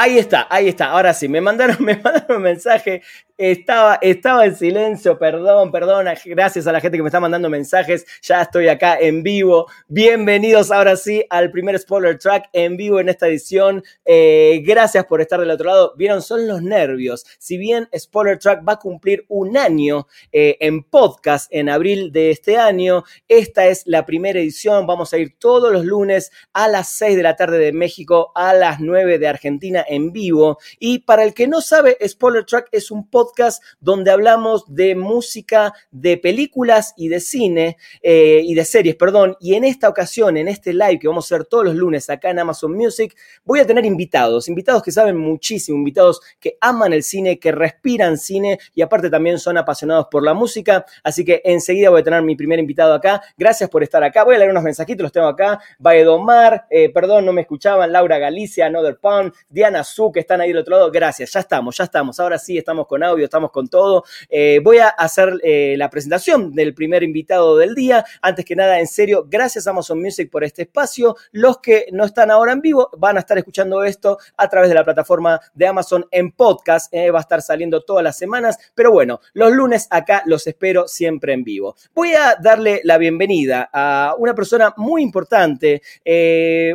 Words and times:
Ahí 0.00 0.16
está, 0.16 0.46
ahí 0.48 0.68
está. 0.68 0.90
Ahora 0.90 1.12
sí, 1.12 1.28
me 1.28 1.40
mandaron, 1.40 1.76
me 1.80 1.96
mandaron 1.96 2.36
un 2.36 2.42
mensaje 2.42 3.02
estaba, 3.38 4.00
estaba 4.02 4.46
en 4.46 4.56
silencio, 4.56 5.16
perdón, 5.16 5.70
perdón, 5.70 6.06
gracias 6.24 6.66
a 6.66 6.72
la 6.72 6.80
gente 6.80 6.98
que 6.98 7.04
me 7.04 7.08
está 7.08 7.20
mandando 7.20 7.48
mensajes, 7.48 8.04
ya 8.20 8.42
estoy 8.42 8.66
acá 8.66 8.98
en 8.98 9.22
vivo. 9.22 9.68
Bienvenidos 9.86 10.72
ahora 10.72 10.96
sí 10.96 11.24
al 11.30 11.52
primer 11.52 11.78
spoiler 11.78 12.18
track 12.18 12.48
en 12.52 12.76
vivo 12.76 12.98
en 12.98 13.08
esta 13.08 13.28
edición. 13.28 13.84
Eh, 14.04 14.60
gracias 14.66 15.06
por 15.06 15.20
estar 15.20 15.38
del 15.38 15.52
otro 15.52 15.66
lado. 15.66 15.94
Vieron, 15.96 16.20
son 16.20 16.48
los 16.48 16.62
nervios. 16.62 17.24
Si 17.38 17.56
bien 17.58 17.88
spoiler 17.96 18.40
track 18.40 18.68
va 18.68 18.72
a 18.72 18.78
cumplir 18.80 19.24
un 19.28 19.56
año 19.56 20.08
eh, 20.32 20.56
en 20.58 20.82
podcast 20.82 21.46
en 21.52 21.68
abril 21.68 22.10
de 22.10 22.32
este 22.32 22.56
año, 22.56 23.04
esta 23.28 23.66
es 23.66 23.84
la 23.86 24.04
primera 24.04 24.40
edición. 24.40 24.84
Vamos 24.84 25.12
a 25.12 25.18
ir 25.18 25.38
todos 25.38 25.72
los 25.72 25.84
lunes 25.84 26.32
a 26.52 26.66
las 26.66 26.88
6 26.88 27.16
de 27.16 27.22
la 27.22 27.36
tarde 27.36 27.58
de 27.58 27.72
México, 27.72 28.32
a 28.34 28.52
las 28.52 28.80
9 28.80 29.20
de 29.20 29.28
Argentina 29.28 29.84
en 29.88 30.12
vivo. 30.12 30.58
Y 30.78 31.00
para 31.00 31.24
el 31.24 31.34
que 31.34 31.46
no 31.46 31.60
sabe, 31.60 31.96
spoiler 32.06 32.44
track 32.44 32.68
es 32.72 32.90
un 32.90 33.08
podcast 33.08 33.62
donde 33.80 34.10
hablamos 34.10 34.64
de 34.68 34.94
música, 34.94 35.72
de 35.90 36.16
películas 36.16 36.94
y 36.96 37.08
de 37.08 37.20
cine, 37.20 37.76
eh, 38.02 38.40
y 38.44 38.54
de 38.54 38.64
series, 38.64 38.96
perdón. 38.96 39.36
Y 39.40 39.54
en 39.54 39.64
esta 39.64 39.88
ocasión, 39.88 40.36
en 40.36 40.48
este 40.48 40.72
live 40.72 40.98
que 40.98 41.08
vamos 41.08 41.24
a 41.24 41.34
hacer 41.34 41.46
todos 41.46 41.64
los 41.64 41.74
lunes 41.74 42.08
acá 42.10 42.30
en 42.30 42.38
Amazon 42.38 42.74
Music, 42.74 43.16
voy 43.44 43.60
a 43.60 43.66
tener 43.66 43.84
invitados, 43.84 44.48
invitados 44.48 44.82
que 44.82 44.92
saben 44.92 45.16
muchísimo, 45.16 45.78
invitados 45.78 46.20
que 46.40 46.56
aman 46.60 46.92
el 46.92 47.02
cine, 47.02 47.38
que 47.38 47.52
respiran 47.52 48.18
cine 48.18 48.58
y 48.74 48.82
aparte 48.82 49.10
también 49.10 49.38
son 49.38 49.58
apasionados 49.58 50.06
por 50.10 50.22
la 50.22 50.34
música. 50.34 50.84
Así 51.02 51.24
que 51.24 51.40
enseguida 51.44 51.90
voy 51.90 52.00
a 52.00 52.04
tener 52.04 52.22
mi 52.22 52.36
primer 52.36 52.58
invitado 52.58 52.94
acá. 52.94 53.22
Gracias 53.36 53.70
por 53.70 53.82
estar 53.82 54.02
acá. 54.02 54.24
Voy 54.24 54.36
a 54.36 54.38
leer 54.38 54.50
unos 54.50 54.62
mensajitos, 54.62 55.02
los 55.02 55.12
tengo 55.12 55.28
acá. 55.28 55.60
Baedomar, 55.78 56.66
eh, 56.70 56.90
perdón, 56.90 57.26
no 57.26 57.32
me 57.32 57.42
escuchaban. 57.42 57.92
Laura 57.92 58.18
Galicia, 58.18 58.66
Another 58.66 58.98
Pound, 58.98 59.32
Diana 59.48 59.77
Su, 59.84 60.10
que 60.12 60.20
están 60.20 60.40
ahí 60.40 60.48
del 60.48 60.58
otro 60.58 60.76
lado. 60.76 60.90
Gracias, 60.90 61.32
ya 61.32 61.40
estamos, 61.40 61.76
ya 61.76 61.84
estamos. 61.84 62.18
Ahora 62.20 62.38
sí 62.38 62.58
estamos 62.58 62.86
con 62.86 63.02
audio 63.02 63.28
estamos 63.28 63.50
con 63.50 63.68
todo. 63.68 64.04
Eh, 64.28 64.60
voy 64.62 64.78
a 64.78 64.88
hacer 64.88 65.34
eh, 65.42 65.74
la 65.78 65.88
presentación 65.90 66.52
del 66.52 66.74
primer 66.74 67.02
invitado 67.02 67.56
del 67.56 67.74
día. 67.74 68.04
Antes 68.20 68.44
que 68.44 68.56
nada, 68.56 68.80
en 68.80 68.86
serio, 68.86 69.26
gracias 69.28 69.66
a 69.66 69.70
Amazon 69.70 70.00
Music 70.00 70.30
por 70.30 70.44
este 70.44 70.62
espacio. 70.62 71.16
Los 71.32 71.58
que 71.58 71.86
no 71.92 72.04
están 72.04 72.30
ahora 72.30 72.52
en 72.52 72.60
vivo 72.60 72.90
van 72.96 73.16
a 73.16 73.20
estar 73.20 73.38
escuchando 73.38 73.84
esto 73.84 74.18
a 74.36 74.48
través 74.48 74.68
de 74.68 74.74
la 74.74 74.84
plataforma 74.84 75.40
de 75.54 75.66
Amazon 75.66 76.06
en 76.10 76.32
podcast. 76.32 76.92
Eh, 76.92 77.10
va 77.10 77.18
a 77.18 77.22
estar 77.22 77.42
saliendo 77.42 77.82
todas 77.82 78.02
las 78.02 78.16
semanas. 78.16 78.58
Pero 78.74 78.90
bueno, 78.90 79.20
los 79.34 79.52
lunes 79.52 79.86
acá 79.90 80.22
los 80.26 80.46
espero 80.46 80.88
siempre 80.88 81.32
en 81.32 81.44
vivo. 81.44 81.76
Voy 81.94 82.14
a 82.14 82.36
darle 82.40 82.80
la 82.84 82.98
bienvenida 82.98 83.68
a 83.72 84.14
una 84.18 84.34
persona 84.34 84.72
muy 84.76 85.02
importante, 85.02 85.82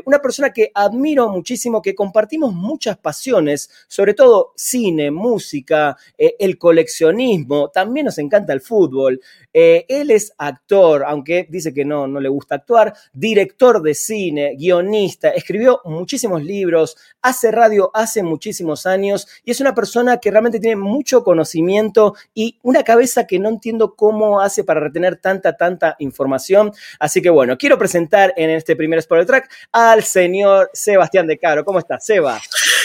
una 0.06 0.20
persona 0.20 0.52
que 0.52 0.72
admiro 0.74 1.30
muchísimo, 1.30 1.82
que 1.82 1.96
compartimos 1.96 2.54
muchas 2.54 2.93
pasiones, 2.98 3.70
sobre 3.88 4.14
todo 4.14 4.54
cine, 4.56 5.12
música, 5.12 5.98
el 6.18 6.58
coleccionismo, 6.58 7.70
también 7.70 8.06
nos 8.06 8.18
encanta 8.18 8.54
el 8.54 8.62
fútbol. 8.62 9.20
Eh, 9.54 9.86
él 9.88 10.10
es 10.12 10.34
actor, 10.38 11.04
aunque 11.06 11.48
dice 11.50 11.74
que 11.74 11.86
no, 11.86 12.08
no 12.08 12.20
le 12.20 12.30
gusta 12.30 12.56
actuar, 12.56 12.94
director 13.14 13.82
de 13.82 13.94
cine, 13.94 14.56
guionista, 14.58 15.30
escribió 15.30 15.82
muchísimos 15.86 16.44
libros, 16.44 16.98
hace 17.22 17.52
radio 17.52 17.92
hace 17.94 18.24
muchísimos 18.24 18.86
años 18.86 19.28
y 19.46 19.52
es 19.52 19.62
una 19.62 19.76
persona 19.76 20.18
que 20.18 20.32
realmente 20.32 20.60
tiene 20.60 20.76
mucho 20.76 21.24
conocimiento 21.24 22.16
y 22.34 22.58
una 22.64 22.84
cabeza 22.84 23.28
que 23.28 23.40
no 23.40 23.50
entiendo 23.50 23.96
cómo 23.96 24.42
hace 24.42 24.64
para 24.64 24.80
retener 24.80 25.18
tanta, 25.18 25.56
tanta 25.56 25.96
información. 26.00 26.72
Así 27.00 27.22
que 27.22 27.30
bueno, 27.30 27.58
quiero 27.58 27.78
presentar 27.78 28.34
en 28.36 28.50
este 28.50 28.76
primer 28.76 29.02
spoiler 29.02 29.28
track 29.28 29.52
al 29.72 30.04
señor 30.04 30.70
Sebastián 30.74 31.28
De 31.28 31.38
Caro. 31.38 31.64
¿Cómo 31.64 31.80
estás, 31.80 32.06
Seba? 32.06 32.40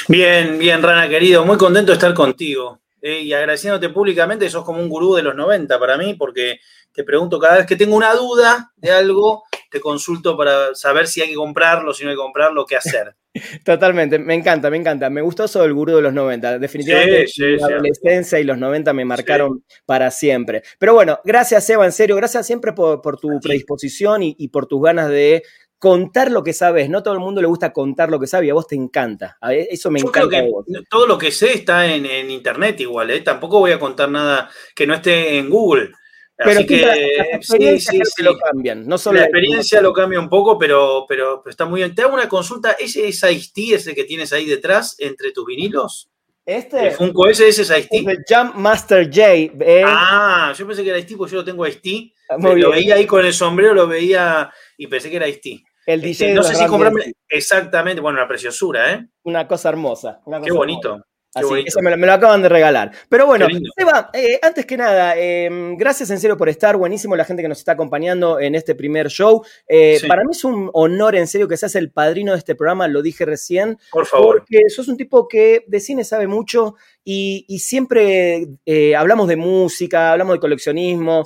Bien, 0.08 0.58
bien, 0.58 0.82
Rana 0.82 1.06
querido, 1.06 1.44
muy 1.44 1.58
contento 1.58 1.92
de 1.92 1.96
estar 1.96 2.14
contigo. 2.14 2.80
Eh, 3.02 3.20
y 3.20 3.32
agradeciéndote 3.34 3.91
públicamente, 3.91 4.48
sos 4.48 4.64
como 4.64 4.80
un 4.80 4.88
gurú 4.88 5.14
de 5.14 5.22
los 5.22 5.34
90 5.34 5.78
para 5.78 5.98
mí, 5.98 6.14
porque 6.14 6.60
te 6.92 7.04
pregunto 7.04 7.38
cada 7.38 7.58
vez 7.58 7.66
que 7.66 7.76
tengo 7.76 7.94
una 7.94 8.14
duda 8.14 8.72
de 8.76 8.91
algo, 8.91 9.44
te 9.70 9.80
consulto 9.80 10.34
para 10.34 10.74
saber 10.74 11.06
si 11.06 11.20
hay 11.20 11.28
que 11.28 11.34
comprarlo, 11.34 11.92
si 11.92 12.04
no 12.04 12.10
hay 12.10 12.16
que 12.16 12.22
comprarlo, 12.22 12.64
qué 12.64 12.76
hacer. 12.76 13.14
Totalmente, 13.64 14.19
me 14.19 14.34
encanta, 14.34 14.70
me 14.70 14.78
encanta. 14.78 15.10
Me 15.10 15.20
gustó 15.20 15.44
eso 15.44 15.62
del 15.62 15.74
gurú 15.74 15.96
de 15.96 16.02
los 16.02 16.12
90. 16.12 16.58
Definitivamente 16.58 17.26
la 17.36 17.66
adolescencia 17.66 18.40
y 18.40 18.44
los 18.44 18.58
90 18.58 18.92
me 18.94 19.04
marcaron 19.04 19.62
para 19.84 20.10
siempre. 20.10 20.62
Pero 20.78 20.94
bueno, 20.94 21.20
gracias 21.22 21.69
Eva, 21.70 21.84
en 21.84 21.92
serio, 21.92 22.16
gracias 22.16 22.46
siempre 22.46 22.72
por, 22.72 23.20
tu 23.20 23.38
predisposición 23.40 24.22
y, 24.22 24.48
por 24.48 24.66
tus 24.66 24.82
ganas 24.82 25.10
de 25.10 25.42
contar 25.78 26.31
lo 26.31 26.43
que 26.43 26.53
sabes. 26.53 26.91
No 26.91 27.03
todo 27.03 27.15
el 27.15 27.21
mundo 27.21 27.41
le 27.41 27.49
gusta 27.49 27.72
contar 27.72 28.11
lo 28.11 28.19
que 28.19 28.27
sabe 28.27 28.47
y 28.47 28.50
a 28.50 28.55
vos 28.55 28.66
te 28.66 28.75
encanta. 28.75 29.39
Eso 29.50 29.91
me 29.91 30.00
encanta. 30.00 30.44
todo 30.91 31.06
lo 31.06 31.19
que 31.19 31.31
sé 31.31 31.55
está 31.55 31.87
en, 31.87 32.31
internet 32.31 32.81
igual. 32.81 33.11
¿eh? 33.11 33.21
Tampoco 33.21 33.61
voy 33.61 33.72
a 33.72 33.78
contar 33.78 34.11
nada 34.11 34.50
que 34.75 34.87
no 34.87 34.94
esté 34.94 35.38
en 35.38 35.49
Google. 35.49 35.93
Pero 36.37 36.65
que 36.67 37.41
sí, 37.41 37.81
sí, 37.81 38.00
sí. 38.05 38.22
lo 38.22 38.38
cambian. 38.38 38.87
No 38.87 38.97
solo 38.97 39.19
la 39.19 39.25
experiencia 39.25 39.81
lo 39.81 39.93
cambia 39.93 40.21
un 40.21 40.28
poco, 40.28 40.56
pero, 40.56 41.05
pero, 41.09 41.43
está 41.47 41.65
muy 41.65 41.81
bien. 41.81 41.97
Te 41.97 42.03
hago 42.03 42.15
una 42.15 42.28
consulta. 42.28 42.72
¿Ese 42.78 43.09
es 43.09 43.25
Ice-T, 43.25 43.75
ese 43.75 43.93
que 43.93 44.05
tienes 44.05 44.33
ahí 44.33 44.47
detrás 44.47 44.94
entre 44.99 45.33
tus 45.33 45.44
vinilos? 45.44 46.09
Este. 46.47 46.87
¿El 46.87 46.93
Funko 46.93 47.28
ese, 47.28 47.49
ese 47.49 47.62
es 47.62 47.71
Ice-T? 47.71 48.19
Jump 48.28 48.55
Master 48.55 49.11
J. 49.12 49.53
Ah, 49.84 50.55
yo 50.56 50.65
pensé 50.65 50.84
que 50.84 50.91
era 50.91 50.99
Ice-T 51.00 51.17
porque 51.17 51.33
yo 51.33 51.38
lo 51.38 51.44
tengo. 51.44 51.65
Ah, 51.65 52.37
lo 52.38 52.71
veía 52.71 52.94
ahí 52.94 53.05
con 53.05 53.27
el 53.27 53.34
sombrero, 53.34 53.75
lo 53.75 53.88
veía 53.88 54.53
y 54.77 54.87
pensé 54.87 55.11
que 55.11 55.17
era 55.17 55.27
Ice-T. 55.27 55.65
El 55.88 56.00
este, 56.00 56.09
diseño. 56.09 56.34
no 56.34 56.43
sé 56.43 56.54
si 56.54 56.66
comprarme. 56.66 57.15
Exactamente, 57.31 58.03
bueno, 58.03 58.19
una 58.19 58.28
preciosura, 58.28 58.93
¿eh? 58.93 59.09
Una 59.22 59.49
cosa 59.49 59.71
hermosa. 59.71 60.21
Qué 60.44 60.53
bonito. 60.53 61.03
Así, 61.34 61.65
eso 61.66 61.81
me 61.83 61.94
lo, 61.94 62.12
acaban 62.12 62.41
de 62.41 62.49
regalar. 62.49 62.91
Pero 63.11 63.27
bueno, 63.27 63.47
Seba, 63.77 64.09
eh, 64.15 64.39
antes 64.41 64.65
que 64.65 64.78
nada, 64.78 65.15
em, 65.15 65.77
gracias 65.77 66.09
en 66.11 66.19
serio 66.19 66.39
por 66.39 66.49
estar. 66.49 66.77
Buenísimo 66.78 67.15
la 67.16 67.25
gente 67.25 67.43
que 67.43 67.49
nos 67.49 67.59
está 67.59 67.72
acompañando 67.72 68.41
en 68.41 68.55
este 68.55 68.75
primer 68.75 69.09
show. 69.09 69.44
Eh, 69.69 70.00
para 70.09 70.22
mí 70.25 70.31
es 70.31 70.43
un 70.44 70.71
honor 70.72 71.17
en 71.17 71.27
serio 71.27 71.47
que 71.47 71.59
seas 71.59 71.75
el 71.75 71.91
padrino 71.91 72.33
de 72.33 72.38
este 72.38 72.55
programa, 72.55 72.88
lo 72.88 73.03
dije 73.03 73.27
recién. 73.27 73.78
Por 73.91 74.06
favor. 74.06 74.38
Porque 74.38 74.59
sos 74.69 74.88
un 74.88 74.97
tipo 74.97 75.28
que 75.28 75.65
de 75.67 75.81
cine 75.81 76.03
sabe 76.03 76.27
mucho 76.27 76.77
y, 77.05 77.44
siempre 77.59 78.47
eh, 78.67 78.94
hablamos 78.94 79.28
de 79.28 79.37
música, 79.37 80.12
hablamos 80.12 80.34
de 80.34 80.41
coleccionismo. 80.41 81.25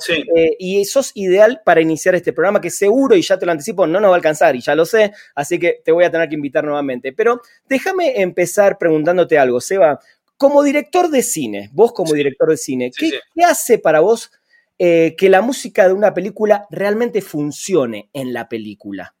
y 0.59 0.83
sos 0.85 1.11
ideal 1.15 1.61
para 1.63 1.81
iniciar 1.81 2.15
este 2.15 2.33
programa 2.33 2.59
que 2.59 2.69
seguro, 2.69 3.15
y 3.15 3.21
ya 3.21 3.37
te 3.37 3.45
lo 3.45 3.51
anticipo, 3.51 3.87
no 3.87 3.99
nos 3.99 4.09
va 4.09 4.15
a 4.15 4.17
alcanzar 4.17 4.55
y 4.55 4.61
ya 4.61 4.75
lo 4.75 4.85
sé. 4.85 5.13
Así 5.35 5.59
que 5.59 5.81
te 5.83 5.91
voy 5.93 6.03
a 6.03 6.11
tener 6.11 6.27
que 6.27 6.35
invitar 6.35 6.65
nuevamente. 6.65 7.13
Pero 7.13 7.41
déjame 7.67 8.21
empezar 8.21 8.77
preguntándote 8.77 9.37
algo, 9.37 9.61
Seba 9.61 9.93
como 10.37 10.63
director 10.63 11.09
de 11.09 11.23
cine, 11.23 11.69
vos 11.73 11.93
como 11.93 12.13
director 12.13 12.49
de 12.49 12.57
cine, 12.57 12.91
¿qué, 12.97 13.19
hace 13.45 13.77
para 13.77 13.99
vos 13.99 14.31
eh, 14.77 15.15
que 15.17 15.29
la 15.29 15.41
música 15.41 15.87
de 15.87 15.93
una 15.93 16.13
película 16.13 16.65
realmente 16.69 17.21
funcione 17.21 18.09
en 18.13 18.33
la 18.33 18.49
película? 18.49 19.15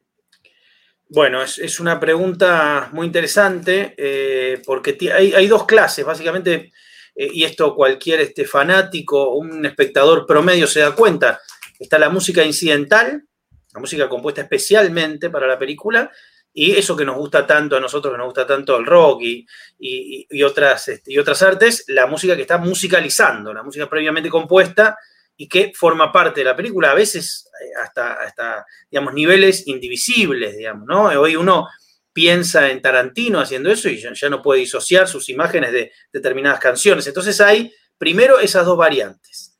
Bueno, 1.09 1.43
es, 1.43 1.79
una 1.79 1.99
pregunta 1.99 2.89
muy 2.91 3.05
interesante 3.05 3.93
eh, 3.97 4.59
porque 4.65 4.97
hay, 5.13 5.47
dos 5.47 5.67
clases, 5.67 6.03
básicamente, 6.03 6.71
eh, 7.15 7.29
y 7.31 7.43
esto 7.43 7.75
cualquier 7.75 8.21
este, 8.21 8.45
fanático, 8.45 9.35
un 9.35 9.63
espectador 9.63 10.25
promedio 10.25 10.65
se 10.65 10.79
da 10.79 10.95
cuenta. 10.95 11.39
Está 11.79 11.99
la 11.99 12.09
música 12.09 12.43
incidental, 12.43 13.25
la 13.73 13.79
música 13.79 14.09
compuesta 14.09 14.41
especialmente 14.41 15.29
para 15.29 15.45
la 15.45 15.59
película, 15.59 16.11
y 16.53 16.71
eso 16.71 16.95
que 16.95 17.05
nos 17.05 17.17
gusta 17.17 17.47
tanto 17.47 17.75
a 17.75 17.79
nosotros, 17.79 18.13
que 18.13 18.17
nos 18.17 18.27
gusta 18.27 18.45
tanto 18.45 18.77
el 18.77 18.85
rock 18.85 19.21
y, 19.23 20.43
otras, 20.43 20.87
este, 20.87 21.11
y 21.11 21.17
otras 21.17 21.41
artes, 21.41 21.85
la 21.87 22.05
música 22.05 22.35
que 22.35 22.43
está 22.43 22.59
musicalizando, 22.59 23.53
la 23.53 23.63
música 23.63 23.89
previamente 23.89 24.29
compuesta 24.29 24.95
y 25.35 25.49
que 25.49 25.71
forma 25.75 26.11
parte 26.11 26.41
de 26.41 26.45
la 26.45 26.55
película, 26.55 26.91
a 26.91 26.93
veces 26.93 27.49
eh, 27.59 27.71
hasta, 27.83 28.13
hasta 28.13 28.65
digamos, 28.89 29.15
niveles 29.15 29.67
indivisibles, 29.67 30.55
digamos, 30.55 30.87
¿no? 30.87 31.05
Hoy 31.05 31.35
uno 31.35 31.67
piensa 32.13 32.69
en 32.69 32.81
Tarantino 32.81 33.39
haciendo 33.39 33.71
eso 33.71 33.89
y 33.89 33.97
ya, 33.97 34.29
no 34.29 34.43
puede 34.43 34.59
disociar 34.59 35.07
sus 35.07 35.29
imágenes 35.29 35.71
de 35.71 35.91
determinadas 36.11 36.59
canciones. 36.59 37.07
Entonces 37.07 37.41
hay, 37.41 37.73
primero, 37.97 38.39
esas 38.39 38.65
dos 38.65 38.77
variantes. 38.77 39.57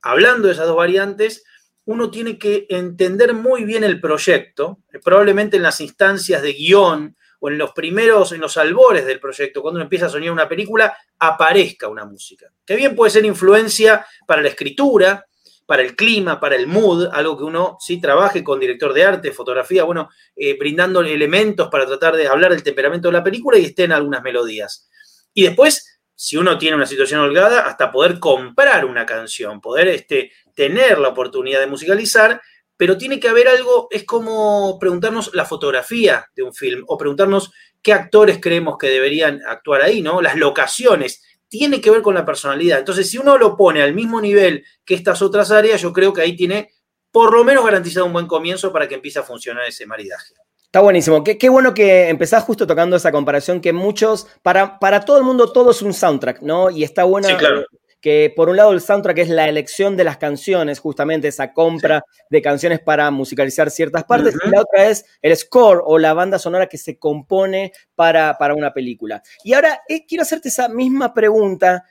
Hablando 0.00 0.48
de 0.48 0.54
esas 0.54 0.66
dos 0.66 0.76
variantes, 0.76 1.44
uno 1.84 2.10
tiene 2.10 2.38
que 2.38 2.66
entender 2.68 3.34
muy 3.34 3.64
bien 3.64 3.84
el 3.84 4.00
proyecto, 4.00 4.78
probablemente 5.04 5.56
en 5.56 5.62
las 5.62 5.80
instancias 5.80 6.42
de 6.42 6.52
guion 6.52 7.16
o 7.40 7.48
en 7.48 7.58
los 7.58 7.72
primeros, 7.72 8.32
en 8.32 8.40
los 8.40 8.56
albores 8.56 9.04
del 9.04 9.18
proyecto, 9.18 9.62
cuando 9.62 9.78
uno 9.78 9.84
empieza 9.84 10.06
a 10.06 10.10
soñar 10.10 10.30
una 10.32 10.48
película, 10.48 10.96
aparezca 11.18 11.88
una 11.88 12.04
música. 12.04 12.46
Que 12.64 12.76
bien 12.76 12.94
puede 12.94 13.10
ser 13.10 13.24
influencia 13.24 14.06
para 14.26 14.42
la 14.42 14.48
escritura, 14.48 15.26
para 15.66 15.82
el 15.82 15.96
clima, 15.96 16.38
para 16.38 16.54
el 16.54 16.66
mood, 16.66 17.08
algo 17.12 17.36
que 17.36 17.44
uno 17.44 17.78
sí 17.80 18.00
trabaje 18.00 18.44
con 18.44 18.60
director 18.60 18.92
de 18.92 19.04
arte, 19.04 19.32
fotografía, 19.32 19.84
bueno, 19.84 20.08
eh, 20.36 20.56
brindando 20.58 21.00
elementos 21.00 21.68
para 21.68 21.86
tratar 21.86 22.14
de 22.14 22.28
hablar 22.28 22.52
del 22.52 22.62
temperamento 22.62 23.08
de 23.08 23.12
la 23.12 23.24
película 23.24 23.58
y 23.58 23.64
estén 23.64 23.90
algunas 23.90 24.22
melodías. 24.22 24.88
Y 25.34 25.44
después, 25.44 26.00
si 26.14 26.36
uno 26.36 26.58
tiene 26.58 26.76
una 26.76 26.86
situación 26.86 27.20
holgada, 27.20 27.66
hasta 27.66 27.90
poder 27.90 28.20
comprar 28.20 28.84
una 28.84 29.06
canción, 29.06 29.60
poder 29.60 29.88
este, 29.88 30.30
tener 30.54 30.98
la 30.98 31.08
oportunidad 31.08 31.60
de 31.60 31.66
musicalizar, 31.66 32.40
pero 32.76 32.98
tiene 32.98 33.20
que 33.20 33.28
haber 33.28 33.48
algo, 33.48 33.88
es 33.90 34.04
como 34.04 34.78
preguntarnos 34.78 35.34
la 35.34 35.44
fotografía 35.44 36.26
de 36.34 36.42
un 36.42 36.54
film 36.54 36.84
o 36.86 36.98
preguntarnos 36.98 37.52
qué 37.80 37.92
actores 37.92 38.38
creemos 38.40 38.76
que 38.78 38.88
deberían 38.88 39.40
actuar 39.46 39.82
ahí, 39.82 40.02
¿no? 40.02 40.20
Las 40.20 40.36
locaciones 40.36 41.22
tiene 41.48 41.80
que 41.80 41.90
ver 41.90 42.02
con 42.02 42.14
la 42.14 42.24
personalidad. 42.24 42.78
Entonces, 42.78 43.10
si 43.10 43.18
uno 43.18 43.36
lo 43.36 43.56
pone 43.56 43.82
al 43.82 43.94
mismo 43.94 44.20
nivel 44.20 44.64
que 44.84 44.94
estas 44.94 45.20
otras 45.22 45.50
áreas, 45.50 45.80
yo 45.80 45.92
creo 45.92 46.12
que 46.12 46.22
ahí 46.22 46.34
tiene 46.34 46.70
por 47.10 47.32
lo 47.34 47.44
menos 47.44 47.64
garantizado 47.64 48.06
un 48.06 48.14
buen 48.14 48.26
comienzo 48.26 48.72
para 48.72 48.88
que 48.88 48.94
empiece 48.94 49.18
a 49.18 49.22
funcionar 49.22 49.68
ese 49.68 49.86
maridaje. 49.86 50.34
Está 50.64 50.80
buenísimo. 50.80 51.22
Qué, 51.22 51.48
bueno 51.50 51.74
que 51.74 52.08
empezás 52.08 52.42
justo 52.44 52.66
tocando 52.66 52.96
esa 52.96 53.12
comparación 53.12 53.60
que 53.60 53.74
muchos, 53.74 54.26
para, 54.40 54.78
para 54.78 55.04
todo 55.04 55.18
el 55.18 55.24
mundo 55.24 55.52
todo 55.52 55.72
es 55.72 55.82
un 55.82 55.92
soundtrack, 55.92 56.40
¿no? 56.40 56.70
Y 56.70 56.82
está 56.84 57.04
bueno 57.04 57.28
sí, 57.28 57.34
claro 57.34 57.66
que 58.02 58.32
por 58.34 58.48
un 58.48 58.56
lado 58.56 58.72
el 58.72 58.80
soundtrack 58.80 59.18
es 59.18 59.28
la 59.28 59.48
elección 59.48 59.96
de 59.96 60.02
las 60.04 60.18
canciones, 60.18 60.80
justamente 60.80 61.28
esa 61.28 61.52
compra 61.52 62.04
de 62.28 62.42
canciones 62.42 62.80
para 62.80 63.10
musicalizar 63.12 63.70
ciertas 63.70 64.04
partes, 64.04 64.34
y 64.44 64.50
la 64.50 64.60
otra 64.60 64.88
es 64.88 65.06
el 65.22 65.34
score 65.36 65.82
o 65.86 65.98
la 65.98 66.12
banda 66.12 66.38
sonora 66.38 66.66
que 66.66 66.78
se 66.78 66.98
compone 66.98 67.72
para, 67.94 68.36
para 68.38 68.54
una 68.54 68.74
película. 68.74 69.22
Y 69.44 69.54
ahora 69.54 69.82
eh, 69.88 70.04
quiero 70.04 70.22
hacerte 70.22 70.48
esa 70.48 70.68
misma 70.68 71.14
pregunta 71.14 71.84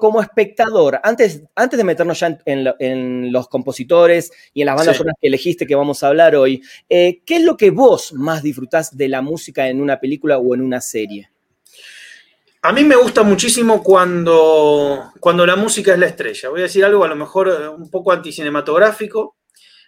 como 0.00 0.22
espectador, 0.22 1.00
antes, 1.02 1.42
antes 1.56 1.76
de 1.76 1.84
meternos 1.84 2.20
ya 2.20 2.38
en, 2.44 3.32
los 3.32 3.48
compositores 3.48 4.30
y 4.54 4.62
en 4.62 4.66
las 4.66 4.76
bandas 4.76 4.96
sonoras 4.96 5.16
que 5.20 5.28
elegiste 5.28 5.66
que 5.66 5.74
vamos 5.74 6.02
a 6.02 6.08
hablar 6.08 6.36
hoy, 6.36 6.62
eh, 6.88 7.22
¿qué 7.26 7.36
es 7.36 7.42
lo 7.42 7.56
que 7.56 7.70
vos 7.70 8.12
más 8.12 8.42
disfrutás 8.42 8.96
de 8.96 9.08
la 9.08 9.20
música 9.20 9.68
en 9.68 9.80
una 9.80 9.98
película 9.98 10.38
o 10.38 10.54
en 10.54 10.60
una 10.60 10.80
serie? 10.80 11.30
A 12.62 12.72
mí 12.72 12.84
me 12.84 12.96
gusta 12.96 13.22
muchísimo 13.22 13.82
cuando, 13.82 15.12
cuando 15.18 15.46
la 15.46 15.56
música 15.56 15.94
es 15.94 15.98
la 15.98 16.06
estrella. 16.06 16.50
Voy 16.50 16.60
a 16.60 16.64
decir 16.64 16.84
algo 16.84 17.04
a 17.04 17.08
lo 17.08 17.16
mejor 17.16 17.48
eh, 17.48 17.68
un 17.68 17.90
poco 17.90 18.12
anticinematográfico. 18.12 19.38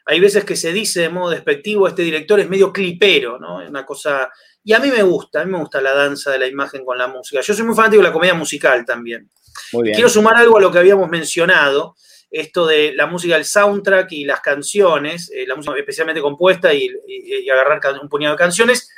Hay 0.07 0.21
veces 0.21 0.45
que 0.45 0.57
se 0.57 0.73
dice 0.73 1.03
de 1.03 1.09
modo 1.11 1.31
despectivo, 1.31 1.87
este 1.87 2.03
director 2.03 2.41
es 2.41 2.49
medio 2.49 2.73
clipero, 2.73 3.39
¿no? 3.39 3.61
Es 3.61 3.69
una 3.69 3.85
cosa... 3.85 4.31
Y 4.65 4.73
a 4.73 4.79
mí 4.79 4.91
me 4.91 5.03
gusta, 5.03 5.43
a 5.43 5.45
mí 5.45 5.53
me 5.53 5.59
gusta 5.59 5.83
la 5.83 5.93
danza 5.93 6.31
de 6.31 6.39
la 6.39 6.47
imagen 6.47 6.85
con 6.85 6.97
la 6.97 7.09
música. 7.09 7.43
Yo 7.43 7.53
soy 7.53 7.67
muy 7.67 7.75
fanático 7.75 8.03
de 8.03 8.09
la 8.09 8.13
comedia 8.13 8.35
musical 8.35 8.85
también. 8.87 9.29
Quiero 9.71 10.09
sumar 10.09 10.37
algo 10.37 10.57
a 10.57 10.61
lo 10.61 10.73
que 10.73 10.79
habíamos 10.79 11.11
mencionado, 11.11 11.95
esto 12.31 12.67
de 12.67 12.95
la 12.95 13.07
música, 13.07 13.37
el 13.37 13.45
soundtrack 13.45 14.11
y 14.13 14.25
las 14.25 14.41
canciones, 14.41 15.31
eh, 15.31 15.45
la 15.47 15.57
música 15.57 15.77
especialmente 15.77 16.23
compuesta 16.23 16.73
y, 16.73 16.89
y, 17.07 17.51
agarrar 17.51 17.81
un 18.01 18.09
puñado 18.09 18.35
de 18.35 18.39
canciones. 18.39 18.89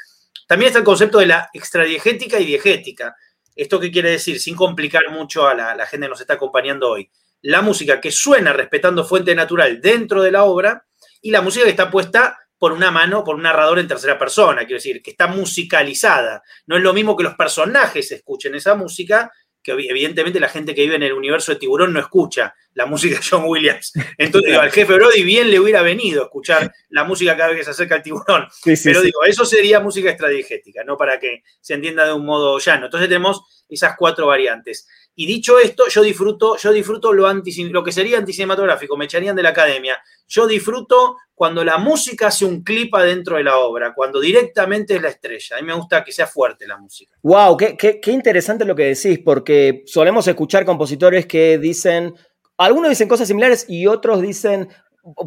También 0.47 0.69
está 0.69 0.79
el 0.79 0.85
concepto 0.85 1.19
de 1.19 1.27
la 1.27 1.51
extradiegética 1.53 2.39
y 2.39 2.45
diegética. 2.45 3.17
¿Esto 3.55 3.79
qué 3.79 3.91
quiere 3.91 4.11
decir? 4.11 4.41
Sin 4.41 4.57
complicar 4.57 5.11
mucho 5.11 5.47
a 5.47 5.55
la, 5.55 5.87
gente 5.87 6.07
que 6.07 6.11
nos 6.11 6.21
está 6.21 6.35
acompañando 6.35 6.91
hoy. 6.91 7.11
La 7.43 7.63
música 7.63 8.01
que 8.01 8.11
suena 8.11 8.53
respetando 8.53 9.05
fuente 9.05 9.35
natural 9.35 9.81
dentro 9.81 10.23
de 10.23 10.33
la 10.33 10.45
obra 10.45 10.87
y 11.21 11.31
la 11.31 11.43
música 11.43 11.65
que 11.65 11.71
está 11.71 11.91
puesta 11.91 12.39
por 12.59 12.73
una 12.73 12.91
mano, 12.91 13.23
por 13.23 13.37
un 13.37 13.43
narrador 13.43 13.79
en 13.79 13.89
tercera 13.89 14.19
persona, 14.19 14.61
quiero 14.61 14.77
decir, 14.77 15.03
que 15.03 15.11
está 15.11 15.27
musicalizada. 15.27 16.43
No 16.67 16.77
es 16.77 16.83
lo 16.83 16.95
mismo 16.95 17.17
que 17.17 17.25
los 17.25 17.35
personajes 17.35 18.11
escuchen 18.11 18.55
esa 18.55 18.75
música, 18.75 19.31
que 19.63 19.73
evidentemente 19.73 20.41
la 20.41 20.49
gente 20.49 20.75
que 20.75 20.83
vive 20.83 20.97
en 20.97 21.03
el 21.03 21.13
universo 21.13 21.53
de 21.53 21.59
Tiburón 21.59 21.93
no 21.93 22.01
escucha 22.01 22.55
la 22.75 22.87
música 22.87 23.17
de 23.17 23.25
John 23.29 23.45
Williams. 23.47 23.93
Entonces, 24.19 24.51
digo, 24.51 24.63
al 24.63 24.71
jefe 24.71 24.95
Brody 24.95 25.23
bien 25.23 25.51
le 25.51 25.61
hubiera 25.61 25.83
venido 25.83 26.25
escuchar 26.25 26.73
la 26.91 27.05
música 27.05 27.37
cada 27.37 27.51
vez 27.51 27.59
que 27.59 27.65
se 27.65 27.71
acerca 27.71 27.97
al 27.97 28.03
tiburón. 28.03 28.47
Pero 28.85 29.01
digo, 29.01 29.25
eso 29.25 29.45
sería 29.45 29.81
música 29.81 30.11
extradigética, 30.11 30.85
no 30.85 30.97
para 30.97 31.19
que 31.19 31.43
se 31.61 31.75
entienda 31.75 32.05
de 32.05 32.13
un 32.13 32.27
modo 32.27 32.59
llano. 32.59 32.87
Entonces 32.87 33.09
tenemos 33.09 33.65
esas 33.69 33.97
cuatro 33.97 34.27
variantes. 34.27 34.87
Y 35.17 35.27
dicho 35.27 35.61
esto, 35.61 35.85
yo 35.89 36.03
disfruto, 36.03 36.57
yo 36.57 36.73
disfruto 36.73 37.13
lo, 37.13 37.33
lo 37.33 37.85
que 37.85 37.93
sería 37.93 38.19
anticinematográfico, 38.19 38.97
me 38.97 39.05
echarían 39.05 39.37
de 39.37 39.45
la 39.45 39.51
academia. 39.51 40.01
Yo 40.27 40.47
disfruto 40.47 41.19
cuando 41.35 41.65
la 41.65 41.79
música 41.79 42.29
hace 42.29 42.45
un 42.45 42.65
clip 42.65 42.93
adentro 42.95 43.37
de 43.37 43.45
la 43.45 43.59
obra, 43.59 43.95
cuando 43.95 44.21
directamente 44.21 44.97
es 44.97 45.03
la 45.03 45.11
estrella. 45.11 45.57
A 45.57 45.61
mí 45.61 45.67
me 45.67 45.75
gusta 45.75 46.03
que 46.03 46.11
sea 46.11 46.27
fuerte 46.27 46.67
la 46.67 46.79
música. 46.79 47.17
Wow, 47.23 47.57
qué, 47.57 47.77
qué 47.77 48.11
interesante 48.11 48.65
lo 48.65 48.75
que 48.75 48.95
decís, 48.95 49.21
porque 49.25 49.85
solemos 49.87 50.27
escuchar 50.27 50.65
compositores 50.65 51.27
que 51.27 51.59
dicen, 51.59 52.15
algunos 52.59 52.91
dicen 52.91 53.09
cosas 53.09 53.29
similares 53.29 53.67
y 53.69 53.87
otros 53.87 54.23
dicen, 54.23 54.69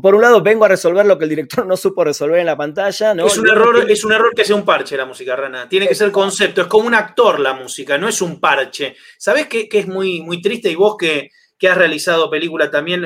por 0.02 0.16
un 0.16 0.22
lado, 0.22 0.42
vengo 0.42 0.66
a 0.66 0.70
resolver 0.70 1.06
lo 1.06 1.18
que 1.18 1.26
el 1.26 1.30
director 1.30 1.66
no 1.66 1.78
supo 1.78 2.04
resolver 2.04 2.40
en 2.40 2.48
la 2.48 2.58
pantalla. 2.58 3.14
¿no? 3.14 3.28
Es, 3.28 3.38
un 3.38 3.48
error, 3.48 3.86
es 3.90 4.04
un 4.04 4.12
error 4.12 4.34
que 4.36 4.44
sea 4.44 4.56
un 4.56 4.66
parche 4.66 4.98
la 4.98 5.06
música, 5.06 5.36
Rana. 5.36 5.70
Tiene 5.70 5.88
que 5.88 5.96
ser 5.96 6.12
concepto. 6.12 6.62
Es 6.62 6.68
como 6.68 6.88
un 6.88 6.96
actor 6.96 7.40
la 7.40 7.54
música, 7.54 7.98
no 7.98 8.08
es 8.08 8.22
un 8.22 8.40
parche. 8.40 8.96
¿Sabés 9.18 9.48
qué, 9.48 9.70
es 9.72 9.88
muy, 9.88 10.22
muy 10.22 10.42
triste? 10.42 10.72
Y 10.72 10.76
vos 10.76 10.98
que, 10.98 11.30
que 11.58 11.70
has 11.70 11.78
realizado 11.78 12.30
película 12.30 12.72
también 12.72 13.06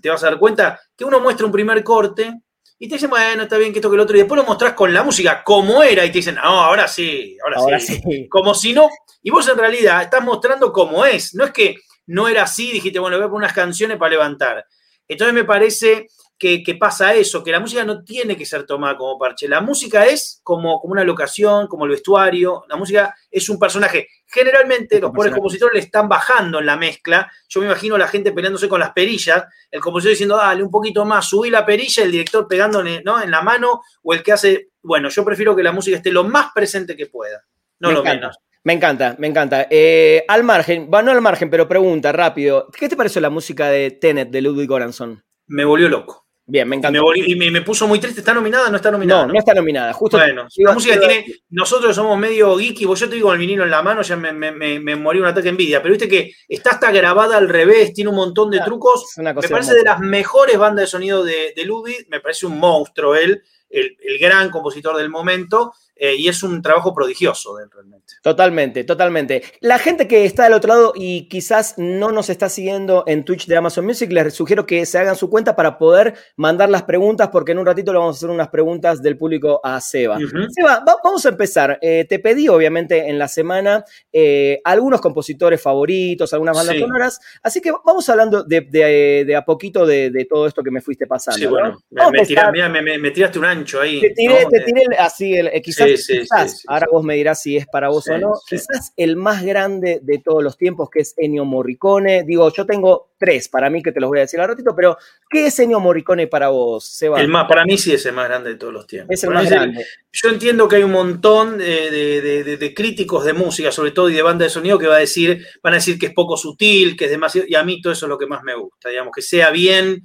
te 0.00 0.08
vas 0.08 0.22
a 0.24 0.30
dar 0.30 0.38
cuenta 0.38 0.80
que 0.96 1.04
uno 1.04 1.20
muestra 1.20 1.44
un 1.44 1.52
primer 1.52 1.84
corte 1.84 2.32
y 2.78 2.88
te 2.88 2.94
dicen, 2.94 3.10
bueno, 3.10 3.42
está 3.42 3.58
bien 3.58 3.72
que 3.72 3.78
esto 3.78 3.90
que 3.90 3.96
el 3.96 4.00
otro, 4.00 4.16
y 4.16 4.20
después 4.20 4.38
lo 4.38 4.46
mostrás 4.46 4.74
con 4.74 4.92
la 4.92 5.02
música 5.02 5.42
como 5.42 5.82
era, 5.82 6.04
y 6.04 6.08
te 6.08 6.18
dicen, 6.18 6.34
no, 6.34 6.42
ahora 6.42 6.86
sí, 6.86 7.38
ahora, 7.42 7.80
sí. 7.80 7.98
sí. 8.06 8.28
Como 8.28 8.54
si 8.54 8.74
no, 8.74 8.90
y 9.22 9.30
vos 9.30 9.48
en 9.48 9.56
realidad 9.56 10.02
estás 10.02 10.22
mostrando 10.22 10.70
cómo 10.72 11.06
es, 11.06 11.34
no 11.34 11.46
es 11.46 11.52
que 11.52 11.76
no 12.06 12.28
era 12.28 12.42
así, 12.42 12.72
dijiste, 12.72 12.98
bueno, 12.98 13.16
voy 13.16 13.26
a 13.26 13.28
poner 13.28 13.44
unas 13.44 13.52
canciones 13.52 13.98
para 13.98 14.10
levantar. 14.10 14.66
Entonces 15.08 15.34
me 15.34 15.44
parece 15.44 16.08
que, 16.38 16.76
pasa 16.78 17.14
eso, 17.14 17.42
que 17.42 17.50
la 17.50 17.60
música 17.60 17.84
no 17.84 18.04
tiene 18.04 18.36
que 18.36 18.44
ser 18.44 18.66
tomada 18.66 18.96
como 18.96 19.18
parche. 19.18 19.48
La 19.48 19.60
música 19.60 20.04
es 20.04 20.40
como, 20.42 20.80
como 20.80 20.92
una 20.92 21.04
locación, 21.04 21.66
como 21.66 21.86
el 21.86 21.92
vestuario. 21.92 22.64
La 22.68 22.76
música 22.76 23.14
es 23.30 23.48
un 23.48 23.58
personaje. 23.58 24.08
Generalmente 24.26 25.00
los 25.00 25.12
pobres 25.12 25.32
compositores 25.32 25.74
le 25.74 25.80
están 25.80 26.08
bajando 26.08 26.58
en 26.58 26.66
la 26.66 26.76
mezcla. 26.76 27.30
Yo 27.48 27.60
me 27.60 27.66
imagino 27.66 27.96
la 27.96 28.08
gente 28.08 28.32
peleándose 28.32 28.68
con 28.68 28.80
las 28.80 28.92
perillas, 28.92 29.44
el 29.70 29.80
compositor 29.80 30.10
diciendo, 30.10 30.36
dale 30.36 30.62
un 30.62 30.70
poquito 30.70 31.04
más, 31.04 31.26
subí 31.26 31.48
la 31.48 31.64
perilla, 31.64 32.02
el 32.02 32.12
director 32.12 32.46
pegándole 32.46 33.02
¿no? 33.02 33.22
en 33.22 33.30
la 33.30 33.40
mano, 33.40 33.80
o 34.02 34.12
el 34.12 34.22
que 34.22 34.32
hace, 34.32 34.70
bueno, 34.82 35.08
yo 35.08 35.24
prefiero 35.24 35.56
que 35.56 35.62
la 35.62 35.72
música 35.72 35.96
esté 35.96 36.10
lo 36.12 36.24
más 36.24 36.48
presente 36.54 36.96
que 36.96 37.06
pueda, 37.06 37.44
no 37.78 37.92
lo 37.92 38.02
menos. 38.02 38.36
Me 38.66 38.72
encanta, 38.72 39.14
me 39.20 39.28
encanta. 39.28 39.68
Eh, 39.70 40.24
al 40.26 40.42
margen, 40.42 40.90
bueno, 40.90 41.06
no 41.06 41.12
al 41.12 41.22
margen, 41.22 41.48
pero 41.48 41.68
pregunta 41.68 42.10
rápido. 42.10 42.66
¿Qué 42.76 42.88
te 42.88 42.96
pareció 42.96 43.20
la 43.20 43.30
música 43.30 43.68
de 43.68 43.92
Tenet 43.92 44.30
de 44.30 44.42
Ludwig 44.42 44.68
Göransson? 44.68 45.22
Me 45.46 45.64
volvió 45.64 45.88
loco. 45.88 46.26
Bien, 46.44 46.68
me 46.68 46.74
encanta. 46.74 46.98
y 47.14 47.36
me, 47.36 47.62
puso 47.62 47.86
muy 47.86 48.00
triste. 48.00 48.18
¿Está 48.18 48.34
nominada 48.34 48.66
o 48.66 48.70
no 48.72 48.76
está 48.76 48.90
nominada? 48.90 49.24
No, 49.24 49.32
no, 49.34 49.38
está 49.38 49.54
nominada. 49.54 49.92
Justo 49.92 50.16
bueno, 50.16 50.48
la 50.56 50.72
música 50.72 50.98
tiene. 50.98 51.26
Nosotros 51.50 51.94
somos 51.94 52.18
medio 52.18 52.56
geeky. 52.56 52.86
Vos 52.86 52.98
yo 52.98 53.08
te 53.08 53.14
digo 53.14 53.32
el 53.32 53.38
vinilo 53.38 53.62
en 53.62 53.70
la 53.70 53.82
mano, 53.82 54.02
ya 54.02 54.16
me, 54.16 54.32
me, 54.32 54.96
morí 54.96 55.20
un 55.20 55.26
ataque 55.26 55.44
de 55.44 55.50
envidia. 55.50 55.80
Pero 55.80 55.92
viste 55.92 56.08
que 56.08 56.32
está 56.48 56.70
hasta 56.70 56.90
grabada 56.90 57.36
al 57.36 57.48
revés, 57.48 57.94
tiene 57.94 58.10
un 58.10 58.16
montón 58.16 58.50
de 58.50 58.58
trucos. 58.62 59.12
me 59.18 59.32
parece 59.32 59.74
de 59.74 59.84
las 59.84 60.00
mejores 60.00 60.58
bandas 60.58 60.86
de 60.86 60.86
sonido 60.88 61.22
de, 61.22 61.52
de 61.54 61.64
Ludwig. 61.64 62.08
Me 62.08 62.18
parece 62.18 62.46
un 62.46 62.58
monstruo 62.58 63.14
él, 63.14 63.44
el, 63.70 63.96
el 64.02 64.18
gran 64.18 64.50
compositor 64.50 64.96
del 64.96 65.08
momento. 65.08 65.72
Eh, 65.98 66.14
y 66.18 66.28
es 66.28 66.42
un 66.42 66.60
trabajo 66.60 66.94
prodigioso 66.94 67.56
realmente. 67.72 68.14
Totalmente, 68.22 68.84
totalmente. 68.84 69.42
La 69.60 69.78
gente 69.78 70.06
que 70.06 70.26
está 70.26 70.44
del 70.44 70.52
otro 70.52 70.68
lado 70.68 70.92
y 70.94 71.26
quizás 71.28 71.74
no 71.78 72.12
nos 72.12 72.28
está 72.28 72.50
siguiendo 72.50 73.04
en 73.06 73.24
Twitch 73.24 73.46
de 73.46 73.56
Amazon 73.56 73.86
Music, 73.86 74.12
les 74.12 74.34
sugiero 74.34 74.66
que 74.66 74.84
se 74.84 74.98
hagan 74.98 75.16
su 75.16 75.30
cuenta 75.30 75.56
para 75.56 75.78
poder 75.78 76.14
mandar 76.36 76.68
las 76.68 76.82
preguntas, 76.82 77.30
porque 77.32 77.52
en 77.52 77.58
un 77.60 77.66
ratito 77.66 77.92
le 77.94 77.98
vamos 77.98 78.16
a 78.16 78.18
hacer 78.18 78.28
unas 78.28 78.48
preguntas 78.48 79.02
del 79.02 79.16
público 79.16 79.60
a 79.64 79.80
Seba. 79.80 80.18
Seba, 80.50 80.84
vamos 81.02 81.24
a 81.24 81.30
empezar. 81.30 81.78
Eh, 81.80 82.04
te 82.06 82.18
pedí, 82.18 82.46
obviamente, 82.48 83.08
en 83.08 83.18
la 83.18 83.28
semana 83.28 83.82
eh, 84.12 84.60
algunos 84.64 85.00
compositores 85.00 85.62
favoritos, 85.62 86.30
algunas 86.34 86.56
bandas 86.56 86.76
sonoras, 86.78 87.20
así 87.42 87.62
que 87.62 87.72
vamos 87.84 88.06
hablando 88.10 88.44
de, 88.44 89.34
a 89.34 89.44
poquito 89.46 89.86
de, 89.86 90.26
todo 90.28 90.46
esto 90.46 90.62
que 90.62 90.70
me 90.70 90.82
fuiste 90.82 91.06
pasando. 91.06 91.38
Sí, 91.38 91.46
bueno, 91.46 91.78
me, 91.90 93.10
tiraste 93.12 93.38
un 93.38 93.44
ancho 93.46 93.80
ahí. 93.80 94.00
Te 94.00 94.10
tiré, 94.10 94.46
te 94.50 94.60
tiré 94.60 94.82
así, 94.98 95.34
el, 95.34 95.50
quizás 95.62 95.85
quizás, 95.86 96.62
ahora 96.66 96.86
vos 96.90 97.04
me 97.04 97.14
dirás 97.14 97.42
si 97.42 97.56
es 97.56 97.66
para 97.66 97.88
vos 97.88 98.08
o 98.08 98.18
no, 98.18 98.32
quizás 98.48 98.92
el 98.96 99.16
más 99.16 99.44
grande 99.44 100.00
de 100.02 100.18
todos 100.18 100.42
los 100.42 100.56
tiempos, 100.56 100.90
que 100.90 101.00
es 101.00 101.14
Ennio 101.16 101.44
Morricone. 101.44 102.24
Digo, 102.24 102.52
yo 102.52 102.66
tengo 102.66 103.10
tres 103.18 103.48
para 103.48 103.70
mí 103.70 103.82
que 103.82 103.92
te 103.92 104.00
los 104.00 104.08
voy 104.08 104.18
a 104.18 104.22
decir 104.22 104.40
al 104.40 104.48
ratito, 104.48 104.74
pero 104.74 104.96
¿qué 105.30 105.46
es 105.46 105.58
Ennio 105.58 105.80
Morricone 105.80 106.26
para 106.26 106.48
vos, 106.48 106.84
Seba? 106.84 107.20
El 107.20 107.28
más, 107.28 107.46
para 107.48 107.64
mí 107.64 107.78
sí 107.78 107.92
es 107.92 108.04
el 108.06 108.14
más 108.14 108.28
grande 108.28 108.50
de 108.50 108.56
todos 108.56 108.72
los 108.72 108.86
tiempos. 108.86 109.14
Es 109.14 109.24
el 109.24 109.30
más 109.30 109.48
grande. 109.48 109.86
yo 110.12 110.28
entiendo 110.28 110.68
que 110.68 110.76
hay 110.76 110.82
un 110.82 110.92
montón 110.92 111.58
de, 111.58 112.72
críticos 112.76 113.24
de 113.24 113.32
música, 113.32 113.72
sobre 113.72 113.92
todo, 113.92 114.10
y 114.10 114.14
de 114.14 114.22
banda 114.22 114.44
de 114.44 114.50
sonido, 114.50 114.78
que 114.78 114.86
va 114.86 114.96
a 114.96 115.00
decir, 115.00 115.46
van 115.62 115.74
a 115.74 115.76
decir 115.76 115.98
que 115.98 116.06
es 116.06 116.12
poco 116.12 116.36
sutil, 116.36 116.96
que 116.96 117.06
es 117.06 117.10
demasiado, 117.10 117.46
y 117.48 117.54
a 117.54 117.64
mí 117.64 117.80
todo 117.80 117.92
eso 117.92 118.06
es 118.06 118.10
lo 118.10 118.18
que 118.18 118.26
más 118.26 118.42
me 118.42 118.54
gusta, 118.54 118.88
digamos, 118.88 119.12
que 119.14 119.22
sea 119.22 119.50
bien 119.50 120.02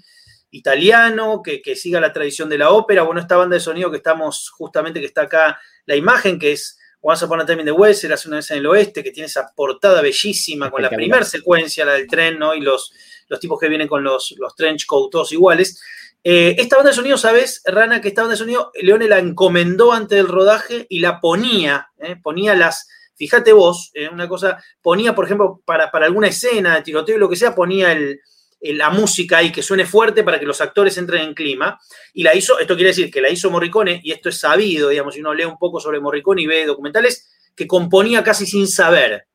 italiano, 0.51 1.41
que, 1.43 1.61
siga 1.75 1.99
la 1.99 2.13
tradición 2.13 2.49
de 2.49 2.57
la 2.57 2.71
ópera. 2.71 3.03
Bueno, 3.03 3.21
esta 3.21 3.37
banda 3.37 3.55
de 3.55 3.61
sonido 3.61 3.89
que 3.89 3.97
estamos 3.97 4.49
justamente, 4.51 4.99
que 4.99 5.05
está 5.05 5.23
acá, 5.23 5.59
la 5.85 5.95
imagen, 5.95 6.37
que 6.37 6.51
es 6.51 6.77
Once 6.99 7.25
Upon 7.25 7.41
a 7.41 7.45
Time 7.45 7.61
in 7.61 7.65
the 7.65 7.71
West, 7.71 8.03
Era 8.03 8.15
una 8.27 8.35
vez 8.37 8.51
en 8.51 8.57
el 8.57 8.67
oeste, 8.67 9.03
que 9.03 9.11
tiene 9.11 9.27
esa 9.27 9.51
portada 9.55 10.01
bellísima 10.01 10.69
con 10.69 10.81
la 10.81 10.89
primera 10.89 11.25
secuencia, 11.25 11.85
la 11.85 11.93
del 11.93 12.07
tren, 12.07 12.37
¿no? 12.37 12.53
Y 12.53 12.61
los, 12.61 12.93
los 13.27 13.39
tipos 13.39 13.59
que 13.59 13.69
vienen 13.69 13.87
con 13.87 14.03
los, 14.03 14.35
los 14.37 14.55
trench 14.55 14.85
coat 14.85 15.09
todos 15.11 15.31
iguales. 15.31 15.81
Eh, 16.23 16.55
esta 16.59 16.75
banda 16.75 16.91
de 16.91 16.95
sonido, 16.95 17.17
¿sabes, 17.17 17.63
Rana? 17.65 18.01
Que 18.01 18.09
esta 18.09 18.21
banda 18.21 18.33
de 18.33 18.39
sonido, 18.39 18.71
Leone 18.81 19.07
la 19.07 19.17
encomendó 19.17 19.91
antes 19.91 20.17
del 20.17 20.27
rodaje 20.27 20.85
y 20.89 20.99
la 20.99 21.19
ponía, 21.19 21.89
¿eh? 21.97 22.15
ponía 22.21 22.53
las, 22.53 22.87
fíjate 23.15 23.53
vos, 23.53 23.89
¿eh? 23.95 24.07
una 24.07 24.27
cosa, 24.27 24.63
ponía, 24.83 25.15
por 25.15 25.25
ejemplo, 25.25 25.61
para, 25.65 25.89
para, 25.89 26.05
alguna 26.05 26.27
escena 26.27 26.75
de 26.75 26.83
tiroteo 26.83 27.15
y 27.15 27.19
lo 27.19 27.29
que 27.29 27.37
sea, 27.37 27.55
ponía 27.55 27.91
el, 27.91 28.21
la 28.61 28.89
música 28.89 29.37
ahí 29.37 29.51
que 29.51 29.63
suene 29.63 29.85
fuerte 29.85 30.23
para 30.23 30.39
que 30.39 30.45
los 30.45 30.61
actores 30.61 30.97
entren 30.97 31.23
en 31.23 31.33
clima. 31.33 31.79
Y 32.13 32.23
la 32.23 32.35
hizo, 32.35 32.59
esto 32.59 32.75
quiere 32.75 32.89
decir 32.89 33.11
que 33.11 33.21
la 33.21 33.29
hizo 33.29 33.49
Morricone, 33.49 33.99
y 34.03 34.11
esto 34.11 34.29
es 34.29 34.39
sabido, 34.39 34.89
digamos, 34.89 35.15
si 35.15 35.21
uno 35.21 35.33
lee 35.33 35.45
un 35.45 35.57
poco 35.57 35.79
sobre 35.79 35.99
Morricone 35.99 36.43
y 36.43 36.47
ve 36.47 36.65
documentales, 36.65 37.29
que 37.55 37.67
componía 37.67 38.23
casi 38.23 38.45
sin 38.45 38.67
saber 38.67 39.27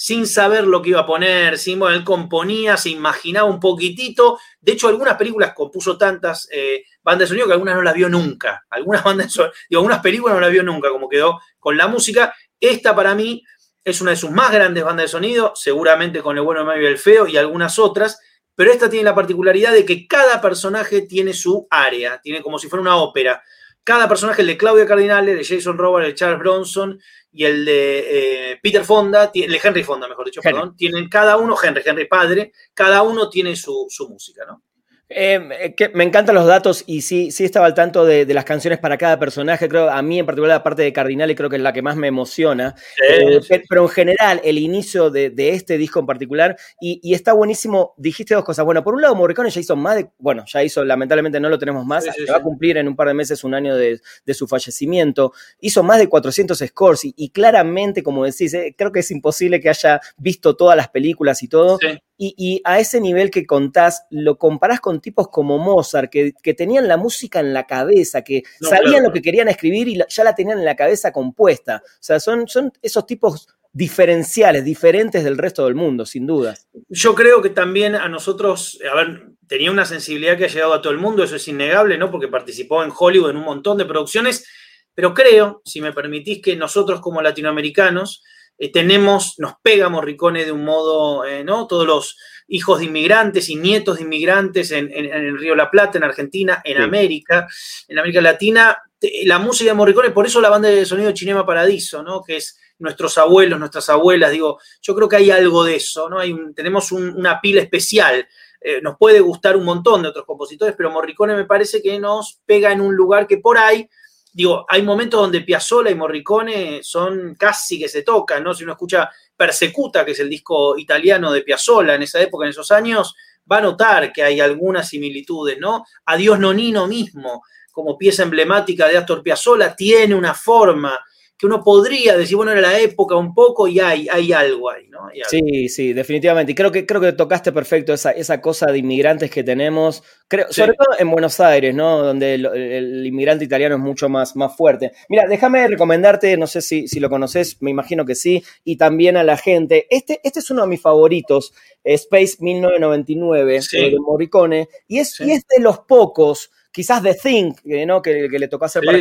sin 0.00 0.28
saber 0.28 0.64
lo 0.64 0.80
que 0.80 0.90
iba 0.90 1.00
a 1.00 1.06
poner, 1.06 1.58
sin, 1.58 1.80
bueno, 1.80 1.96
él 1.96 2.04
componía, 2.04 2.76
se 2.76 2.88
imaginaba 2.88 3.50
un 3.50 3.58
poquitito. 3.58 4.38
De 4.60 4.70
hecho, 4.70 4.86
algunas 4.86 5.16
películas 5.16 5.54
compuso 5.54 5.98
tantas 5.98 6.48
eh, 6.52 6.84
bandas 7.02 7.28
de 7.28 7.30
sonido 7.30 7.48
que 7.48 7.54
algunas 7.54 7.74
no 7.74 7.82
las 7.82 7.94
vio 7.94 8.08
nunca. 8.08 8.64
Algunas 8.70 9.02
bandas 9.02 9.26
de 9.26 9.32
sonido, 9.32 9.54
digo, 9.68 9.80
algunas 9.80 9.98
películas 9.98 10.36
no 10.36 10.40
las 10.40 10.52
vio 10.52 10.62
nunca, 10.62 10.90
como 10.90 11.08
quedó 11.08 11.40
con 11.58 11.76
la 11.76 11.88
música. 11.88 12.32
Esta 12.60 12.94
para 12.94 13.16
mí 13.16 13.42
es 13.82 14.00
una 14.00 14.12
de 14.12 14.16
sus 14.16 14.30
más 14.30 14.52
grandes 14.52 14.84
bandas 14.84 15.06
de 15.06 15.08
sonido, 15.08 15.52
seguramente 15.56 16.22
con 16.22 16.38
El 16.38 16.44
bueno, 16.44 16.60
el 16.60 16.66
malo 16.68 16.80
y 16.80 16.86
el 16.86 16.98
feo 16.98 17.26
y 17.26 17.36
algunas 17.36 17.76
otras, 17.80 18.20
pero 18.58 18.72
esta 18.72 18.90
tiene 18.90 19.04
la 19.04 19.14
particularidad 19.14 19.72
de 19.72 19.84
que 19.84 20.08
cada 20.08 20.40
personaje 20.40 21.02
tiene 21.02 21.32
su 21.32 21.68
área, 21.70 22.20
tiene 22.20 22.42
como 22.42 22.58
si 22.58 22.66
fuera 22.66 22.80
una 22.80 22.96
ópera. 22.96 23.40
Cada 23.84 24.08
personaje, 24.08 24.42
el 24.42 24.48
de 24.48 24.58
Claudia 24.58 24.84
Cardinale, 24.84 25.30
el 25.30 25.38
de 25.38 25.44
Jason 25.44 25.78
Robert, 25.78 26.06
el 26.06 26.10
de 26.10 26.16
Charles 26.16 26.40
Bronson, 26.40 27.00
y 27.30 27.44
el 27.44 27.64
de 27.64 28.50
eh, 28.50 28.58
Peter 28.60 28.84
Fonda, 28.84 29.30
el 29.32 29.52
de 29.52 29.60
Henry 29.62 29.84
Fonda, 29.84 30.08
mejor 30.08 30.26
dicho, 30.26 30.40
perdón, 30.42 30.74
tienen 30.74 31.08
cada 31.08 31.36
uno, 31.36 31.54
Henry, 31.62 31.82
Henry 31.84 32.06
padre, 32.06 32.50
cada 32.74 33.02
uno 33.02 33.30
tiene 33.30 33.54
su, 33.54 33.86
su 33.88 34.08
música, 34.08 34.44
¿no? 34.44 34.64
Em, 35.10 35.50
eh, 35.52 35.74
que 35.74 35.88
me 35.88 36.04
encantan 36.04 36.34
los 36.34 36.44
datos 36.44 36.84
y 36.86 37.00
sí, 37.00 37.30
sí 37.30 37.42
estaba 37.42 37.64
al 37.64 37.72
tanto 37.72 38.04
de, 38.04 38.26
las 38.26 38.44
canciones 38.44 38.78
para 38.78 38.98
cada 38.98 39.18
personaje. 39.18 39.66
Creo, 39.66 39.88
a 39.88 40.02
mí 40.02 40.18
en 40.18 40.26
particular 40.26 40.56
la 40.58 40.62
parte 40.62 40.82
de 40.82 40.92
Cardinale 40.92 41.34
creo 41.34 41.48
que 41.48 41.56
es 41.56 41.62
la 41.62 41.72
que 41.72 41.80
más 41.80 41.96
me 41.96 42.08
emociona. 42.08 42.74
Eh, 43.08 43.40
pero 43.68 43.84
en 43.84 43.88
general, 43.88 44.40
el 44.44 44.58
inicio 44.58 45.08
de, 45.10 45.32
este 45.36 45.78
disco 45.78 46.00
en 46.00 46.06
particular, 46.06 46.56
y, 46.78 47.14
está 47.14 47.32
buenísimo, 47.32 47.94
dijiste 47.96 48.34
dos 48.34 48.44
cosas. 48.44 48.66
Bueno, 48.66 48.84
por 48.84 48.94
un 48.94 49.00
lado, 49.00 49.14
Morricone 49.14 49.48
ya 49.48 49.60
hizo 49.60 49.76
más 49.76 49.96
de, 49.96 50.10
bueno, 50.18 50.44
ya 50.46 50.62
hizo, 50.62 50.84
lamentablemente 50.84 51.40
no 51.40 51.48
lo 51.48 51.58
tenemos 51.58 51.86
más, 51.86 52.06
va 52.06 52.36
a 52.36 52.42
cumplir 52.42 52.76
en 52.76 52.86
un 52.86 52.94
par 52.94 53.08
de 53.08 53.14
meses 53.14 53.42
un 53.44 53.54
año 53.54 53.76
de, 53.76 54.00
su 54.34 54.46
fallecimiento. 54.46 55.32
Hizo 55.60 55.82
más 55.82 55.98
de 55.98 56.08
400 56.08 56.58
scores 56.58 57.00
y, 57.04 57.30
claramente, 57.30 58.02
como 58.02 58.26
decís, 58.26 58.52
eh, 58.52 58.74
creo 58.76 58.92
que 58.92 59.00
es 59.00 59.10
imposible 59.10 59.58
que 59.58 59.70
haya 59.70 60.00
visto 60.18 60.54
todas 60.54 60.76
las 60.76 60.88
películas 60.88 61.42
y 61.42 61.48
todo. 61.48 61.78
Y, 62.20 62.60
a 62.64 62.80
ese 62.80 63.00
nivel 63.00 63.30
que 63.30 63.46
contás, 63.46 64.04
lo 64.10 64.38
comparás 64.38 64.80
con 64.80 64.97
tipos 65.00 65.28
como 65.28 65.58
Mozart, 65.58 66.10
que, 66.10 66.32
tenían 66.54 66.88
la 66.88 66.96
música 66.96 67.40
en 67.40 67.52
la 67.52 67.66
cabeza, 67.66 68.22
que 68.22 68.42
sabían 68.60 69.04
lo 69.04 69.12
que 69.12 69.22
querían 69.22 69.48
escribir 69.48 69.88
y 69.88 69.98
ya 70.08 70.24
la 70.24 70.34
tenían 70.34 70.58
en 70.58 70.64
la 70.64 70.76
cabeza 70.76 71.12
compuesta. 71.12 71.82
O 71.84 71.98
sea, 72.00 72.20
son, 72.20 72.48
son 72.48 72.72
esos 72.82 73.06
tipos 73.06 73.48
diferenciales, 73.72 74.64
diferentes 74.64 75.22
del 75.22 75.38
resto 75.38 75.64
del 75.64 75.74
mundo, 75.74 76.06
sin 76.06 76.26
duda. 76.26 76.56
Yo 76.88 77.14
creo 77.14 77.42
que 77.42 77.50
también 77.50 77.94
a 77.94 78.08
nosotros, 78.08 78.78
a 78.90 78.94
ver, 78.96 79.28
tenía 79.46 79.70
una 79.70 79.84
sensibilidad 79.84 80.36
que 80.36 80.46
ha 80.46 80.48
llegado 80.48 80.74
a 80.74 80.82
todo 80.82 80.92
el 80.92 80.98
mundo, 80.98 81.22
eso 81.22 81.36
es 81.36 81.46
innegable, 81.48 81.98
¿no? 81.98 82.10
Porque 82.10 82.28
participó 82.28 82.82
en 82.82 82.92
Hollywood 82.96 83.30
en 83.30 83.36
un 83.36 83.44
montón 83.44 83.78
de 83.78 83.84
producciones, 83.84 84.46
pero 84.94 85.14
creo, 85.14 85.62
si 85.64 85.80
me 85.80 85.92
permitís, 85.92 86.42
que 86.42 86.56
nosotros 86.56 87.00
como 87.00 87.22
latinoamericanos, 87.22 88.24
eh, 88.58 88.72
tenemos, 88.72 89.36
nos 89.38 89.54
pega 89.62 89.88
Morricone 89.88 90.44
de 90.44 90.52
un 90.52 90.64
modo, 90.64 91.24
eh, 91.24 91.44
¿no? 91.44 91.66
Todos 91.66 91.86
los 91.86 92.16
hijos 92.48 92.80
de 92.80 92.86
inmigrantes 92.86 93.48
y 93.48 93.56
nietos 93.56 93.98
de 93.98 94.04
inmigrantes 94.04 94.72
en, 94.72 94.90
el 94.92 95.38
Río 95.38 95.54
La 95.54 95.70
Plata, 95.70 95.98
en 95.98 96.04
Argentina, 96.04 96.60
en 96.64 96.82
América, 96.82 97.46
en 97.86 97.98
América 97.98 98.20
Latina, 98.20 98.76
la 99.24 99.38
música 99.38 99.70
de 99.70 99.76
Morricone, 99.76 100.10
por 100.10 100.26
eso 100.26 100.40
la 100.40 100.48
banda 100.48 100.68
de 100.68 100.84
sonido 100.84 101.14
Cinema 101.14 101.46
Paradiso, 101.46 102.02
¿no? 102.02 102.22
Que 102.22 102.36
es 102.36 102.58
nuestros 102.78 103.18
abuelos, 103.18 103.58
nuestras 103.58 103.88
abuelas, 103.90 104.30
digo, 104.32 104.58
yo 104.82 104.94
creo 104.94 105.08
que 105.08 105.16
hay 105.16 105.30
algo 105.30 105.64
de 105.64 105.76
eso, 105.76 106.08
¿no? 106.08 106.18
Hay 106.18 106.34
tenemos 106.54 106.90
una 106.90 107.40
pila 107.40 107.60
especial. 107.60 108.26
Eh, 108.60 108.80
nos 108.82 108.96
puede 108.96 109.20
gustar 109.20 109.56
un 109.56 109.64
montón 109.64 110.02
de 110.02 110.08
otros 110.08 110.24
compositores, 110.24 110.74
pero 110.76 110.90
Morricone 110.90 111.36
me 111.36 111.44
parece 111.44 111.80
que 111.80 111.98
nos 112.00 112.40
pega 112.44 112.72
en 112.72 112.80
un 112.80 112.96
lugar 112.96 113.28
que 113.28 113.38
por 113.38 113.56
ahí 113.56 113.88
digo, 114.32 114.64
hay 114.68 114.82
momentos 114.82 115.20
donde 115.20 115.40
Piazzolla 115.40 115.90
y 115.90 115.94
Morricone 115.94 116.80
son 116.82 117.34
casi 117.34 117.78
que 117.78 117.88
se 117.88 118.02
tocan, 118.02 118.44
¿no? 118.44 118.54
Si 118.54 118.64
uno 118.64 118.72
escucha 118.72 119.10
Persecuta, 119.36 120.04
que 120.04 120.12
es 120.12 120.20
el 120.20 120.28
disco 120.28 120.76
italiano 120.78 121.32
de 121.32 121.42
Piazzolla 121.42 121.94
en 121.94 122.02
esa 122.02 122.20
época, 122.20 122.44
en 122.44 122.50
esos 122.50 122.70
años, 122.70 123.14
va 123.50 123.58
a 123.58 123.62
notar 123.62 124.12
que 124.12 124.22
hay 124.22 124.40
algunas 124.40 124.88
similitudes, 124.88 125.58
¿no? 125.58 125.84
Adiós 126.06 126.38
Nonino 126.38 126.86
mismo, 126.86 127.42
como 127.72 127.96
pieza 127.96 128.22
emblemática 128.22 128.88
de 128.88 128.98
Astor 128.98 129.22
Piazzolla, 129.22 129.74
tiene 129.74 130.14
una 130.14 130.34
forma 130.34 130.98
que 131.38 131.46
uno 131.46 131.62
podría 131.62 132.16
decir, 132.16 132.36
bueno, 132.36 132.50
era 132.50 132.60
la 132.60 132.80
época 132.80 133.14
un 133.14 133.32
poco 133.32 133.68
y 133.68 133.78
hay, 133.78 134.08
hay 134.10 134.32
algo 134.32 134.70
ahí, 134.70 134.88
¿no? 134.88 135.08
Sí, 135.28 135.68
sí, 135.68 135.92
definitivamente. 135.92 136.50
Y 136.50 136.54
creo 136.56 136.72
que, 136.72 136.84
creo 136.84 137.00
que 137.00 137.12
tocaste 137.12 137.52
perfecto 137.52 137.94
esa, 137.94 138.10
esa 138.10 138.40
cosa 138.40 138.66
de 138.72 138.78
inmigrantes 138.78 139.30
que 139.30 139.44
tenemos, 139.44 140.02
creo, 140.26 140.46
sobre 140.50 140.72
todo 140.72 140.98
en 140.98 141.08
Buenos 141.12 141.38
Aires, 141.38 141.72
¿no? 141.76 142.02
Donde 142.02 142.34
el, 142.34 143.06
inmigrante 143.06 143.44
italiano 143.44 143.76
es 143.76 143.80
mucho 143.80 144.08
más, 144.08 144.34
más 144.34 144.56
fuerte. 144.56 144.90
Mira, 145.08 145.28
déjame 145.28 145.68
recomendarte, 145.68 146.36
no 146.36 146.48
sé 146.48 146.60
si, 146.60 146.88
si 146.88 146.98
lo 146.98 147.08
conoces, 147.08 147.62
me 147.62 147.70
imagino 147.70 148.04
que 148.04 148.16
sí, 148.16 148.42
y 148.64 148.76
también 148.76 149.16
a 149.16 149.22
la 149.22 149.36
gente. 149.36 149.86
Este, 149.90 150.20
este 150.24 150.40
es 150.40 150.50
uno 150.50 150.62
de 150.62 150.68
mis 150.68 150.82
favoritos, 150.82 151.54
Space 151.84 152.38
1999, 152.40 153.60
de 153.70 153.96
Morricone, 154.00 154.68
y 154.88 154.98
es, 154.98 155.20
y 155.20 155.30
es 155.30 155.46
de 155.46 155.62
los 155.62 155.78
pocos 155.78 156.50
quizás 156.70 157.02
The 157.02 157.14
Thing, 157.14 157.52
¿no? 157.86 158.02
que, 158.02 158.28
le 158.28 158.48
tocó 158.48 158.66
hacer 158.66 158.82
para 158.84 158.98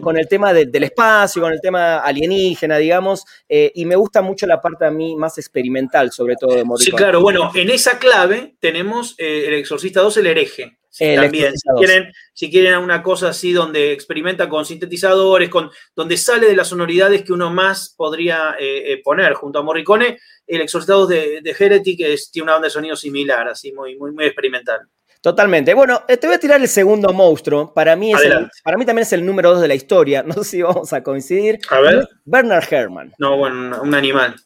con, 0.00 0.16
el 0.16 0.28
tema 0.28 0.52
del 0.52 0.82
espacio, 0.84 1.42
con 1.42 1.52
el 1.52 1.60
tema 1.60 1.98
alienígena, 1.98 2.78
digamos, 2.78 3.24
eh, 3.48 3.72
y 3.74 3.84
me 3.84 3.96
gusta 3.96 4.22
mucho 4.22 4.46
la 4.46 4.60
parte 4.60 4.86
a 4.86 4.90
mí 4.90 5.16
más 5.16 5.38
experimental, 5.38 6.12
sobre 6.12 6.36
todo 6.36 6.54
de 6.54 6.64
Morricone. 6.64 6.90
Sí, 6.90 6.96
claro, 6.96 7.20
bueno, 7.20 7.50
en 7.54 7.70
esa 7.70 7.98
clave 7.98 8.56
tenemos 8.60 9.14
eh, 9.18 9.44
El 9.48 9.54
Exorcista 9.54 10.00
2, 10.00 10.16
El 10.18 10.26
Hereje. 10.28 10.78
también, 10.98 11.52
si 11.56 11.68
quieren, 11.76 12.12
si 12.32 12.50
quieren 12.50 12.78
una 12.78 13.02
cosa 13.02 13.28
así 13.28 13.52
donde 13.52 13.92
experimenta 13.92 14.48
con 14.48 14.64
sintetizadores, 14.64 15.50
con, 15.50 15.70
donde 15.94 16.16
sale 16.16 16.46
de 16.46 16.56
las 16.56 16.68
sonoridades 16.68 17.22
que 17.22 17.32
uno 17.32 17.50
más 17.50 17.94
podría 17.96 18.56
eh, 18.58 19.00
poner 19.04 19.34
junto 19.34 19.58
a 19.58 19.62
Morricone, 19.62 20.18
el 20.46 20.60
Exorcista 20.60 20.94
2 20.94 21.08
de, 21.08 21.40
de 21.42 21.56
Heretic 21.58 22.00
es, 22.00 22.30
tiene 22.30 22.44
una 22.44 22.56
onda 22.56 22.66
de 22.66 22.70
sonido 22.70 22.96
similar, 22.96 23.48
así 23.48 23.72
muy, 23.72 23.96
muy, 23.96 24.12
muy 24.12 24.24
experimental. 24.24 24.88
Totalmente. 25.26 25.74
Bueno, 25.74 26.04
eh, 26.06 26.18
te 26.18 26.28
voy 26.28 26.36
a 26.36 26.38
tirar 26.38 26.60
el 26.60 26.68
segundo 26.68 27.12
monstruo. 27.12 27.74
Para 27.74 27.96
mí, 27.96 28.12
es 28.12 28.20
para 28.62 28.76
mí 28.76 28.86
también 28.86 29.02
es 29.02 29.12
el 29.12 29.26
número 29.26 29.50
dos 29.50 29.60
de 29.60 29.66
la 29.66 29.74
historia. 29.74 30.22
No 30.26 30.34
sé 30.34 30.44
si 30.44 30.62
vamos 30.62 30.92
a 30.92 31.02
coincidir. 31.02 31.58
A 31.68 31.80
ver. 31.80 32.08
Bernard 32.24 32.72
Herrmann. 32.72 33.12
No, 33.18 33.36
bueno, 33.36 33.82
un 33.82 33.92
animal. 33.92 34.36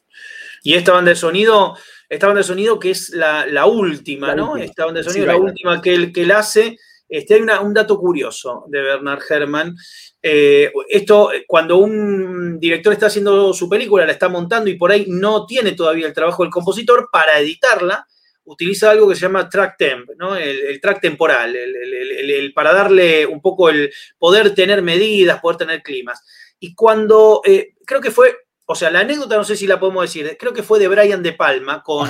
Y 0.62 0.72
esta 0.72 0.92
banda 0.92 1.10
de 1.10 1.16
sonido, 1.16 1.76
esta 2.08 2.28
banda 2.28 2.38
de 2.38 2.44
sonido 2.44 2.78
que 2.78 2.92
es 2.92 3.10
la, 3.10 3.66
última, 3.66 4.34
¿no? 4.34 4.56
Esta 4.56 4.87
banda 4.87 5.00
de 5.00 5.04
sonido, 5.04 5.26
la 5.26 5.37
última 5.37 5.82
que 5.82 5.92
él, 5.92 6.12
que 6.14 6.22
él 6.22 6.30
hace. 6.30 6.78
Este, 7.06 7.34
hay 7.34 7.42
un 7.42 7.75
dato 7.75 7.99
curioso 7.99 8.64
de 8.68 8.80
Bernard 8.80 9.20
Herrmann. 9.28 9.76
Eh, 10.22 10.72
esto, 10.88 11.30
cuando 11.46 11.76
un 11.76 12.58
director 12.58 12.94
está 12.94 13.08
haciendo 13.08 13.52
su 13.52 13.68
película, 13.68 14.06
la 14.06 14.12
está 14.12 14.30
montando 14.30 14.70
y 14.70 14.78
por 14.78 14.92
ahí 14.92 15.04
no 15.08 15.44
tiene 15.44 15.72
todavía 15.72 16.06
el 16.06 16.14
trabajo 16.14 16.42
del 16.42 16.50
compositor, 16.50 17.10
para 17.12 17.38
editarla, 17.38 18.06
utiliza 18.50 18.90
algo 18.90 19.09
que 19.09 19.14
se 19.14 19.23
llama 19.23 19.49
track 19.49 19.76
temp, 19.78 20.11
¿no? 20.16 20.37
el, 20.37 20.80
track 20.80 21.00
temporal, 21.00 21.54
el, 21.54 22.52
para 22.52 22.73
darle 22.73 23.25
un 23.25 23.40
poco 23.40 23.71
el 23.71 23.92
poder 24.19 24.54
tener 24.54 24.83
medidas, 24.83 25.40
poder 25.40 25.59
tener 25.59 25.83
climas. 25.83 26.23
Y 26.59 26.75
cuando, 26.75 27.42
eh, 27.45 27.75
creo 27.87 28.00
que 28.00 28.11
fue 28.11 28.35
o 28.70 28.74
sea, 28.76 28.88
la 28.88 29.00
anécdota 29.00 29.36
no 29.36 29.42
sé 29.42 29.56
si 29.56 29.66
la 29.66 29.80
podemos 29.80 30.04
decir, 30.04 30.36
creo 30.38 30.52
que 30.52 30.62
fue 30.62 30.78
de 30.78 30.86
Brian 30.86 31.24
De 31.24 31.32
Palma 31.32 31.82
con, 31.82 32.08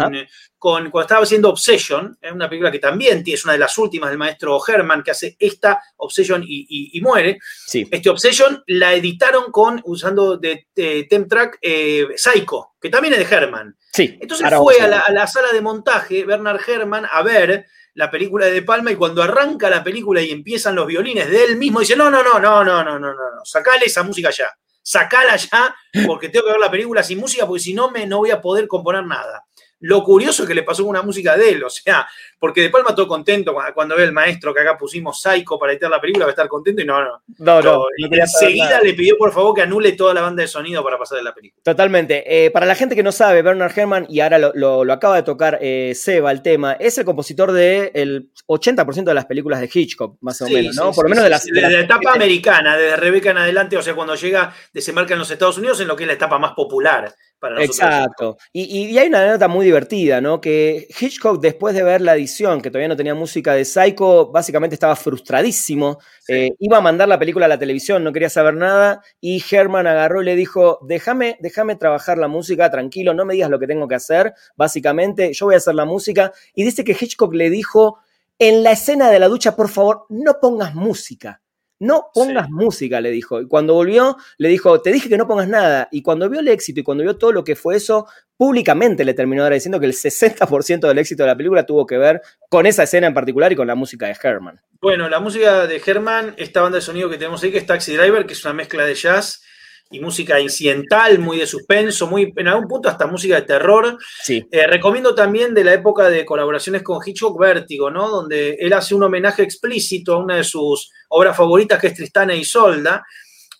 con 0.58 0.90
cuando 0.90 1.00
estaba 1.00 1.22
haciendo 1.22 1.48
Obsession, 1.48 2.18
es 2.20 2.32
una 2.32 2.50
película 2.50 2.70
que 2.70 2.78
también 2.78 3.24
es 3.26 3.44
una 3.44 3.54
de 3.54 3.60
las 3.60 3.78
últimas 3.78 4.10
del 4.10 4.18
maestro 4.18 4.60
Herman 4.68 5.02
que 5.02 5.10
hace 5.10 5.36
esta 5.38 5.82
Obsession 5.96 6.44
y, 6.46 7.00
muere. 7.00 7.38
Sí. 7.66 7.88
Este 7.90 8.10
Obsession 8.10 8.62
la 8.66 8.92
editaron 8.92 9.50
con, 9.50 9.80
usando 9.86 10.36
de, 10.36 10.66
Temp 11.08 11.30
Track 11.30 11.58
eh, 11.62 12.08
Psycho, 12.14 12.74
que 12.78 12.90
también 12.90 13.14
es 13.14 13.26
de 13.26 13.34
Herman. 13.34 13.74
Sí. 13.90 14.18
Entonces 14.20 14.46
fue 14.58 14.82
a 14.82 14.86
la, 14.86 15.26
sala 15.26 15.52
de 15.52 15.62
montaje 15.62 16.26
Bernard 16.26 16.60
Herman 16.68 17.06
a 17.10 17.22
ver 17.22 17.64
la 17.94 18.10
película 18.10 18.44
de 18.44 18.52
De 18.52 18.62
Palma 18.62 18.92
y 18.92 18.96
cuando 18.96 19.22
arranca 19.22 19.70
la 19.70 19.82
película 19.82 20.20
y 20.20 20.30
empiezan 20.30 20.74
los 20.74 20.86
violines 20.86 21.30
de 21.30 21.42
él 21.42 21.56
mismo, 21.56 21.80
dice, 21.80 21.96
no, 21.96 22.10
no, 22.10 22.22
no, 22.22 22.38
no, 22.38 22.62
no, 22.62 22.84
no, 22.84 22.98
no, 22.98 23.14
no, 23.14 23.44
sacale 23.44 23.86
esa 23.86 24.02
música 24.02 24.28
ya 24.28 24.54
sacala 24.82 25.36
ya, 25.36 25.74
porque 26.06 26.28
tengo 26.28 26.46
que 26.46 26.52
ver 26.52 26.60
la 26.60 26.70
película 26.70 27.02
sin 27.02 27.18
música, 27.18 27.46
porque 27.46 27.62
si 27.62 27.74
no, 27.74 27.90
me, 27.90 28.06
no 28.06 28.18
voy 28.18 28.30
a 28.30 28.40
poder 28.40 28.66
componer 28.68 29.04
nada. 29.04 29.44
lo 29.80 30.04
curioso 30.04 30.46
que 30.46 30.54
le 30.54 30.62
pasó 30.62 30.82
con 30.82 30.90
una 30.90 31.02
música 31.02 31.36
de 31.36 31.50
él, 31.50 31.64
o 31.64 31.70
sea, 31.70 32.06
porque 32.40 32.62
De 32.62 32.70
Palma 32.70 32.94
todo 32.94 33.06
contento 33.06 33.54
cuando, 33.74 33.94
ve 33.94 34.04
el 34.04 34.12
maestro 34.12 34.54
que 34.54 34.60
acá 34.60 34.76
pusimos 34.78 35.20
Psycho 35.20 35.58
para 35.58 35.72
editar 35.72 35.90
la 35.90 36.00
película, 36.00 36.24
va 36.24 36.30
a 36.30 36.32
estar 36.32 36.48
contento 36.48 36.80
y 36.80 36.86
no, 36.86 37.00
no. 37.02 37.22
No, 37.38 37.60
no. 37.60 37.84
enseguida 38.10 38.80
le 38.80 38.94
pidió 38.94 39.18
por 39.18 39.30
favor 39.32 39.54
que 39.54 39.62
anule 39.62 39.92
toda 39.92 40.14
la 40.14 40.22
banda 40.22 40.40
de 40.42 40.48
sonido 40.48 40.82
para 40.82 40.98
pasar 40.98 41.18
de 41.18 41.24
la 41.24 41.34
película. 41.34 41.62
Totalmente. 41.62 42.24
Eh, 42.26 42.50
para 42.50 42.64
la 42.64 42.74
gente 42.74 42.96
que 42.96 43.02
no 43.02 43.12
sabe, 43.12 43.42
Bernard 43.42 43.78
Herrmann, 43.78 44.06
y 44.08 44.20
ahora 44.20 44.38
lo, 44.38 44.90
acaba 44.90 45.16
de 45.16 45.22
tocar 45.22 45.58
eh, 45.60 45.92
Seba, 45.94 46.30
el 46.30 46.40
tema, 46.40 46.72
es 46.72 46.96
el 46.96 47.04
compositor 47.04 47.52
del 47.52 47.90
el 47.92 48.30
80% 48.46 49.04
de 49.04 49.14
las 49.14 49.26
películas 49.26 49.60
de 49.60 49.70
Hitchcock, 49.72 50.16
más 50.22 50.40
o 50.40 50.48
menos, 50.48 50.74
¿no? 50.76 50.92
por 50.92 51.04
lo 51.04 51.10
menos 51.10 51.24
de, 51.24 51.30
las, 51.30 51.44
de, 51.44 51.60
la 51.60 51.80
etapa 51.80 52.14
americana, 52.14 52.76
desde 52.76 52.96
Rebeca 52.96 53.32
en 53.32 53.38
adelante, 53.38 53.76
o 53.76 53.82
sea, 53.82 53.94
cuando 53.94 54.14
llega, 54.14 54.54
desembarca 54.72 55.12
en 55.12 55.18
los 55.18 55.30
Estados 55.30 55.58
Unidos, 55.58 55.80
en 55.80 55.88
lo 55.88 55.94
que 55.94 56.04
es 56.04 56.08
la 56.08 56.14
etapa 56.14 56.38
más 56.38 56.52
popular. 56.52 57.14
Exacto. 57.58 58.36
Y, 58.52 58.96
hay 58.98 59.08
una 59.08 59.26
nota 59.26 59.48
muy 59.48 59.64
divertida, 59.64 60.20
¿no? 60.20 60.40
Que 60.40 60.86
Hitchcock, 60.98 61.40
después 61.40 61.74
de 61.74 61.82
ver 61.82 62.00
la 62.00 62.14
edición, 62.30 62.62
que 62.62 62.70
todavía 62.70 62.88
no 62.88 62.96
tenía 62.96 63.14
música 63.14 63.54
de 63.54 63.64
Psycho, 63.64 64.30
básicamente 64.30 64.74
estaba 64.74 64.94
frustradísimo. 64.96 65.98
Eh, 66.28 66.50
iba 66.58 66.78
a 66.78 66.80
mandar 66.80 67.08
la 67.08 67.18
película 67.18 67.46
a 67.46 67.48
la 67.48 67.58
televisión, 67.58 68.04
no 68.04 68.12
quería 68.12 68.30
saber 68.30 68.54
nada. 68.54 69.02
Y 69.20 69.42
Herman 69.50 69.86
agarró 69.86 70.22
y 70.22 70.24
le 70.24 70.36
dijo: 70.36 70.78
déjame, 70.82 71.36
déjame 71.40 71.76
trabajar 71.76 72.18
la 72.18 72.28
música, 72.28 72.70
tranquilo, 72.70 73.14
no 73.14 73.24
me 73.24 73.34
digas 73.34 73.50
lo 73.50 73.58
que 73.58 73.66
tengo 73.66 73.88
que 73.88 73.96
hacer. 73.96 74.34
Básicamente, 74.56 75.32
yo 75.32 75.46
voy 75.46 75.54
a 75.56 75.58
hacer 75.58 75.74
la 75.74 75.84
música. 75.84 76.32
Y 76.54 76.64
dice 76.64 76.84
que 76.84 76.96
Hitchcock 76.98 77.34
le 77.34 77.50
dijo: 77.50 77.98
en 78.38 78.62
la 78.62 78.72
escena 78.72 79.10
de 79.10 79.18
la 79.18 79.28
ducha, 79.28 79.56
por 79.56 79.68
favor, 79.68 80.06
no 80.08 80.38
pongas 80.40 80.74
música. 80.74 81.42
No 81.80 82.10
pongas 82.14 82.50
música, 82.50 83.00
le 83.00 83.10
dijo. 83.10 83.40
Y 83.40 83.48
cuando 83.48 83.74
volvió, 83.74 84.16
le 84.38 84.48
dijo, 84.48 84.80
te 84.80 84.92
dije 84.92 85.08
que 85.08 85.16
no 85.16 85.26
pongas 85.26 85.48
nada. 85.48 85.88
Y 85.90 86.02
cuando 86.02 86.28
vio 86.28 86.40
el 86.40 86.48
éxito 86.48 86.80
y 86.80 86.82
cuando 86.82 87.02
vio 87.02 87.16
todo 87.16 87.32
lo 87.32 87.42
que 87.42 87.56
fue 87.56 87.76
eso, 87.76 88.06
públicamente 88.36 89.04
le 89.04 89.14
terminó 89.14 89.48
diciendo 89.48 89.80
que 89.80 89.86
el 89.86 89.94
60% 89.94 90.86
del 90.86 90.98
éxito 90.98 91.22
de 91.22 91.28
la 91.28 91.36
película 91.36 91.66
tuvo 91.66 91.86
que 91.86 91.98
ver 91.98 92.20
con 92.48 92.66
esa 92.66 92.82
escena 92.82 93.06
en 93.06 93.14
particular 93.14 93.50
y 93.50 93.56
con 93.56 93.66
la 93.66 93.74
música 93.74 94.06
de 94.06 94.16
Herman. 94.22 94.60
Bueno, 94.80 95.08
la 95.08 95.20
música 95.20 95.66
de 95.66 95.82
Herman, 95.84 96.34
esta 96.36 96.60
banda 96.60 96.76
de 96.76 96.82
sonido 96.82 97.08
que 97.08 97.16
tenemos 97.18 97.42
ahí, 97.42 97.50
que 97.50 97.58
es 97.58 97.66
Taxi 97.66 97.96
Driver, 97.96 98.26
que 98.26 98.34
es 98.34 98.44
una 98.44 98.54
mezcla 98.54 98.84
de 98.84 98.94
jazz 98.94 99.42
y 99.90 99.98
música 99.98 100.38
incidental, 100.38 101.18
muy 101.18 101.38
de 101.38 101.46
suspenso, 101.46 102.06
muy 102.06 102.32
en 102.36 102.48
algún 102.48 102.68
punto 102.68 102.88
hasta 102.88 103.08
música 103.08 103.34
de 103.34 103.42
terror. 103.42 103.98
Sí. 104.22 104.46
Eh, 104.50 104.66
recomiendo 104.66 105.14
también 105.14 105.52
de 105.52 105.64
la 105.64 105.74
época 105.74 106.08
de 106.08 106.24
colaboraciones 106.24 106.82
con 106.82 107.00
Hitchcock 107.04 107.38
Vértigo, 107.38 107.90
¿no? 107.90 108.08
Donde 108.08 108.56
él 108.60 108.72
hace 108.72 108.94
un 108.94 109.02
homenaje 109.02 109.42
explícito 109.42 110.14
a 110.14 110.18
una 110.18 110.36
de 110.36 110.44
sus 110.44 110.92
obras 111.08 111.36
favoritas, 111.36 111.80
que 111.80 111.88
es 111.88 111.94
Tristana 111.94 112.34
y 112.34 112.44
Solda, 112.44 113.04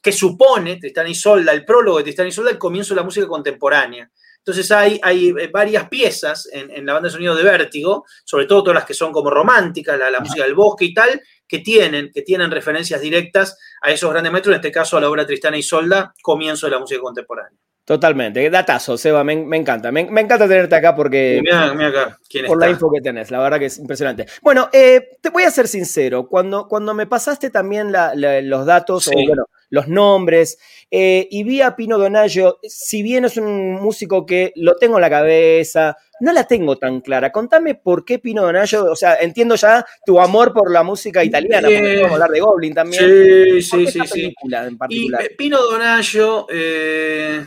que 0.01 0.13
supone, 0.13 0.77
Tristana 0.77 1.09
y 1.09 1.15
Solda, 1.17 1.53
el 1.53 1.65
prólogo 1.65 1.99
de 1.99 2.05
Tristana 2.05 2.29
y 2.29 2.33
Solda, 2.33 2.53
el 2.53 2.59
comienzo 2.59 2.95
de 2.95 3.01
la 3.01 3.05
música 3.05 3.27
contemporánea. 3.27 4.09
Entonces 4.39 4.71
hay, 4.71 4.99
hay 5.03 5.29
eh, 5.31 5.51
varias 5.53 5.89
piezas 5.89 6.49
en, 6.53 6.87
la 6.87 6.95
banda 6.95 7.09
de 7.09 7.13
sonido 7.13 7.35
de 7.35 7.43
Vértigo, 7.43 8.07
sobre 8.25 8.47
todo 8.47 8.63
todas 8.63 8.77
las 8.77 8.85
que 8.87 8.95
son 8.95 9.13
como 9.13 9.31
románticas, 9.31 9.99
la, 9.99 10.11
la 10.11 10.21
música 10.21 10.45
del 10.45 10.55
bosque 10.55 10.87
y 10.87 10.95
tal, 10.95 11.21
que 11.51 11.59
tienen, 11.59 12.13
que 12.15 12.23
tienen 12.23 12.51
referencias 12.51 13.01
directas 13.01 13.59
a 13.83 13.91
esos 13.91 14.11
grandes 14.11 14.31
maestros, 14.31 14.55
en 14.55 14.61
este 14.61 14.71
caso 14.71 14.97
a 14.97 15.01
la 15.01 15.11
obra 15.11 15.27
Tristana 15.27 15.59
y 15.59 15.63
Solda, 15.63 16.15
comienzo 16.23 16.67
de 16.67 16.73
la 16.73 16.79
música 16.79 17.01
contemporánea. 17.01 17.59
Totalmente, 17.85 18.49
datazo, 18.51 18.97
Seba, 18.97 19.25
me, 19.25 19.33
encanta. 19.57 19.91
Me, 19.91 20.03
encanta 20.03 20.47
tenerte 20.47 20.77
acá 20.77 20.95
porque. 20.95 21.41
Mira, 21.43 21.75
mira 21.75 21.89
acá, 21.89 22.19
¿quién 22.29 22.47
Por 22.47 22.61
la 22.61 22.71
info 22.71 22.89
que 22.93 23.01
tenés, 23.01 23.33
la 23.33 23.41
verdad 23.41 23.59
que 23.59 23.65
es 23.67 23.79
impresionante. 23.79 24.27
Bueno, 24.43 24.69
eh, 24.73 25.19
te 25.21 25.31
voy 25.31 25.43
a 25.43 25.51
ser 25.51 25.67
sincero, 25.67 26.29
cuando, 26.29 26.69
cuando 26.69 26.95
me 26.95 27.09
pasaste 27.09 27.51
también 27.51 27.93
los 27.93 28.65
datos, 28.65 29.09
o 29.09 29.13
bueno, 29.13 29.47
los 29.71 29.89
nombres, 29.89 30.59
eh, 30.91 31.29
y 31.31 31.45
vi 31.45 31.63
a 31.63 31.77
Pino 31.77 31.97
Donaggio, 31.99 32.59
si 32.63 33.03
bien 33.03 33.25
es 33.25 33.37
un 33.37 33.75
músico 33.75 34.27
que 34.27 34.53
lo 34.57 34.75
tengo 34.77 34.97
en 34.97 35.03
la 35.03 35.11
cabeza, 35.11 35.97
no 36.21 36.33
la 36.33 36.45
tengo 36.45 36.77
tan 36.77 37.01
clara. 37.01 37.31
Contame 37.31 37.77
por 37.77 38.05
qué 38.05 38.19
Pino 38.19 38.43
Donaggio, 38.43 38.91
o 38.91 38.97
sea, 38.97 39.15
entiendo 39.15 39.55
ya 39.55 39.87
tu 40.05 40.21
amor 40.21 40.53
por 40.53 40.71
la 40.71 40.83
música 40.83 41.23
italiana, 41.23 41.69
porque 41.69 41.97
vamos 41.97 42.11
a 42.11 42.15
hablar 42.15 42.31
de 42.31 42.41
Goblin 42.41 42.75
también. 42.75 43.05
Sí, 43.05 43.63
sí, 43.63 43.87
sí. 43.87 44.01
sí. 44.05 44.35
En 44.51 44.77
particular? 44.77 45.23
Y 45.23 45.27
eh, 45.27 45.35
Pino 45.39 45.63
Donaggio, 45.63 46.47
eh, 46.51 47.47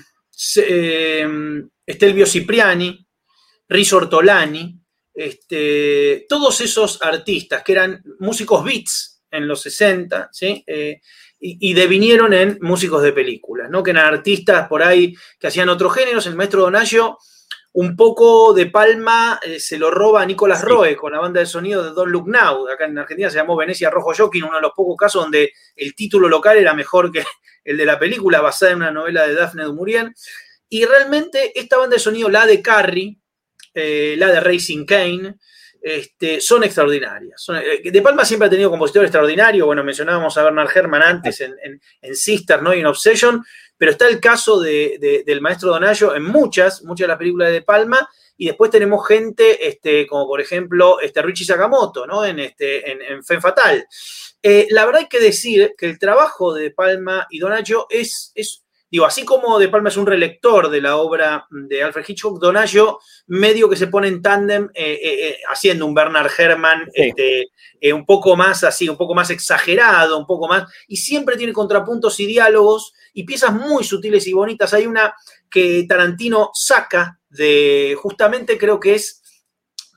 Estelvio 1.85 2.25
Cipriani, 2.25 3.05
Riso 3.67 3.97
Ortolani, 3.97 4.79
este, 5.13 6.25
todos 6.29 6.61
esos 6.61 7.01
artistas 7.01 7.61
que 7.61 7.73
eran 7.73 8.01
músicos 8.19 8.63
beats 8.63 9.21
en 9.29 9.47
los 9.47 9.61
60, 9.61 10.29
¿sí? 10.31 10.63
Y, 11.45 11.73
devinieron 11.73 12.33
en 12.33 12.57
músicos 12.61 13.03
de 13.03 13.11
películas, 13.11 13.69
¿no? 13.69 13.83
Que 13.83 13.91
eran 13.91 14.05
artistas 14.05 14.65
por 14.69 14.81
ahí 14.81 15.13
que 15.37 15.47
hacían 15.47 15.67
otros 15.67 15.93
géneros. 15.93 16.25
El 16.25 16.37
maestro 16.37 16.61
Donaggio, 16.61 17.17
un 17.73 17.97
poco 17.97 18.53
de 18.53 18.67
palma, 18.67 19.41
eh, 19.43 19.59
se 19.59 19.77
lo 19.77 19.91
roba 19.91 20.21
a 20.21 20.25
Nicolás 20.25 20.61
Roe 20.61 20.95
con 20.95 21.11
la 21.11 21.19
banda 21.19 21.41
de 21.41 21.45
sonido 21.45 21.83
de 21.83 21.91
Don 21.91 22.09
Look 22.09 22.29
Now. 22.29 22.69
Acá 22.69 22.85
en 22.85 22.97
Argentina 22.97 23.29
se 23.29 23.35
llamó 23.35 23.57
Venecia 23.57 23.89
Rojo 23.89 24.13
Joaquín, 24.15 24.45
uno 24.45 24.55
de 24.55 24.61
los 24.61 24.71
pocos 24.71 24.95
casos 24.95 25.23
donde 25.23 25.51
el 25.75 25.93
título 25.95 26.29
local 26.29 26.57
era 26.57 26.73
mejor 26.73 27.11
que 27.11 27.25
el 27.65 27.75
de 27.75 27.85
la 27.85 27.99
película, 27.99 28.39
basada 28.39 28.71
en 28.71 28.77
una 28.77 28.91
novela 28.91 29.27
de 29.27 29.35
Daphne 29.35 29.63
du 29.63 29.75
Maurier. 29.75 30.13
Y 30.69 30.85
realmente 30.85 31.59
esta 31.59 31.77
banda 31.77 31.95
de 31.95 31.99
sonido, 31.99 32.29
la 32.29 32.45
de 32.45 32.61
Carrie, 32.61 33.17
eh, 33.73 34.15
la 34.17 34.27
de 34.27 34.39
Racing 34.39 34.85
Kane, 34.85 35.35
este, 35.83 36.39
son 36.39 36.63
extraordinarias. 36.63 37.45
Eh, 37.61 37.91
de 37.91 38.01
Palma 38.01 38.23
siempre 38.23 38.47
ha 38.47 38.49
tenido 38.49 38.69
compositor 38.69 39.03
extraordinario. 39.03 39.65
Bueno, 39.65 39.83
mencionábamos 39.83 40.37
a 40.37 40.43
Bernard 40.43 40.69
Herrmann 40.73 41.01
antes 41.01 41.41
en, 41.41 42.15
Sister, 42.15 42.63
¿no? 42.63 42.73
Y 42.73 42.79
en 42.79 42.85
Obsession, 42.85 43.43
pero 43.77 43.91
está 43.91 44.07
el 44.07 44.21
caso 44.21 44.61
del 44.61 45.41
maestro 45.41 45.71
Donaggio 45.71 46.15
en 46.15 46.23
muchas, 46.23 46.83
muchas 46.83 47.03
de 47.03 47.09
las 47.09 47.17
películas 47.17 47.49
de, 47.49 47.55
de 47.55 47.61
Palma. 47.63 48.09
Y 48.37 48.47
después 48.47 48.71
tenemos 48.71 49.05
gente, 49.05 49.67
este, 49.67 50.07
como 50.07 50.25
por 50.25 50.41
ejemplo 50.41 50.99
este 51.01 51.21
Richie 51.21 51.45
Sakamoto, 51.45 52.07
¿no? 52.07 52.25
En, 52.25 52.39
este, 52.39 52.89
en, 52.89 53.23
Fe 53.23 53.39
Fatal. 53.41 53.85
Eh, 54.41 54.67
la 54.71 54.85
verdad 54.85 55.01
hay 55.01 55.07
que 55.07 55.19
decir 55.19 55.75
que 55.77 55.85
el 55.85 55.99
trabajo 55.99 56.53
de 56.53 56.71
Palma 56.71 57.27
y 57.29 57.39
Donaggio 57.39 57.87
es, 57.89 58.31
es 58.35 58.62
Digo, 58.93 59.07
así 59.07 59.25
como 59.25 59.57
De 59.57 59.69
Palma 59.69 59.89
es 59.89 59.97
un 59.97 60.05
relector 60.05 60.69
de 60.69 60.79
la 60.79 60.97
obra 60.97 61.47
de 61.49 61.81
Alfred 61.81 62.05
Hitchcock, 62.07 62.39
Donaggio 62.39 62.99
medio 63.25 63.67
que 63.67 63.75
se 63.75 63.87
pone 63.87 64.07
en 64.07 64.21
tándem 64.21 64.69
eh, 64.75 64.99
eh, 65.01 65.29
eh, 65.29 65.37
haciendo 65.51 65.87
un 65.87 65.95
Bernard 65.95 66.29
Herrmann 66.37 66.87
este, 66.93 67.47
un 67.91 68.05
poco 68.05 68.35
más 68.35 68.63
así, 68.63 68.87
un 68.87 68.95
poco 68.95 69.15
más 69.15 69.31
exagerado, 69.31 70.15
un 70.15 70.27
poco 70.27 70.47
más, 70.47 70.71
y 70.87 70.97
siempre 70.97 71.37
tiene 71.37 71.53
contrapuntos 71.53 72.19
y 72.19 72.27
diálogos 72.27 72.93
y 73.15 73.23
piezas 73.23 73.51
muy 73.51 73.83
sutiles 73.83 74.27
y 74.27 74.33
bonitas. 74.33 74.75
Hay 74.75 74.85
una 74.85 75.15
que 75.49 75.87
Tarantino 75.89 76.51
saca 76.53 77.19
de, 77.29 77.97
justamente 77.99 78.59
creo 78.59 78.79
que 78.79 78.93
es 78.93 79.23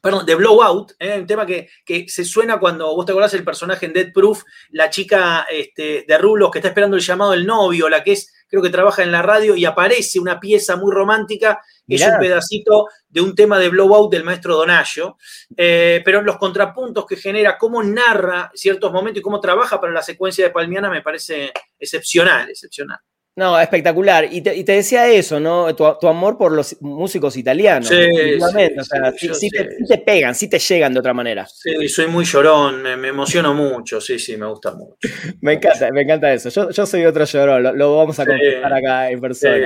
perdón, 0.00 0.24
de 0.24 0.36
Blowout, 0.36 0.92
un 1.18 1.26
tema 1.26 1.44
que, 1.44 1.68
se 2.08 2.24
suena 2.24 2.58
cuando 2.58 2.94
vos 2.94 3.04
te 3.04 3.12
acordás 3.12 3.34
el 3.34 3.44
personaje 3.44 3.84
en 3.84 3.92
Dead 3.92 4.12
Proof, 4.14 4.42
la 4.70 4.88
chica 4.88 5.46
este, 5.50 6.06
de 6.08 6.16
Rulos 6.18 6.50
que 6.50 6.60
está 6.60 6.68
esperando 6.68 6.96
el 6.96 7.02
llamado 7.02 7.32
del 7.32 7.44
novio, 7.44 7.90
la 7.90 8.02
que 8.02 8.12
es 8.12 8.32
creo 8.48 8.62
que 8.62 8.70
trabaja 8.70 9.02
en 9.02 9.12
la 9.12 9.22
radio 9.22 9.54
y 9.56 9.64
aparece 9.64 10.18
una 10.18 10.38
pieza 10.38 10.76
muy 10.76 10.92
romántica, 10.92 11.60
es 11.86 12.06
un 12.06 12.18
pedacito 12.18 12.86
de 13.08 13.20
un 13.20 13.34
tema 13.34 13.58
de 13.58 13.68
Blowout 13.68 14.10
del 14.10 14.24
maestro 14.24 14.56
Donaggio, 14.56 15.16
eh, 15.56 16.02
pero 16.04 16.22
los 16.22 16.36
contrapuntos 16.36 17.06
que 17.06 17.16
genera, 17.16 17.56
cómo 17.58 17.82
narra 17.82 18.50
ciertos 18.54 18.92
momentos 18.92 19.20
y 19.20 19.22
cómo 19.22 19.40
trabaja 19.40 19.80
para 19.80 19.92
la 19.92 20.02
secuencia 20.02 20.44
de 20.44 20.50
Palmiana 20.52 20.90
me 20.90 21.02
parece 21.02 21.52
excepcional, 21.78 22.50
excepcional. 22.50 22.98
No, 23.36 23.60
espectacular. 23.60 24.26
Y 24.30 24.40
te, 24.40 24.62
decía 24.64 25.08
eso, 25.08 25.38
¿no? 25.38 25.74
Tu, 25.76 25.84
amor 26.08 26.38
por 26.38 26.52
los 26.52 26.80
músicos 26.80 27.36
italianos. 27.36 27.86
Sí, 27.86 29.30
sí, 29.34 29.50
te, 29.50 29.98
pegan, 29.98 30.34
sí 30.34 30.48
te 30.48 30.58
llegan 30.58 30.94
de 30.94 31.00
otra 31.00 31.12
manera. 31.12 31.46
Sí, 31.46 31.86
soy 31.88 32.06
muy 32.06 32.24
llorón, 32.24 32.82
me, 32.82 33.08
emociono 33.08 33.52
mucho, 33.52 34.00
sí, 34.00 34.18
sí, 34.18 34.38
me 34.38 34.46
gusta 34.46 34.72
mucho. 34.72 34.96
me 35.42 35.52
encanta, 35.54 35.90
me 35.92 36.02
encanta 36.02 36.32
eso. 36.32 36.48
Yo, 36.70 36.86
soy 36.86 37.04
otro 37.04 37.26
llorón, 37.26 37.76
lo, 37.76 37.96
vamos 37.98 38.18
a 38.18 38.24
confesar 38.24 38.72
acá 38.72 39.10
en 39.10 39.20
persona. 39.20 39.56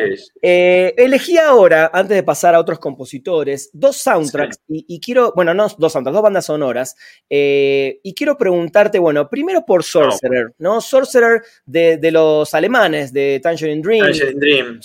Eh, 0.42 0.92
elegí 0.96 1.38
ahora, 1.38 1.92
antes 1.92 2.16
de 2.16 2.24
pasar 2.24 2.56
a 2.56 2.61
otros 2.61 2.80
compositores, 2.80 3.70
dos 3.72 3.96
soundtracks 3.98 4.59
y, 4.66 4.98
quiero, 5.00 5.33
bueno, 5.37 5.54
no 5.54 5.68
dos 5.78 5.92
soundtracks, 5.92 6.14
dos 6.14 6.22
bandas 6.24 6.46
sonoras. 6.46 6.96
Eh, 7.28 8.00
y 8.02 8.14
quiero 8.14 8.37
preguntarte, 8.37 8.98
bueno, 8.98 9.30
primero 9.30 9.64
por 9.64 9.85
Sorcerer, 9.85 10.54
¿no? 10.59 10.80
Sorcerer 10.80 11.42
de, 11.66 12.11
los 12.11 12.52
alemanes, 12.52 13.12
de 13.12 13.40
Tangerine 13.61 13.83
Dream. 13.83 14.81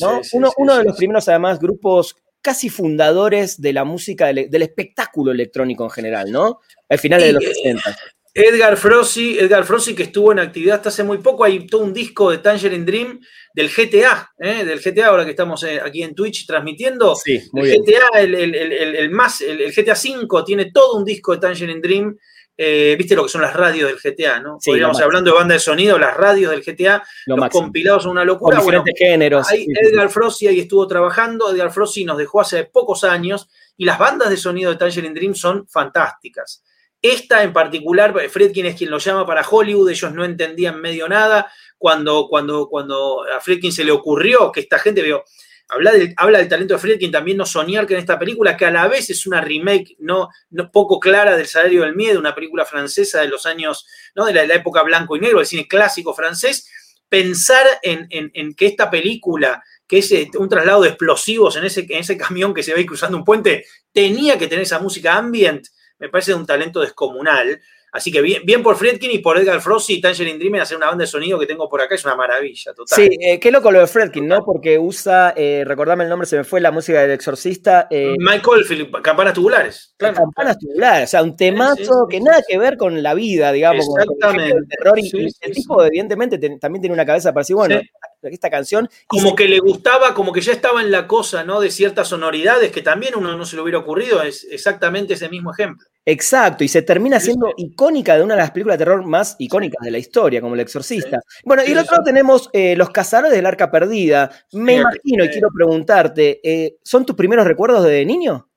uno, 0.57 0.77
de 0.77 0.83
los 0.83 0.97
primeros, 0.97 1.27
además, 1.29 1.59
grupos 1.59 2.15
casi 2.41 2.69
fundadores 2.69 3.59
de 3.59 3.73
la 3.73 3.83
música, 3.83 4.27
del, 4.27 4.61
espectáculo 4.61 5.31
electrónico 5.31 5.83
en 5.83 5.89
general, 5.89 6.31
¿no? 6.31 6.59
Al 6.87 6.99
final 6.99 7.19
de 7.21 7.33
los 7.33 7.43
60. 7.43 7.97
Edgar 8.37 8.75
Frossi, 8.75 9.39
Edgar 9.39 9.63
Frossi 9.63 9.95
que 9.95 10.03
estuvo 10.03 10.31
en 10.33 10.39
actividad 10.39 10.75
hasta 10.75 10.89
hace 10.89 11.05
muy 11.05 11.19
poco, 11.19 11.45
hay 11.45 11.65
todo 11.65 11.83
un 11.83 11.93
disco 11.93 12.29
de 12.29 12.39
Tangerine 12.39 12.83
Dream 12.83 13.21
del 13.53 13.69
GTA, 13.69 14.33
¿eh? 14.37 14.65
del 14.65 14.81
GTA 14.81 15.07
ahora 15.07 15.23
que 15.23 15.31
estamos 15.31 15.63
eh, 15.63 15.79
aquí 15.81 16.03
en 16.03 16.13
Twitch 16.13 16.45
transmitiendo. 16.45 17.15
Sí, 17.15 17.39
muy 17.53 17.71
el 17.71 17.81
bien. 17.81 17.83
GTA, 17.97 18.19
el, 18.19 18.35
el- 18.35 18.55
el- 18.55 18.95
el 18.97 19.09
más, 19.09 19.39
el, 19.39 19.61
el 19.61 19.71
GTA 19.73 19.95
5 19.95 20.43
tiene 20.43 20.69
todo 20.71 20.97
un 20.97 21.05
disco 21.05 21.31
de 21.31 21.39
Tangerine 21.39 21.79
Dream. 21.79 22.17
Eh, 22.57 22.95
Viste 22.97 23.15
lo 23.15 23.23
que 23.23 23.29
son 23.29 23.41
las 23.41 23.53
radios 23.53 23.89
del 23.89 23.99
GTA, 23.99 24.39
¿no? 24.39 24.57
Sí, 24.59 24.71
Podríamos 24.71 24.99
hablando 25.01 25.31
de 25.31 25.37
banda 25.37 25.53
de 25.53 25.59
sonido, 25.59 25.97
las 25.97 26.15
radios 26.15 26.51
del 26.51 26.63
GTA, 26.63 27.03
Lo 27.25 27.35
los 27.35 27.41
máximo. 27.41 27.63
compilados 27.63 28.03
son 28.03 28.11
una 28.13 28.21
Con 28.21 28.27
locura. 28.27 28.57
Bueno, 28.57 28.83
diferentes 28.83 28.93
géneros. 28.97 29.49
Ahí. 29.49 29.65
Edgar 29.69 30.09
Frossi 30.09 30.47
ahí 30.47 30.59
estuvo 30.61 30.87
trabajando. 30.87 31.51
Edgar 31.51 31.71
Frossi 31.71 32.05
nos 32.05 32.17
dejó 32.17 32.41
hace 32.41 32.63
pocos 32.65 33.03
años 33.03 33.49
y 33.77 33.85
las 33.85 33.99
bandas 33.99 34.29
de 34.29 34.37
sonido 34.37 34.71
de 34.71 34.77
Tangerine 34.77 35.13
Dream 35.13 35.35
son 35.35 35.67
fantásticas. 35.67 36.63
Esta 37.01 37.43
en 37.43 37.53
particular, 37.53 38.15
Fredkin 38.29 38.65
es 38.65 38.75
quien 38.75 38.89
lo 38.89 38.97
llama 38.97 39.27
para 39.27 39.45
Hollywood, 39.47 39.89
ellos 39.89 40.11
no 40.11 40.25
entendían 40.25 40.81
medio 40.81 41.07
nada. 41.07 41.51
Cuando, 41.77 42.27
cuando, 42.27 42.67
cuando 42.67 43.23
a 43.25 43.39
Fredkin 43.39 43.71
se 43.71 43.83
le 43.83 43.91
ocurrió 43.91 44.51
que 44.51 44.61
esta 44.61 44.79
gente, 44.79 45.03
veo, 45.03 45.23
habla 45.69 45.91
del, 45.91 46.13
habla 46.17 46.39
del 46.39 46.47
talento 46.47 46.73
de 46.75 46.79
Fredkin, 46.79 47.11
también 47.11 47.37
no 47.37 47.45
soñar 47.45 47.85
que 47.87 47.93
en 47.93 47.99
esta 47.99 48.19
película, 48.19 48.55
que 48.55 48.65
a 48.65 48.71
la 48.71 48.87
vez 48.87 49.09
es 49.09 49.25
una 49.27 49.41
remake 49.41 49.95
no, 49.99 50.29
no 50.51 50.71
poco 50.71 50.99
clara 50.99 51.35
del 51.35 51.47
Salario 51.47 51.81
del 51.83 51.95
Miedo, 51.95 52.19
una 52.19 52.35
película 52.35 52.65
francesa 52.65 53.21
de 53.21 53.27
los 53.27 53.45
años, 53.45 53.85
¿no? 54.15 54.25
de 54.25 54.33
la, 54.33 54.45
la 54.45 54.55
época 54.55 54.83
blanco 54.83 55.15
y 55.15 55.19
negro, 55.19 55.39
el 55.39 55.45
cine 55.45 55.67
clásico 55.67 56.13
francés, 56.13 56.67
pensar 57.09 57.65
en, 57.81 58.07
en- 58.09 58.53
que 58.55 58.65
esta 58.67 58.89
película, 58.89 59.63
que 59.87 59.99
es 59.99 60.11
eh, 60.11 60.29
un 60.37 60.49
traslado 60.49 60.81
de 60.81 60.89
explosivos 60.89 61.55
en 61.55 61.65
ese, 61.65 61.81
en 61.81 61.99
ese 61.99 62.17
camión 62.17 62.53
que 62.53 62.63
se 62.63 62.73
ve 62.73 62.85
cruzando 62.85 63.17
un 63.17 63.23
puente, 63.23 63.65
tenía 63.91 64.37
que 64.37 64.47
tener 64.47 64.63
esa 64.63 64.79
música 64.79 65.15
ambient, 65.15 65.65
me 65.99 66.09
parece 66.09 66.31
de 66.31 66.37
un 66.37 66.45
talento 66.45 66.81
descomunal. 66.81 67.61
Así 67.95 68.11
que 68.11 68.21
bien, 68.21 68.41
bien 68.45 68.61
por 68.61 68.75
Fredkin 68.75 69.09
y 69.09 69.19
por 69.19 69.37
Edgar 69.37 69.61
Frossi 69.61 69.93
y 69.93 70.01
Tangerine 70.01 70.37
Dream 70.37 70.55
en 70.55 70.61
hacer 70.63 70.75
una 70.75 70.87
banda 70.87 71.03
de 71.03 71.07
sonido 71.07 71.39
que 71.39 71.45
tengo 71.45 71.69
por 71.69 71.81
acá, 71.81 71.95
es 71.95 72.03
una 72.03 72.13
maravilla, 72.13 72.73
total. 72.73 72.93
Sí, 72.93 73.17
eh, 73.21 73.39
qué 73.39 73.51
loco 73.51 73.71
lo 73.71 73.79
de 73.79 73.87
Fredkin, 73.87 74.27
¿no? 74.27 74.43
Porque 74.43 74.77
usa, 74.77 75.33
eh, 75.37 75.63
recordame 75.65 76.03
el 76.03 76.09
nombre, 76.09 76.27
se 76.27 76.35
me 76.35 76.43
fue 76.43 76.59
la 76.59 76.71
música 76.71 76.99
del 76.99 77.11
exorcista. 77.11 77.87
Eh, 77.89 78.15
Michael 78.19 78.65
Philip, 78.67 78.93
campanas 79.01 79.33
tubulares. 79.33 79.93
Claro. 79.95 80.15
Campanas 80.15 80.59
tubulares, 80.59 81.07
o 81.07 81.11
sea, 81.11 81.23
un 81.23 81.37
temazo 81.37 81.75
Sí, 81.77 81.85
sí, 81.85 81.91
que 82.09 82.19
nada 82.19 82.43
que 82.45 82.57
ver 82.57 82.75
con 82.75 83.01
la 83.01 83.13
vida, 83.13 83.53
digamos, 83.53 83.87
con 83.87 84.01
el 84.01 84.09
Exactamente. 84.11 84.55
del 84.55 84.67
terror. 84.67 84.99
Y, 84.99 85.33
el 85.39 85.53
tipo, 85.53 85.81
evidentemente, 85.85 86.37
también 86.59 86.81
tiene 86.81 86.93
una 86.93 87.05
cabeza 87.05 87.31
para 87.31 87.43
decir, 87.43 87.55
bueno, 87.55 87.79
esta 88.23 88.49
canción. 88.49 88.89
Como 89.07 89.29
se- 89.29 89.35
que 89.37 89.47
le 89.47 89.59
gustaba, 89.59 90.13
como 90.13 90.33
que 90.33 90.41
ya 90.41 90.51
estaba 90.51 90.81
en 90.81 90.91
la 90.91 91.07
cosa, 91.07 91.45
¿no? 91.45 91.61
De 91.61 91.71
ciertas 91.71 92.09
sonoridades 92.09 92.73
que 92.73 92.81
también 92.81 93.15
uno 93.15 93.37
no 93.37 93.45
se 93.45 93.55
le 93.55 93.61
hubiera 93.61 93.77
ocurrido, 93.79 94.21
es 94.21 94.45
exactamente 94.51 95.13
ese 95.13 95.29
mismo 95.29 95.53
ejemplo. 95.53 95.87
Exacto, 96.07 96.63
y 96.63 96.67
se 96.67 96.83
termina 96.83 97.19
siendo 97.19 97.51
icónica 97.57 98.15
de 98.15 98.21
una 98.23 98.35
de 98.35 98.41
las 98.41 98.51
películas 98.51 98.77
de 98.77 98.85
terror 98.85 99.03
más 99.05 99.35
icónicas 99.39 99.83
de 99.83 99.89
la 99.89 99.97
historia, 99.97 100.39
como 100.39 100.53
El 100.53 100.59
Exorcista. 100.61 101.19
Bueno, 101.43 101.63
y 101.65 101.71
el 101.71 101.79
otro 101.79 101.97
tenemos 102.03 102.49
eh, 102.53 102.75
Los 102.75 102.91
Cazadores 102.91 103.31
del 103.35 103.45
Arca 103.45 103.71
Perdida. 103.71 104.29
Me 104.53 104.75
imagino, 104.75 105.25
y 105.25 105.29
quiero 105.29 105.49
preguntarte, 105.51 106.39
eh, 106.43 106.77
¿son 106.83 107.05
tus 107.07 107.15
primeros 107.15 107.47
recuerdos 107.47 107.83
de 107.85 108.05
niño? 108.05 108.49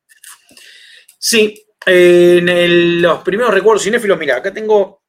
Sí, 1.18 1.54
eh, 1.86 2.38
en 2.40 2.48
el- 2.50 3.00
los 3.00 3.20
primeros 3.22 3.54
recuerdos 3.54 3.82
cinéfilos, 3.82 4.18
mira, 4.18 4.36
acá 4.36 4.52
tengo 4.52 5.02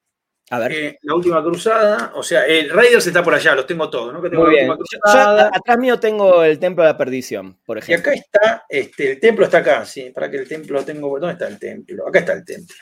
A 0.52 0.60
ver. 0.60 0.72
eh, 0.72 1.00
la 1.04 1.14
última 1.16 1.44
cruzada, 1.44 2.12
o 2.16 2.24
sea, 2.24 2.46
el 2.46 2.70
Raiders 2.70 3.06
está 3.08 3.24
por 3.24 3.34
allá, 3.36 3.54
los 3.56 3.68
tengo 3.68 3.90
todos, 3.90 4.12
¿no? 4.14 4.22
Que 4.22 4.30
tengo 4.30 4.46
Muy 4.46 4.56
bien. 4.56 4.68
Yo- 4.68 5.10
atrás 5.14 5.78
mío 5.78 6.00
tengo 6.00 6.44
el 6.44 6.58
Templo 6.60 6.84
de 6.84 6.90
la 6.92 6.98
Perdición, 6.98 7.58
por 7.66 7.78
y 7.78 7.82
ejemplo. 7.82 8.12
acá 8.12 8.20
está, 8.20 8.66
este, 8.68 9.12
el 9.12 9.20
templo 9.20 9.46
está 9.46 9.60
acá, 9.60 9.86
sí, 9.86 10.10
para 10.10 10.30
que 10.32 10.38
el 10.38 10.48
templo 10.48 10.84
tengo, 10.84 11.20
¿dónde 11.20 11.34
está 11.34 11.48
el 11.48 11.60
templo? 11.60 12.08
Acá 12.08 12.20
está 12.20 12.34
el 12.34 12.44
templo. 12.46 12.76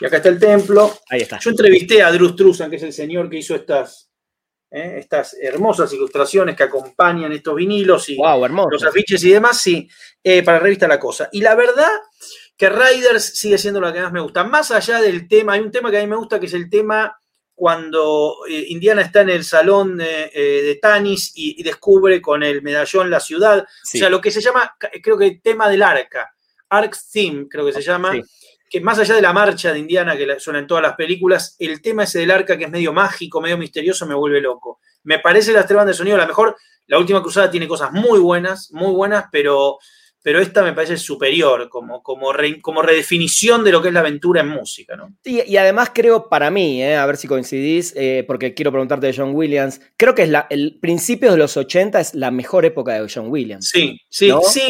Y 0.00 0.06
acá 0.06 0.16
está 0.16 0.28
el 0.28 0.38
templo. 0.38 0.92
Ahí 1.08 1.20
está. 1.22 1.38
Yo 1.38 1.50
entrevisté 1.50 2.02
a 2.02 2.10
Drew 2.12 2.28
Struzan, 2.30 2.68
que 2.70 2.76
es 2.76 2.82
el 2.82 2.92
señor 2.92 3.28
que 3.30 3.38
hizo 3.38 3.54
estas, 3.54 4.10
eh, 4.70 4.96
estas 4.98 5.36
hermosas 5.40 5.92
ilustraciones 5.92 6.56
que 6.56 6.64
acompañan 6.64 7.30
estos 7.32 7.54
vinilos 7.54 8.08
y 8.08 8.16
Wow, 8.16 8.48
los 8.70 8.82
afiches 8.84 9.22
y 9.24 9.30
demás, 9.30 9.60
sí, 9.60 9.88
eh, 10.22 10.42
para 10.42 10.58
la 10.58 10.64
revista 10.64 10.88
La 10.88 10.98
Cosa. 10.98 11.28
Y 11.32 11.40
la 11.42 11.54
verdad 11.54 11.90
que 12.56 12.68
Riders 12.70 13.24
sigue 13.38 13.58
siendo 13.58 13.80
lo 13.80 13.92
que 13.92 14.00
más 14.00 14.12
me 14.12 14.20
gusta. 14.20 14.44
Más 14.44 14.70
allá 14.70 15.00
del 15.00 15.26
tema, 15.28 15.54
hay 15.54 15.60
un 15.60 15.70
tema 15.70 15.90
que 15.90 15.98
a 15.98 16.00
mí 16.02 16.06
me 16.06 16.16
gusta 16.16 16.38
que 16.38 16.46
es 16.46 16.54
el 16.54 16.70
tema 16.70 17.16
cuando 17.56 18.36
eh, 18.48 18.66
Indiana 18.68 19.02
está 19.02 19.20
en 19.22 19.30
el 19.30 19.44
salón 19.44 20.00
eh, 20.00 20.30
eh, 20.34 20.62
de 20.64 20.74
Tanis 20.76 21.32
y, 21.34 21.60
y 21.60 21.62
descubre 21.62 22.20
con 22.20 22.42
el 22.42 22.62
medallón 22.62 23.10
la 23.10 23.20
ciudad. 23.20 23.64
Sí. 23.82 23.98
O 23.98 24.00
sea, 24.00 24.10
lo 24.10 24.20
que 24.20 24.30
se 24.30 24.40
llama, 24.40 24.76
creo 25.02 25.16
que 25.16 25.40
tema 25.42 25.68
del 25.68 25.82
arca, 25.82 26.34
Arc 26.68 26.96
Theme, 27.12 27.46
creo 27.48 27.64
que 27.66 27.72
se 27.72 27.82
llama. 27.82 28.12
Sí. 28.12 28.22
Que 28.68 28.80
más 28.80 28.98
allá 28.98 29.14
de 29.14 29.22
la 29.22 29.32
marcha 29.32 29.72
de 29.72 29.78
Indiana 29.78 30.16
que 30.16 30.26
la- 30.26 30.40
suena 30.40 30.58
en 30.58 30.66
todas 30.66 30.82
las 30.82 30.96
películas, 30.96 31.54
el 31.60 31.80
tema 31.80 32.02
ese 32.04 32.18
del 32.18 32.32
arca 32.32 32.58
que 32.58 32.64
es 32.64 32.70
medio 32.70 32.92
mágico, 32.92 33.40
medio 33.40 33.56
misterioso, 33.56 34.04
me 34.04 34.16
vuelve 34.16 34.40
loco. 34.40 34.80
Me 35.04 35.20
parece 35.20 35.52
las 35.52 35.66
tres 35.66 35.76
bandas 35.76 35.94
de 35.94 35.98
sonido 35.98 36.16
la 36.16 36.26
mejor. 36.26 36.56
La 36.86 36.98
última 36.98 37.22
cruzada 37.22 37.50
tiene 37.50 37.68
cosas 37.68 37.92
muy 37.92 38.18
buenas, 38.18 38.70
muy 38.72 38.92
buenas, 38.92 39.26
pero, 39.30 39.78
pero 40.24 40.40
esta 40.40 40.62
me 40.62 40.72
parece 40.72 40.96
superior 40.96 41.68
como, 41.68 42.02
como, 42.02 42.32
re- 42.32 42.62
como 42.62 42.80
redefinición 42.80 43.62
de 43.62 43.70
lo 43.72 43.82
que 43.82 43.88
es 43.88 43.94
la 43.94 44.00
aventura 44.00 44.40
en 44.40 44.48
música. 44.48 44.96
¿no? 44.96 45.14
Y, 45.22 45.42
y 45.42 45.58
además 45.58 45.90
creo 45.94 46.30
para 46.30 46.50
mí, 46.50 46.82
eh, 46.82 46.96
a 46.96 47.04
ver 47.04 47.18
si 47.18 47.28
coincidís, 47.28 47.92
eh, 47.94 48.24
porque 48.26 48.54
quiero 48.54 48.72
preguntarte 48.72 49.06
de 49.06 49.14
John 49.14 49.34
Williams, 49.34 49.82
creo 49.98 50.14
que 50.14 50.22
es 50.22 50.30
la, 50.30 50.46
el 50.48 50.78
principio 50.80 51.30
de 51.30 51.36
los 51.36 51.58
80 51.58 52.00
es 52.00 52.14
la 52.14 52.30
mejor 52.30 52.64
época 52.64 52.94
de 52.94 53.06
John 53.14 53.26
Williams. 53.28 53.68
Sí, 53.68 54.00
sí, 54.08 54.28
¿No? 54.28 54.40
sí. 54.40 54.62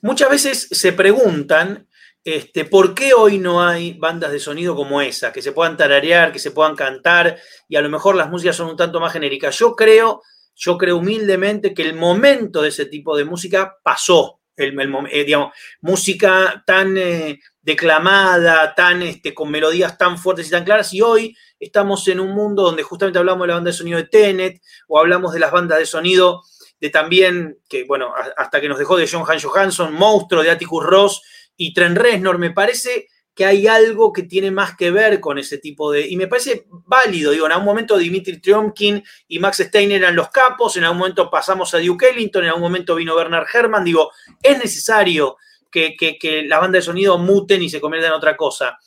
Muchas 0.00 0.30
veces 0.30 0.68
se 0.70 0.92
preguntan 0.92 1.88
este, 2.22 2.64
por 2.64 2.94
qué 2.94 3.12
hoy 3.12 3.38
no 3.38 3.66
hay 3.66 3.94
bandas 3.94 4.30
de 4.30 4.38
sonido 4.38 4.76
como 4.76 5.00
esa, 5.02 5.32
que 5.32 5.42
se 5.42 5.50
puedan 5.50 5.76
tararear, 5.76 6.30
que 6.32 6.38
se 6.38 6.52
puedan 6.52 6.76
cantar, 6.76 7.36
y 7.68 7.74
a 7.74 7.80
lo 7.82 7.88
mejor 7.88 8.14
las 8.14 8.30
músicas 8.30 8.54
son 8.54 8.68
un 8.68 8.76
tanto 8.76 9.00
más 9.00 9.12
genéricas. 9.12 9.58
Yo 9.58 9.74
creo, 9.74 10.22
yo 10.54 10.78
creo 10.78 10.98
humildemente 10.98 11.74
que 11.74 11.82
el 11.82 11.94
momento 11.94 12.62
de 12.62 12.68
ese 12.68 12.86
tipo 12.86 13.16
de 13.16 13.24
música 13.24 13.76
pasó. 13.82 14.39
Eh, 14.60 15.24
digamos, 15.24 15.54
música 15.80 16.62
tan 16.66 16.96
eh, 16.98 17.40
declamada, 17.62 18.74
tan 18.74 19.02
este, 19.02 19.32
con 19.32 19.50
melodías 19.50 19.96
tan 19.96 20.18
fuertes 20.18 20.48
y 20.48 20.50
tan 20.50 20.64
claras, 20.64 20.92
y 20.92 21.00
hoy 21.00 21.34
estamos 21.58 22.06
en 22.08 22.20
un 22.20 22.32
mundo 22.34 22.64
donde 22.64 22.82
justamente 22.82 23.18
hablamos 23.18 23.42
de 23.42 23.48
la 23.48 23.54
banda 23.54 23.70
de 23.70 23.76
sonido 23.76 23.98
de 23.98 24.04
Tenet, 24.04 24.62
o 24.86 24.98
hablamos 24.98 25.32
de 25.32 25.40
las 25.40 25.50
bandas 25.50 25.78
de 25.78 25.86
sonido 25.86 26.42
de 26.78 26.90
también, 26.90 27.58
que 27.68 27.84
bueno, 27.84 28.12
hasta 28.36 28.60
que 28.60 28.68
nos 28.68 28.78
dejó 28.78 28.96
de 28.96 29.08
John 29.10 29.24
Han 29.26 29.40
Johansson, 29.40 29.94
Monstruo 29.94 30.42
de 30.42 30.50
Atticus 30.50 30.84
Ross 30.84 31.22
y 31.56 31.72
Trent 31.72 31.96
Reznor, 31.96 32.38
me 32.38 32.50
parece 32.50 33.08
que 33.40 33.46
hay 33.46 33.66
algo 33.66 34.12
que 34.12 34.24
tiene 34.24 34.50
más 34.50 34.76
que 34.76 34.90
ver 34.90 35.18
con 35.18 35.38
ese 35.38 35.56
tipo 35.56 35.90
de... 35.90 36.06
Y 36.06 36.18
me 36.18 36.26
parece 36.26 36.66
válido, 36.68 37.32
digo, 37.32 37.46
en 37.46 37.52
algún 37.52 37.64
momento 37.64 37.96
Dimitri 37.96 38.38
Triomkin 38.38 39.02
y 39.28 39.38
Max 39.38 39.62
Steiner 39.66 40.02
eran 40.02 40.14
los 40.14 40.28
capos, 40.28 40.76
en 40.76 40.84
algún 40.84 40.98
momento 40.98 41.30
pasamos 41.30 41.72
a 41.72 41.78
Duke 41.78 42.10
Ellington, 42.10 42.42
en 42.42 42.50
algún 42.50 42.64
momento 42.64 42.96
vino 42.96 43.16
Bernard 43.16 43.46
Herrmann, 43.50 43.82
digo, 43.82 44.10
es 44.42 44.58
necesario 44.58 45.38
que, 45.70 45.96
que, 45.96 46.18
que 46.18 46.42
la 46.42 46.58
banda 46.58 46.76
de 46.76 46.82
sonido 46.82 47.16
muten 47.16 47.62
y 47.62 47.70
se 47.70 47.80
conviertan 47.80 48.10
en 48.10 48.18
otra 48.18 48.36
cosa. 48.36 48.78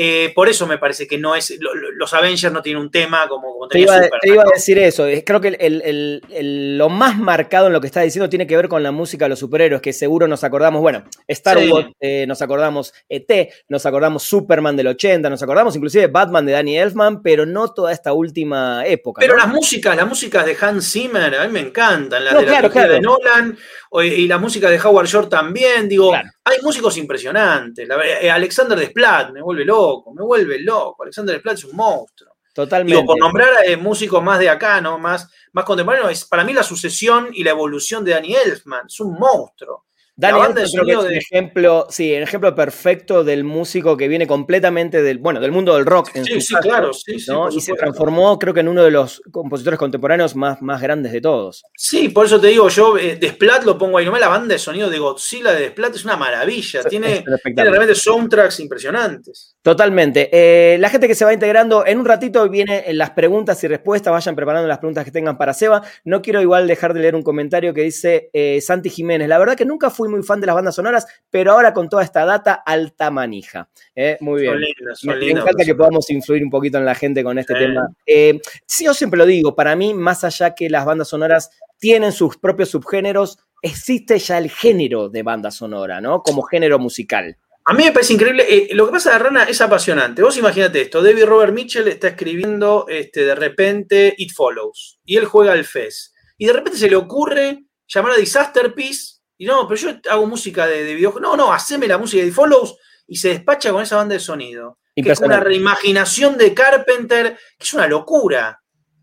Eh, 0.00 0.30
por 0.32 0.48
eso 0.48 0.64
me 0.68 0.78
parece 0.78 1.08
que 1.08 1.18
no 1.18 1.34
es. 1.34 1.58
lo- 1.58 1.74
lo- 1.74 1.90
los 1.90 2.14
Avengers 2.14 2.52
no 2.52 2.62
tienen 2.62 2.80
un 2.80 2.88
tema 2.90 3.26
como, 3.28 3.52
como 3.52 3.66
Te 3.66 3.80
tenía 3.80 3.96
iba, 4.06 4.08
te 4.20 4.28
iba 4.30 4.42
a 4.44 4.46
decir 4.54 4.78
eso. 4.78 5.04
es- 5.06 5.24
Creo 5.26 5.40
que 5.40 5.48
el- 5.48 5.56
el- 5.58 5.82
el- 5.84 6.22
el- 6.30 6.78
lo 6.78 6.88
más 6.88 7.18
marcado 7.18 7.66
en 7.66 7.72
lo 7.72 7.80
que 7.80 7.88
estás 7.88 8.04
diciendo 8.04 8.28
tiene 8.28 8.46
que 8.46 8.54
ver 8.56 8.68
con 8.68 8.84
la 8.84 8.92
música 8.92 9.24
de 9.24 9.30
los 9.30 9.40
superhéroes, 9.40 9.82
que 9.82 9.92
seguro 9.92 10.28
nos 10.28 10.44
acordamos, 10.44 10.80
bueno, 10.82 11.02
Star 11.26 11.58
Sí. 11.58 11.68
Wars, 11.72 11.88
eh, 11.98 12.26
nos 12.28 12.40
acordamos 12.42 12.94
ET, 13.08 13.50
nos 13.68 13.84
acordamos 13.86 14.22
Superman 14.22 14.76
del 14.76 14.86
80, 14.86 15.28
nos 15.28 15.42
acordamos 15.42 15.74
inclusive 15.74 16.06
Batman 16.06 16.46
de 16.46 16.52
Danny 16.52 16.78
Elfman, 16.78 17.20
pero 17.20 17.44
no 17.44 17.72
toda 17.74 17.92
esta 17.92 18.12
última 18.12 18.86
época. 18.86 19.18
Pero 19.20 19.34
¿no? 19.34 19.40
las 19.40 19.48
músicas, 19.52 19.96
las 19.96 20.06
músicas 20.06 20.46
de 20.46 20.56
Hans 20.60 20.92
Zimmer, 20.92 21.34
a 21.34 21.44
mí 21.48 21.52
me 21.52 21.60
encantan, 21.60 22.24
las 22.24 22.34
No, 22.34 22.40
de 22.40 22.46
la 22.46 22.68
claro, 22.70 22.92
de. 22.92 23.00
Nolan 23.00 23.58
y 24.04 24.28
la 24.28 24.38
música 24.38 24.70
de 24.70 24.78
Howard 24.80 25.06
Shore 25.08 25.26
también, 25.28 25.88
digo, 25.88 26.10
Claro. 26.10 26.28
hay 26.44 26.58
músicos 26.62 26.96
impresionantes. 26.98 27.88
La 27.88 27.96
eh, 28.20 28.30
Alexander 28.30 28.78
Desplat 28.78 29.30
me 29.32 29.40
vuelve 29.42 29.64
loco, 29.64 29.87
me 30.14 30.22
vuelve 30.22 30.60
loco. 30.60 31.02
Alexander 31.02 31.34
Desplat 31.34 31.58
es 31.58 31.64
un 31.64 31.76
monstruo. 31.76 32.36
Totalmente. 32.54 32.94
Digo, 32.94 33.06
por 33.06 33.18
nombrar 33.18 33.50
eh, 33.64 33.76
músicos 33.76 34.22
más 34.22 34.38
de 34.38 34.48
acá, 34.48 34.80
¿no? 34.80 34.98
Más, 34.98 35.30
más 35.52 35.64
contemporáneos, 35.64 36.10
es 36.10 36.24
para 36.24 36.44
mí 36.44 36.52
la 36.52 36.62
sucesión 36.62 37.28
y 37.32 37.44
la 37.44 37.50
evolución 37.50 38.04
de 38.04 38.12
Danny 38.12 38.34
Elfman, 38.34 38.86
es 38.86 38.98
un 39.00 39.14
monstruo. 39.14 39.84
Elfman 40.20 40.52
creo 40.52 40.84
que 40.84 40.92
es 40.92 41.02
de- 41.10 41.16
ejemplo, 41.18 41.86
sí, 41.90 42.12
el 42.12 42.24
ejemplo 42.24 42.54
perfecto 42.54 43.22
del 43.22 43.44
músico 43.44 43.96
que 43.96 44.08
viene 44.08 44.26
completamente 44.26 45.00
del, 45.02 45.18
bueno, 45.18 45.38
del 45.40 45.52
mundo 45.52 45.74
del 45.76 45.86
rock. 45.86 46.10
En 46.14 46.24
Sí, 46.24 46.34
su 46.34 46.40
sí, 46.40 46.54
caso, 46.54 46.68
claro, 46.68 46.92
sí, 46.92 47.18
sí, 47.20 47.32
Y 47.52 47.60
se 47.60 47.74
transformó, 47.74 48.38
creo 48.38 48.52
que 48.52 48.60
en 48.60 48.68
uno 48.68 48.82
de 48.82 48.90
los 48.90 49.22
compositores 49.30 49.78
contemporáneos 49.78 50.34
más, 50.34 50.60
más 50.60 50.82
grandes 50.82 51.12
de 51.12 51.20
todos. 51.20 51.62
Sí, 51.76 52.08
por 52.08 52.26
eso 52.26 52.40
te 52.40 52.48
digo, 52.48 52.68
yo 52.68 52.98
eh, 52.98 53.16
Desplat 53.16 53.64
lo 53.64 53.78
pongo 53.78 53.98
ahí 53.98 54.04
nomás, 54.04 54.20
la 54.20 54.28
banda 54.28 54.54
de 54.54 54.58
sonido 54.58 54.90
de 54.90 54.98
Godzilla 54.98 55.52
de 55.52 55.60
Desplat 55.60 55.94
es 55.94 56.04
una 56.04 56.16
maravilla, 56.16 56.80
Es- 56.80 56.86
tiene, 56.86 57.18
es 57.18 57.24
realmente 57.54 57.94
soundtracks 57.94 58.60
impresionantes. 58.60 59.56
Totalmente. 59.62 60.30
Eh, 60.32 60.78
la 60.78 60.88
gente 60.88 61.06
que 61.06 61.14
se 61.14 61.24
va 61.24 61.32
integrando, 61.32 61.86
en 61.86 61.98
un 61.98 62.06
ratito 62.06 62.48
vienen 62.48 62.82
las 62.96 63.10
preguntas 63.10 63.62
y 63.62 63.68
respuestas, 63.68 64.12
vayan 64.12 64.34
preparando 64.34 64.66
las 64.66 64.78
preguntas 64.78 65.04
que 65.04 65.10
tengan 65.10 65.36
para 65.38 65.52
Seba. 65.54 65.82
No 66.04 66.22
quiero 66.22 66.40
igual 66.40 66.66
dejar 66.66 66.94
de 66.94 67.00
leer 67.00 67.14
un 67.14 67.22
comentario 67.22 67.74
que 67.74 67.82
dice 67.82 68.30
eh, 68.32 68.60
Santi 68.60 68.88
Jiménez. 68.90 69.28
La 69.28 69.38
verdad 69.38 69.56
que 69.56 69.64
nunca 69.66 69.90
fui 69.90 70.07
muy, 70.08 70.18
muy 70.18 70.26
fan 70.26 70.40
de 70.40 70.46
las 70.46 70.54
bandas 70.54 70.74
sonoras, 70.74 71.06
pero 71.30 71.52
ahora 71.52 71.72
con 71.72 71.88
toda 71.88 72.02
esta 72.02 72.24
data, 72.24 72.54
alta 72.54 73.10
manija. 73.10 73.68
Eh, 73.94 74.16
muy 74.20 74.42
bien. 74.42 74.58
me, 75.04 75.30
encanta 75.30 75.64
que 75.64 75.74
podamos 75.74 76.08
influir 76.10 76.42
un 76.42 76.50
poquito 76.50 76.78
en 76.78 76.84
la 76.84 76.94
gente 76.94 77.22
con 77.22 77.38
este 77.38 77.54
tema. 77.54 77.88
Eh, 78.06 78.40
sí, 78.66 78.84
yo 78.84 78.94
siempre 78.94 79.18
lo 79.18 79.26
digo, 79.26 79.54
para 79.54 79.76
mí, 79.76 79.94
más 79.94 80.24
allá 80.24 80.54
que 80.54 80.70
las 80.70 80.84
bandas 80.84 81.08
sonoras 81.08 81.50
tienen 81.78 82.12
sus 82.12 82.36
propios 82.36 82.70
subgéneros, 82.70 83.38
existe 83.62 84.18
ya 84.18 84.38
el 84.38 84.50
género 84.50 85.08
de 85.08 85.22
banda 85.22 85.50
sonora, 85.50 86.00
¿no? 86.00 86.22
Como 86.22 86.42
género 86.42 86.78
musical. 86.78 87.36
A 87.64 87.74
mí 87.74 87.84
me 87.84 87.92
parece 87.92 88.14
increíble. 88.14 88.46
Eh, 88.48 88.68
lo 88.72 88.86
que 88.86 88.92
pasa 88.92 89.12
de 89.12 89.18
Rana 89.18 89.44
es 89.44 89.60
apasionante. 89.60 90.22
Vos 90.22 90.38
imagínate 90.38 90.80
esto: 90.80 91.02
David 91.02 91.24
Robert 91.24 91.52
Mitchell 91.52 91.86
está 91.88 92.08
escribiendo 92.08 92.86
este, 92.88 93.26
de 93.26 93.34
repente 93.34 94.14
It 94.16 94.32
Follows 94.34 95.00
y 95.04 95.18
él 95.18 95.26
juega 95.26 95.52
al 95.52 95.66
Fez. 95.66 96.14
Y 96.38 96.46
de 96.46 96.54
repente 96.54 96.78
se 96.78 96.88
le 96.88 96.96
ocurre 96.96 97.66
llamar 97.86 98.12
a 98.12 98.16
Disaster 98.16 98.72
Piece. 98.72 99.17
Y 99.38 99.46
no, 99.46 99.66
pero 99.66 99.80
yo 99.80 99.90
hago 100.10 100.26
música 100.26 100.66
de, 100.66 100.84
de 100.84 100.94
videojuegos. 100.94 101.22
No, 101.22 101.36
no, 101.36 101.52
haceme 101.52 101.86
la 101.86 101.96
música 101.96 102.24
de 102.24 102.32
Follows 102.32 102.76
y 103.06 103.16
se 103.16 103.28
despacha 103.28 103.72
con 103.72 103.82
esa 103.82 103.96
banda 103.96 104.14
de 104.14 104.20
sonido. 104.20 104.78
Que 104.94 105.12
es 105.12 105.20
una 105.20 105.38
reimaginación 105.38 106.36
de 106.36 106.52
Carpenter, 106.52 107.38
que 107.56 107.64
es 107.64 107.72
una 107.72 107.86
locura. 107.86 108.60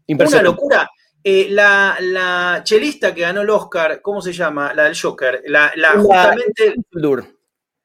Una 0.07 0.41
locura. 0.41 0.89
Eh, 1.23 1.47
la, 1.49 1.97
la, 2.01 2.61
chelista 2.63 3.15
que 3.15 3.21
ganó 3.21 3.41
el 3.41 3.49
Oscar, 3.49 4.01
¿cómo 4.01 4.21
se 4.21 4.31
llama? 4.31 4.73
La 4.73 4.83
del 4.83 4.99
Joker. 4.99 5.41
La, 5.47 5.71
la, 5.75 5.91
justamente. 5.91 6.75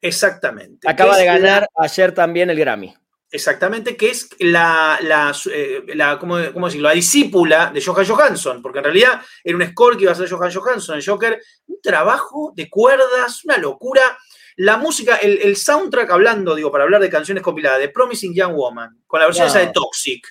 Exactamente. 0.00 0.90
Acaba 0.90 1.16
de 1.16 1.24
ganar 1.24 1.68
ayer 1.76 2.12
también 2.12 2.50
el 2.50 2.58
Grammy. 2.58 2.94
Exactamente, 3.32 3.96
que 3.96 4.10
es 4.10 4.28
la, 4.40 4.98
la, 5.02 5.32
eh, 5.52 5.84
la 5.94 6.18
¿cómo, 6.18 6.36
decirlo? 6.36 6.88
la 6.88 6.94
discípula 6.94 7.70
de 7.72 7.80
Johan 7.80 8.04
Johansson, 8.04 8.60
porque 8.60 8.78
en 8.78 8.84
realidad 8.84 9.20
era 9.44 9.56
un 9.56 9.66
score 9.68 9.96
que 9.96 10.02
iba 10.02 10.12
a 10.12 10.16
ser 10.16 10.28
Johan 10.28 10.52
Johansson, 10.52 10.96
el 10.96 11.06
Joker, 11.06 11.40
un 11.66 11.80
trabajo 11.80 12.52
de 12.56 12.68
cuerdas, 12.68 13.44
una 13.44 13.56
locura. 13.58 14.18
La 14.56 14.76
música, 14.76 15.16
el, 15.16 15.56
soundtrack, 15.56 16.10
hablando, 16.10 16.54
digo, 16.54 16.72
para 16.72 16.84
hablar 16.84 17.00
de 17.00 17.08
canciones 17.08 17.42
compiladas, 17.42 17.78
de 17.78 17.88
Promising 17.88 18.34
Young 18.34 18.54
Woman, 18.54 19.00
con 19.06 19.20
la 19.20 19.26
versión 19.26 19.46
esa 19.46 19.60
de 19.60 19.68
Toxic, 19.68 20.26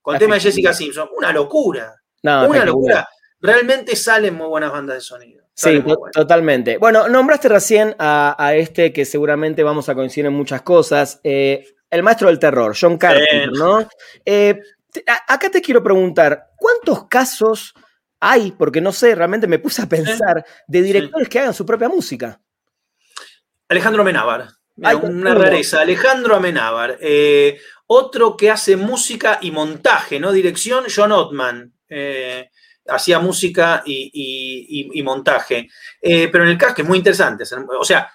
con 0.00 0.14
el 0.14 0.20
tema 0.20 0.36
de 0.36 0.40
Jessica 0.40 0.72
Simpson, 0.72 1.08
una 1.16 1.32
locura. 1.32 1.94
una 2.22 2.64
locura. 2.64 3.08
Realmente 3.40 3.96
salen 3.96 4.34
muy 4.34 4.46
buenas 4.46 4.72
bandas 4.72 4.96
de 4.96 5.00
sonido. 5.02 5.44
Sí, 5.52 5.82
totalmente. 6.12 6.78
Bueno, 6.78 7.08
nombraste 7.08 7.48
recién 7.48 7.96
a, 7.98 8.52
este 8.54 8.92
que 8.92 9.04
seguramente 9.04 9.62
vamos 9.62 9.88
a 9.88 9.94
coincidir 9.94 10.26
en 10.26 10.34
muchas 10.34 10.62
cosas, 10.62 11.20
eh, 11.24 11.64
el 11.90 12.02
maestro 12.02 12.28
del 12.28 12.38
terror, 12.38 12.76
John 12.78 12.98
Carpenter, 12.98 13.52
¿no? 13.52 13.88
Eh, 14.24 14.60
acá 15.26 15.50
te 15.50 15.60
quiero 15.60 15.82
preguntar, 15.82 16.50
¿cuántos 16.56 17.06
casos 17.08 17.74
hay, 18.20 18.52
porque 18.52 18.80
no 18.80 18.92
sé, 18.92 19.14
realmente 19.14 19.46
me 19.46 19.58
puse 19.58 19.82
a 19.82 19.88
pensar, 19.88 20.44
de 20.66 20.82
directores 20.82 21.28
que 21.28 21.38
hagan 21.38 21.54
su 21.54 21.64
propia 21.64 21.88
música? 21.88 22.40
Alejandro 23.68 24.02
Amenábar. 24.02 24.48
una 24.76 25.34
rareza. 25.34 25.80
Alejandro 25.80 26.36
Amenábar. 26.36 26.98
Eh, 27.00 27.58
otro 27.86 28.36
que 28.36 28.50
hace 28.50 28.76
música 28.76 29.38
y 29.40 29.50
montaje, 29.50 30.18
¿no? 30.18 30.32
Dirección, 30.32 30.84
John 30.94 31.12
Ottman 31.12 31.72
hacía 32.88 33.18
música 33.18 33.82
y, 33.84 35.02
montaje. 35.04 35.68
Eh, 36.00 36.28
pero 36.30 36.44
en 36.44 36.50
el 36.50 36.58
caso, 36.58 36.74
que 36.74 36.82
es 36.82 36.88
muy 36.88 36.98
interesante, 36.98 37.44
o 37.78 37.84
sea, 37.84 38.10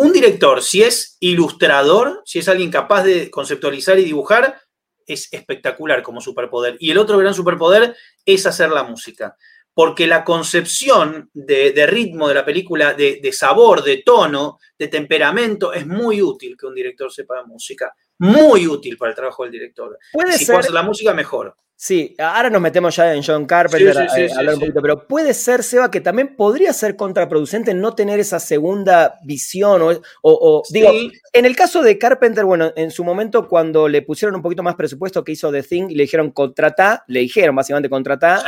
un 0.00 0.14
director, 0.14 0.62
si 0.62 0.82
es 0.82 1.18
ilustrador, 1.20 2.22
si 2.24 2.38
es 2.38 2.48
alguien 2.48 2.70
capaz 2.70 3.04
de 3.04 3.30
conceptualizar 3.30 3.98
y 3.98 4.04
dibujar, 4.04 4.58
es 5.06 5.30
espectacular 5.30 6.02
como 6.02 6.22
superpoder. 6.22 6.78
Y 6.80 6.90
el 6.90 6.96
otro 6.96 7.18
gran 7.18 7.34
superpoder 7.34 7.94
es 8.24 8.46
hacer 8.46 8.70
la 8.70 8.82
música. 8.82 9.36
Porque 9.74 10.06
la 10.06 10.24
concepción 10.24 11.28
de, 11.34 11.86
ritmo 11.86 12.28
de 12.28 12.34
la 12.34 12.46
película, 12.46 12.94
de, 12.94 13.30
sabor, 13.32 13.82
de 13.82 13.98
tono, 13.98 14.58
de 14.78 14.88
temperamento, 14.88 15.74
es 15.74 15.86
muy 15.86 16.22
útil 16.22 16.56
que 16.58 16.66
un 16.66 16.74
director 16.74 17.12
sepa 17.12 17.44
música. 17.44 17.94
Muy 18.18 18.66
útil 18.66 18.96
para 18.96 19.10
el 19.10 19.16
trabajo 19.16 19.42
del 19.42 19.52
director. 19.52 19.98
Puede 20.12 20.32
si 20.32 20.46
ser... 20.46 20.56
hacer 20.56 20.72
la 20.72 20.82
música, 20.82 21.12
mejor. 21.12 21.54
Sí, 21.82 22.14
ahora 22.18 22.50
nos 22.50 22.60
metemos 22.60 22.94
ya 22.94 23.14
en 23.14 23.22
John 23.22 23.46
Carpenter 23.46 23.96
a, 23.96 24.38
hablar 24.38 24.56
un 24.56 24.60
poquito, 24.60 24.82
pero 24.82 25.08
puede 25.08 25.32
ser, 25.32 25.62
Seba, 25.62 25.90
que 25.90 26.02
también 26.02 26.36
podría 26.36 26.74
ser 26.74 26.94
contraproducente 26.94 27.72
no 27.72 27.94
tener 27.94 28.20
esa 28.20 28.38
segunda 28.38 29.18
visión 29.24 29.80
o, 30.20 30.62
digo, 30.68 30.90
en 31.32 31.46
el 31.46 31.56
caso 31.56 31.82
de 31.82 31.96
Carpenter, 31.96 32.44
bueno, 32.44 32.70
en 32.76 32.90
su 32.90 33.02
momento 33.02 33.48
cuando 33.48 33.88
le 33.88 34.02
pusieron 34.02 34.36
un 34.36 34.42
poquito 34.42 34.62
más 34.62 34.74
presupuesto 34.74 35.24
que 35.24 35.32
hizo 35.32 35.50
The 35.50 35.62
Thing 35.62 35.84
y 35.88 35.94
le 35.94 36.02
dijeron 36.02 36.32
contratá, 36.32 37.02
le 37.06 37.20
dijeron 37.20 37.56
básicamente 37.56 37.88
contratá 37.88 38.42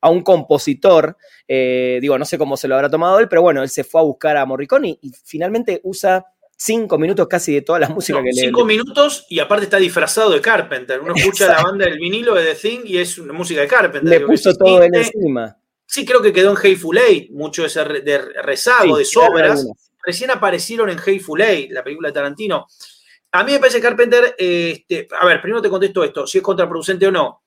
a, 0.00 0.08
un, 0.08 0.22
compositor, 0.22 1.18
eh, 1.46 1.98
digo, 2.00 2.16
no 2.16 2.24
sé 2.24 2.38
cómo 2.38 2.56
se 2.56 2.66
lo 2.66 2.76
habrá 2.76 2.88
tomado 2.88 3.18
él, 3.18 3.28
pero 3.28 3.42
bueno, 3.42 3.62
él 3.62 3.68
se 3.68 3.84
fue 3.84 4.00
a 4.00 4.04
buscar 4.04 4.38
a 4.38 4.46
Morricone 4.46 4.98
y 5.02 5.12
finalmente 5.22 5.82
usa 5.84 6.24
cinco 6.60 6.98
minutos 6.98 7.26
casi 7.26 7.54
de 7.54 7.62
toda 7.62 7.78
la 7.78 7.88
música 7.88 8.22
que 8.22 8.30
le. 8.32 8.42
Cinco 8.42 8.64
minutos 8.64 9.24
y 9.30 9.38
aparte 9.38 9.64
está 9.64 9.78
disfrazado 9.78 10.30
de 10.30 10.40
Carpenter. 10.40 11.00
Uno 11.00 11.14
escucha 11.14 11.48
la 11.48 11.62
banda 11.62 11.86
del 11.86 11.98
vinilo 11.98 12.34
de 12.34 12.44
The 12.44 12.54
Thing 12.54 12.80
y 12.84 12.98
es 12.98 13.16
una 13.18 13.32
música 13.32 13.62
de 13.62 13.66
Carpenter. 13.66 14.20
Le 14.20 14.26
puso 14.26 14.54
todo 14.54 14.82
en 14.82 14.94
encima. 14.94 15.56
Sí, 15.86 16.04
creo 16.04 16.22
que 16.22 16.32
quedó 16.32 16.50
en 16.50 16.56
Hateful 16.56 16.98
Eight, 16.98 17.30
mucho 17.32 17.64
ese 17.64 17.82
de 17.82 18.18
rezago, 18.42 18.98
de 18.98 19.04
sobras. 19.04 19.66
Recién 20.02 20.30
aparecieron 20.30 20.88
en 20.88 20.98
Hateful 20.98 21.40
Eight, 21.40 21.72
la 21.72 21.82
película 21.82 22.08
de 22.08 22.14
Tarantino. 22.14 22.66
A 23.32 23.42
mí 23.42 23.52
me 23.52 23.58
parece 23.58 23.80
Carpenter, 23.80 24.34
este, 24.38 25.08
a 25.18 25.26
ver, 25.26 25.40
primero 25.40 25.62
te 25.62 25.70
contesto 25.70 26.04
esto, 26.04 26.26
si 26.26 26.38
es 26.38 26.44
contraproducente 26.44 27.06
o 27.06 27.10
no. 27.10 27.42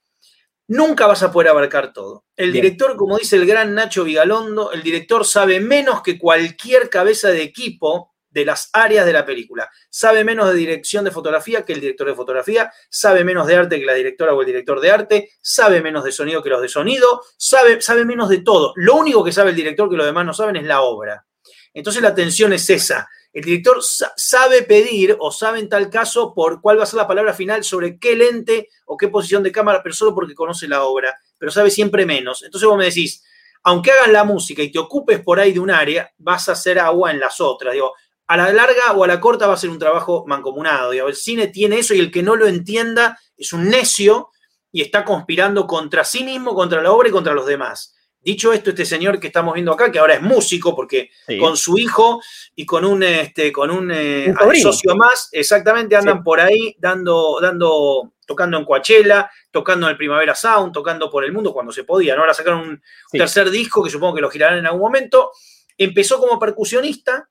Nunca 0.67 1.07
vas 1.07 1.21
a 1.23 1.31
poder 1.31 1.49
abarcar 1.49 1.91
todo. 1.91 2.25
El 2.35 2.51
director, 2.53 2.95
como 2.95 3.17
dice 3.17 3.35
el 3.35 3.45
gran 3.45 3.73
Nacho 3.75 4.03
Vigalondo, 4.03 4.71
el 4.71 4.81
director 4.81 5.25
sabe 5.25 5.59
menos 5.59 6.01
que 6.01 6.17
cualquier 6.17 6.89
cabeza 6.89 7.29
de 7.29 7.43
equipo 7.43 8.12
de 8.33 8.45
las 8.45 8.69
áreas 8.73 9.05
de 9.05 9.13
la 9.13 9.25
película. 9.25 9.69
Sabe 9.89 10.23
menos 10.23 10.49
de 10.49 10.55
dirección 10.55 11.05
de 11.05 11.11
fotografía 11.11 11.63
que 11.63 11.73
el 11.73 11.79
director 11.79 12.07
de 12.07 12.15
fotografía, 12.15 12.71
sabe 12.89 13.23
menos 13.23 13.47
de 13.47 13.55
arte 13.55 13.79
que 13.79 13.85
la 13.85 13.93
directora 13.93 14.33
o 14.33 14.41
el 14.41 14.47
director 14.47 14.81
de 14.81 14.91
arte, 14.91 15.29
sabe 15.41 15.81
menos 15.81 16.03
de 16.03 16.11
sonido 16.11 16.41
que 16.41 16.49
los 16.49 16.61
de 16.61 16.69
sonido, 16.69 17.21
sabe, 17.37 17.81
sabe 17.81 18.05
menos 18.05 18.29
de 18.29 18.39
todo. 18.39 18.73
Lo 18.75 18.95
único 18.95 19.23
que 19.23 19.31
sabe 19.31 19.51
el 19.51 19.55
director 19.55 19.89
que 19.89 19.97
los 19.97 20.05
demás 20.05 20.25
no 20.25 20.33
saben 20.33 20.55
es 20.55 20.63
la 20.63 20.81
obra. 20.81 21.25
Entonces 21.73 22.01
la 22.01 22.09
atención 22.09 22.53
es 22.53 22.69
esa. 22.69 23.07
El 23.31 23.43
director 23.43 23.79
sabe 23.81 24.61
pedir 24.61 25.17
o 25.19 25.31
sabe 25.31 25.59
en 25.59 25.67
tal 25.67 25.89
caso 25.89 26.33
por 26.35 26.61
cuál 26.61 26.77
va 26.79 26.83
a 26.83 26.85
ser 26.85 26.97
la 26.97 27.07
palabra 27.07 27.33
final 27.33 27.63
sobre 27.63 27.97
qué 27.97 28.15
lente 28.15 28.69
o 28.85 28.95
qué 28.95 29.07
posición 29.07 29.41
de 29.41 29.51
cámara, 29.51 29.81
pero 29.81 29.95
solo 29.95 30.13
porque 30.13 30.35
conoce 30.35 30.67
la 30.67 30.83
obra, 30.83 31.17
pero 31.39 31.51
sabe 31.51 31.71
siempre 31.71 32.05
menos. 32.05 32.43
Entonces 32.43 32.67
vos 32.67 32.77
me 32.77 32.85
decís, 32.85 33.23
aunque 33.63 33.91
hagas 33.91 34.09
la 34.09 34.23
música 34.23 34.61
y 34.61 34.71
te 34.71 34.77
ocupes 34.77 35.21
por 35.21 35.39
ahí 35.39 35.53
de 35.53 35.59
un 35.59 35.71
área, 35.71 36.13
vas 36.17 36.49
a 36.49 36.51
hacer 36.51 36.77
agua 36.77 37.11
en 37.11 37.19
las 37.19 37.39
otras. 37.39 37.73
Digo, 37.73 37.93
a 38.27 38.37
la 38.37 38.51
larga 38.53 38.93
o 38.95 39.03
a 39.03 39.07
la 39.07 39.19
corta 39.19 39.47
va 39.47 39.53
a 39.53 39.57
ser 39.57 39.69
un 39.69 39.79
trabajo 39.79 40.23
mancomunado. 40.27 40.91
El 40.91 41.15
cine 41.15 41.47
tiene 41.47 41.79
eso 41.79 41.93
y 41.93 41.99
el 41.99 42.11
que 42.11 42.23
no 42.23 42.35
lo 42.35 42.47
entienda 42.47 43.19
es 43.37 43.53
un 43.53 43.69
necio 43.69 44.29
y 44.71 44.81
está 44.81 45.05
conspirando 45.05 45.67
contra 45.67 46.03
sí 46.03 46.23
mismo, 46.23 46.55
contra 46.55 46.81
la 46.81 46.91
obra 46.91 47.09
y 47.09 47.11
contra 47.11 47.33
los 47.33 47.45
demás. 47.45 47.95
Dicho 48.23 48.53
esto, 48.53 48.69
este 48.69 48.85
señor 48.85 49.19
que 49.19 49.27
estamos 49.27 49.53
viendo 49.53 49.73
acá, 49.73 49.91
que 49.91 49.99
ahora 49.99 50.15
es 50.15 50.21
músico, 50.21 50.73
porque 50.73 51.09
con 51.39 51.57
su 51.57 51.77
hijo 51.77 52.21
y 52.55 52.65
con 52.65 52.85
un, 52.85 53.03
este, 53.03 53.51
con 53.51 53.69
un, 53.69 53.91
eh, 53.93 54.33
socio 54.61 54.95
más, 54.95 55.27
exactamente 55.33 55.97
andan 55.97 56.23
por 56.23 56.39
ahí 56.39 56.73
dando, 56.79 57.39
dando, 57.41 58.13
tocando 58.25 58.57
en 58.57 58.63
Coachella, 58.63 59.29
tocando 59.51 59.87
en 59.87 59.91
el 59.91 59.97
Primavera 59.97 60.35
Sound, 60.35 60.71
tocando 60.71 61.11
por 61.11 61.25
el 61.25 61.33
mundo 61.33 61.51
cuando 61.51 61.73
se 61.73 61.83
podía. 61.83 62.15
¿no? 62.15 62.21
Ahora 62.21 62.33
sacaron 62.33 62.61
un 62.61 62.81
tercer 63.11 63.49
disco 63.49 63.83
que 63.83 63.89
supongo 63.89 64.15
que 64.15 64.21
lo 64.21 64.29
girarán 64.29 64.59
en 64.59 64.67
algún 64.67 64.81
momento. 64.81 65.31
Empezó 65.77 66.17
como 66.17 66.39
percusionista, 66.39 67.29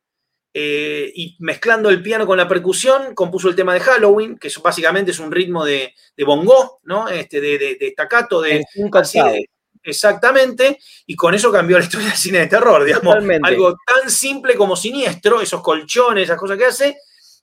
eh, 0.55 1.11
y 1.15 1.37
mezclando 1.39 1.89
el 1.89 2.03
piano 2.03 2.27
con 2.27 2.37
la 2.37 2.47
percusión, 2.47 3.15
compuso 3.15 3.49
el 3.49 3.57
tema 3.57 3.73
de 3.73 3.81
Halloween, 3.81 4.37
que 4.37 4.51
básicamente 4.63 5.11
es 5.11 5.19
un 5.19 5.33
ritmo 5.33 5.65
de, 5.65 5.95
bongo, 6.27 6.81
¿no? 6.85 7.09
Este, 7.09 7.41
de, 7.41 7.59
de, 7.59 7.77
de 7.77 7.91
staccato, 7.91 8.43
de, 8.43 8.63
exactamente, 9.83 10.79
y 11.07 11.17
con 11.17 11.35
eso 11.35 11.51
cambió 11.51 11.79
la 11.79 11.85
historia 11.85 12.09
del 12.09 12.17
cine 12.17 12.41
de 12.41 12.47
terror, 12.49 12.85
digamos. 12.85 13.17
Algo 13.43 13.77
tan 13.87 14.11
simple 14.11 14.55
como 14.55 14.77
siniestro, 14.77 15.41
esos 15.41 15.63
colchones, 15.63 16.25
esas 16.25 16.39
cosas 16.39 16.59
que 16.59 16.67
hace, 16.67 16.97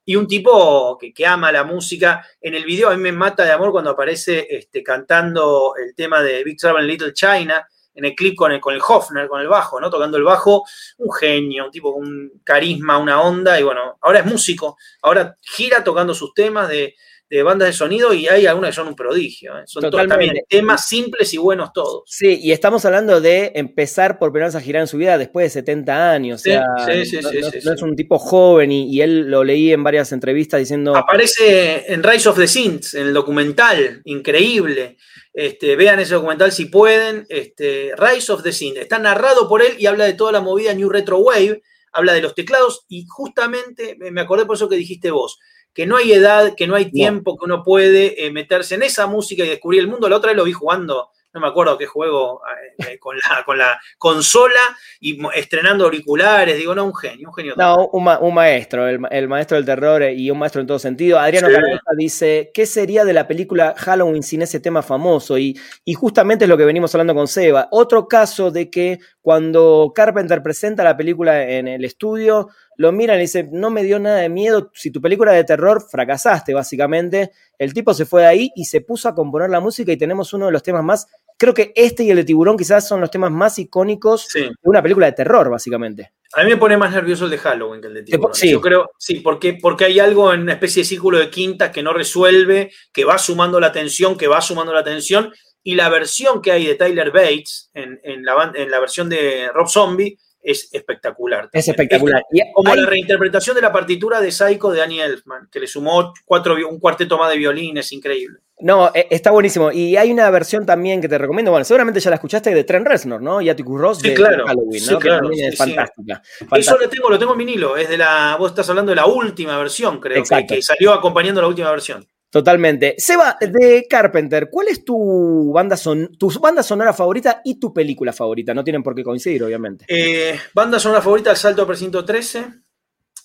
y 0.05 0.15
un 0.15 0.27
tipo 0.27 0.97
que, 0.99 1.11
que, 1.11 1.25
ama 1.25 1.51
la 1.51 1.63
música. 1.63 2.25
En 2.39 2.53
el 2.53 2.63
video 2.63 2.89
a 2.89 2.95
mí 2.95 3.01
me 3.01 3.11
mata 3.11 3.43
de 3.43 3.51
amor 3.51 3.71
cuando 3.71 3.89
aparece 3.91 4.47
este, 4.49 4.83
cantando 4.83 5.73
el 5.83 5.95
tema 5.95 6.21
de 6.21 6.43
Big 6.43 6.57
Trouble 6.57 6.83
in 6.83 6.87
Little 6.87 7.13
China, 7.13 7.67
en 7.99 8.05
el 8.05 8.15
clip 8.15 8.35
con 8.35 8.51
el, 8.51 8.61
con 8.61 8.73
el 8.73 8.81
Hofner, 8.85 9.27
con 9.27 9.41
el 9.41 9.47
bajo, 9.47 9.79
¿no? 9.79 9.89
Tocando 9.89 10.17
el 10.17 10.23
bajo, 10.23 10.63
un 10.97 11.13
genio, 11.13 11.65
un 11.65 11.71
tipo 11.71 11.93
con 11.93 12.07
un 12.07 12.41
carisma, 12.43 12.97
una 12.97 13.21
onda, 13.21 13.59
y 13.59 13.63
bueno, 13.63 13.97
ahora 14.01 14.19
es 14.19 14.25
músico, 14.25 14.77
ahora 15.01 15.35
gira 15.41 15.83
tocando 15.83 16.13
sus 16.13 16.33
temas 16.33 16.69
de, 16.69 16.95
de 17.29 17.43
bandas 17.43 17.67
de 17.67 17.73
sonido 17.73 18.13
y 18.13 18.27
hay 18.27 18.47
algunas 18.47 18.71
que 18.71 18.75
son 18.75 18.87
un 18.87 18.95
prodigio. 18.95 19.57
¿eh? 19.59 19.63
Son 19.65 19.89
también 19.91 20.33
temas 20.47 20.87
simples 20.87 21.33
y 21.33 21.37
buenos 21.37 21.71
todos. 21.73 22.03
Sí, 22.07 22.39
y 22.41 22.51
estamos 22.51 22.85
hablando 22.85 23.21
de 23.21 23.51
empezar 23.55 24.17
por 24.17 24.31
primera 24.31 24.47
vez 24.47 24.55
a 24.55 24.61
girar 24.61 24.81
en 24.81 24.87
su 24.87 24.97
vida 24.97 25.17
después 25.17 25.45
de 25.45 25.49
70 25.61 26.11
años. 26.11 26.41
Sí, 26.41 26.51
sí, 26.85 27.05
sí, 27.05 27.19
no, 27.63 27.73
es 27.73 27.81
un 27.81 27.95
tipo 27.95 28.17
joven 28.17 28.71
y, 28.71 28.99
él 28.99 29.29
lo 29.29 29.43
leí 29.43 29.71
en 29.71 29.83
varias 29.83 30.11
entrevistas 30.11 30.59
diciendo... 30.59 30.95
Aparece 30.95 31.93
en 31.93 32.03
Rise 32.03 32.29
of 32.29 32.37
the 32.37 32.47
Saints, 32.47 32.95
en 32.95 33.07
el 33.07 33.13
documental, 33.13 34.01
increíble. 34.05 34.97
Este, 35.39 35.77
vean 35.77 35.99
ese 35.99 36.15
documental 36.15 36.51
si 36.51 36.65
pueden. 36.65 37.25
Este, 37.29 37.93
Rise 37.95 38.31
of 38.31 38.43
the 38.43 38.51
Saints. 38.51 38.79
Está 38.79 38.99
narrado 38.99 39.47
por 39.47 39.61
él 39.61 39.75
y 39.79 39.85
habla 39.85 40.05
de 40.05 40.13
toda 40.13 40.33
la 40.33 40.41
movida 40.41 40.73
New 40.73 40.89
Retro 40.89 41.19
Wave 41.19 41.61
habla 41.91 42.13
de 42.13 42.21
los 42.21 42.35
teclados 42.35 42.85
y 42.87 43.05
justamente 43.07 43.97
me 44.11 44.21
acordé 44.21 44.45
por 44.45 44.55
eso 44.55 44.69
que 44.69 44.75
dijiste 44.75 45.11
vos, 45.11 45.39
que 45.73 45.85
no 45.85 45.97
hay 45.97 46.11
edad, 46.11 46.55
que 46.55 46.67
no 46.67 46.75
hay 46.75 46.91
tiempo, 46.91 47.37
que 47.37 47.45
uno 47.45 47.63
puede 47.63 48.25
eh, 48.25 48.31
meterse 48.31 48.75
en 48.75 48.83
esa 48.83 49.07
música 49.07 49.43
y 49.45 49.49
descubrir 49.49 49.81
el 49.81 49.87
mundo. 49.87 50.09
La 50.09 50.17
otra 50.17 50.31
vez 50.31 50.37
lo 50.37 50.43
vi 50.43 50.53
jugando 50.53 51.09
no 51.33 51.41
me 51.41 51.47
acuerdo 51.47 51.77
qué 51.77 51.85
juego, 51.85 52.41
eh, 52.79 52.93
eh, 52.93 52.99
con, 52.99 53.15
la, 53.17 53.43
con 53.43 53.57
la 53.57 53.79
consola 53.97 54.59
y 54.99 55.19
estrenando 55.35 55.85
auriculares, 55.85 56.57
digo, 56.57 56.73
no, 56.73 56.85
un 56.85 56.95
genio, 56.95 57.29
un 57.29 57.33
genio. 57.35 57.53
No, 57.55 57.87
un, 57.87 58.33
maestro, 58.33 58.87
el, 58.87 59.27
maestro 59.27 59.57
del 59.57 59.65
terror 59.65 60.01
eh, 60.01 60.13
y 60.13 60.31
un 60.31 60.39
maestro 60.39 60.61
en 60.61 60.67
todo 60.67 60.79
sentido. 60.79 61.19
Adriano 61.19 61.47
sí. 61.47 61.55
dice, 61.97 62.51
¿qué 62.53 62.65
sería 62.65 63.05
de 63.05 63.13
la 63.13 63.27
película 63.27 63.75
Halloween 63.77 64.23
sin 64.23 64.41
ese 64.41 64.59
tema 64.59 64.81
famoso? 64.81 65.37
Y, 65.37 65.59
y 65.85 65.93
justamente 65.93 66.45
es 66.45 66.49
lo 66.49 66.57
que 66.57 66.65
venimos 66.65 66.93
hablando 66.95 67.13
con 67.13 67.27
Seba. 67.27 67.67
Otro 67.71 68.07
caso 68.07 68.49
de 68.49 68.69
que 68.69 68.99
cuando 69.21 69.91
Carpenter 69.93 70.41
presenta 70.41 70.83
la 70.83 70.97
película 70.97 71.47
en 71.47 71.67
el 71.67 71.85
estudio, 71.85 72.49
lo 72.79 72.93
miran 72.93 73.17
y 73.17 73.23
dicen, 73.23 73.49
no 73.51 73.69
me 73.69 73.83
dio 73.83 73.99
nada 73.99 74.19
de 74.19 74.29
miedo, 74.29 74.71
si 74.73 74.89
tu 74.89 75.01
película 75.01 75.33
de 75.33 75.43
terror 75.43 75.85
fracasaste 75.85 76.53
básicamente, 76.53 77.31
el 77.57 77.73
tipo 77.73 77.93
se 77.93 78.05
fue 78.05 78.21
de 78.21 78.27
ahí 78.27 78.51
y 78.55 78.63
se 78.65 78.79
puso 78.79 79.09
a 79.09 79.13
componer 79.13 79.49
la 79.49 79.59
música 79.59 79.91
y 79.91 79.97
tenemos 79.97 80.31
uno 80.33 80.45
de 80.45 80.53
los 80.53 80.63
temas 80.63 80.81
más, 80.85 81.07
creo 81.39 81.53
que 81.55 81.71
este 81.75 82.03
y 82.03 82.11
el 82.11 82.17
de 82.17 82.23
tiburón 82.25 82.57
quizás 82.57 82.87
son 82.87 83.01
los 83.01 83.09
temas 83.09 83.31
más 83.31 83.57
icónicos 83.57 84.27
Sí. 84.29 84.41
de 84.41 84.51
una 84.63 84.83
película 84.83 85.07
de 85.07 85.13
terror 85.13 85.49
básicamente. 85.49 86.11
A 86.33 86.43
mí 86.43 86.51
me 86.51 86.57
pone 86.57 86.77
más 86.77 86.91
nervioso 86.93 87.25
el 87.25 87.31
de 87.31 87.39
Halloween 87.39 87.81
que 87.81 87.87
el 87.87 87.93
de 87.95 88.03
Tiburón. 88.03 88.35
Sí. 88.35 88.51
Yo 88.51 88.61
creo, 88.61 88.91
sí, 88.99 89.15
porque, 89.15 89.53
porque 89.59 89.85
hay 89.85 89.99
algo 89.99 90.31
en 90.31 90.41
una 90.41 90.53
especie 90.53 90.83
de 90.83 90.87
círculo 90.87 91.17
de 91.17 91.31
quintas 91.31 91.71
que 91.71 91.81
no 91.81 91.91
resuelve, 91.91 92.71
que 92.93 93.03
va 93.03 93.17
sumando 93.17 93.59
la 93.59 93.71
tensión, 93.71 94.15
que 94.15 94.27
va 94.27 94.39
sumando 94.39 94.71
la 94.71 94.83
tensión, 94.83 95.33
y 95.63 95.73
la 95.73 95.89
versión 95.89 96.41
que 96.41 96.51
hay 96.51 96.67
de 96.67 96.75
Tyler 96.75 97.11
Bates 97.11 97.71
en, 97.73 97.99
en 98.03 98.23
la, 98.23 98.51
en 98.53 98.69
la 98.69 98.79
versión 98.79 99.09
de 99.09 99.49
Rob 99.51 99.67
Zombie 99.69 100.19
es 100.41 100.69
espectacular. 100.73 101.49
Es 101.51 101.67
espectacular. 101.67 102.23
Y 102.31 102.41
Como 102.53 102.71
hay- 102.71 102.79
la 102.81 102.85
reinterpretación 102.89 103.55
de 103.55 103.61
la 103.61 103.71
partitura 103.71 104.21
de 104.21 104.31
Psycho 104.31 104.71
de 104.71 104.79
Danny 104.79 104.99
Elfman, 105.01 105.47
que 105.51 105.59
le 105.59 105.67
sumó 105.67 106.13
cuatro, 106.25 106.55
un 106.69 106.79
cuarteto 106.79 107.17
más 107.17 107.29
de 107.31 107.37
violines, 107.37 107.91
increíble. 107.91 108.39
No, 108.61 108.91
e- 108.93 109.07
está 109.09 109.31
buenísimo. 109.31 109.71
Y 109.71 109.95
hay 109.95 110.11
una 110.11 110.29
versión 110.29 110.65
también 110.65 110.99
que 110.99 111.07
te 111.07 111.17
recomiendo. 111.17 111.51
Bueno, 111.51 111.63
seguramente 111.63 111.99
ya 112.01 112.09
la 112.09 112.15
escuchaste 112.17 112.53
de 112.53 112.63
Trent 112.65 112.85
Reznor, 112.87 113.21
¿no? 113.21 113.39
Y 113.41 113.49
Atticus 113.49 113.79
Ross 113.79 113.99
Sí, 113.99 114.09
de, 114.09 114.15
claro. 114.15 114.43
de 114.43 114.49
Halloween, 114.49 114.81
Sí, 114.81 114.91
¿no? 114.91 114.99
claro. 114.99 115.19
Que 115.21 115.21
también 115.27 115.45
es 115.47 115.57
Sí, 115.57 115.63
sí. 115.63 115.73
fantástica. 115.75 116.21
Eso 116.57 116.77
lo 116.77 116.89
tengo, 116.89 117.09
lo 117.09 117.17
tengo 117.19 117.31
en 117.33 117.37
vinilo. 117.37 117.77
Es 117.77 117.87
de 117.89 117.97
la. 117.97 118.35
Vos 118.37 118.51
estás 118.51 118.69
hablando 118.69 118.89
de 118.91 118.97
la 118.97 119.05
última 119.05 119.57
versión, 119.57 119.99
creo, 120.01 120.23
que, 120.23 120.45
que 120.45 120.61
salió 120.61 120.91
acompañando 120.93 121.41
la 121.41 121.47
última 121.47 121.71
versión. 121.71 122.05
Totalmente. 122.29 122.95
Seba, 122.97 123.37
de 123.41 123.87
Carpenter, 123.89 124.49
¿cuál 124.51 124.67
es 124.67 124.85
tu 124.85 125.51
banda, 125.51 125.75
son, 125.75 126.15
tu 126.17 126.29
banda 126.39 126.61
sonora 126.61 126.93
favorita 126.93 127.41
y 127.43 127.59
tu 127.59 127.73
película 127.73 128.13
favorita? 128.13 128.53
No 128.53 128.63
tienen 128.63 128.83
por 128.83 128.93
qué 128.93 129.03
coincidir, 129.03 129.43
obviamente. 129.43 129.85
Eh, 129.87 130.39
banda 130.53 130.79
sonora 130.79 131.01
favorita, 131.01 131.31
El 131.31 131.37
Salto 131.37 131.63
a 131.63 131.67
Precinto 131.67 132.05
13. 132.05 132.45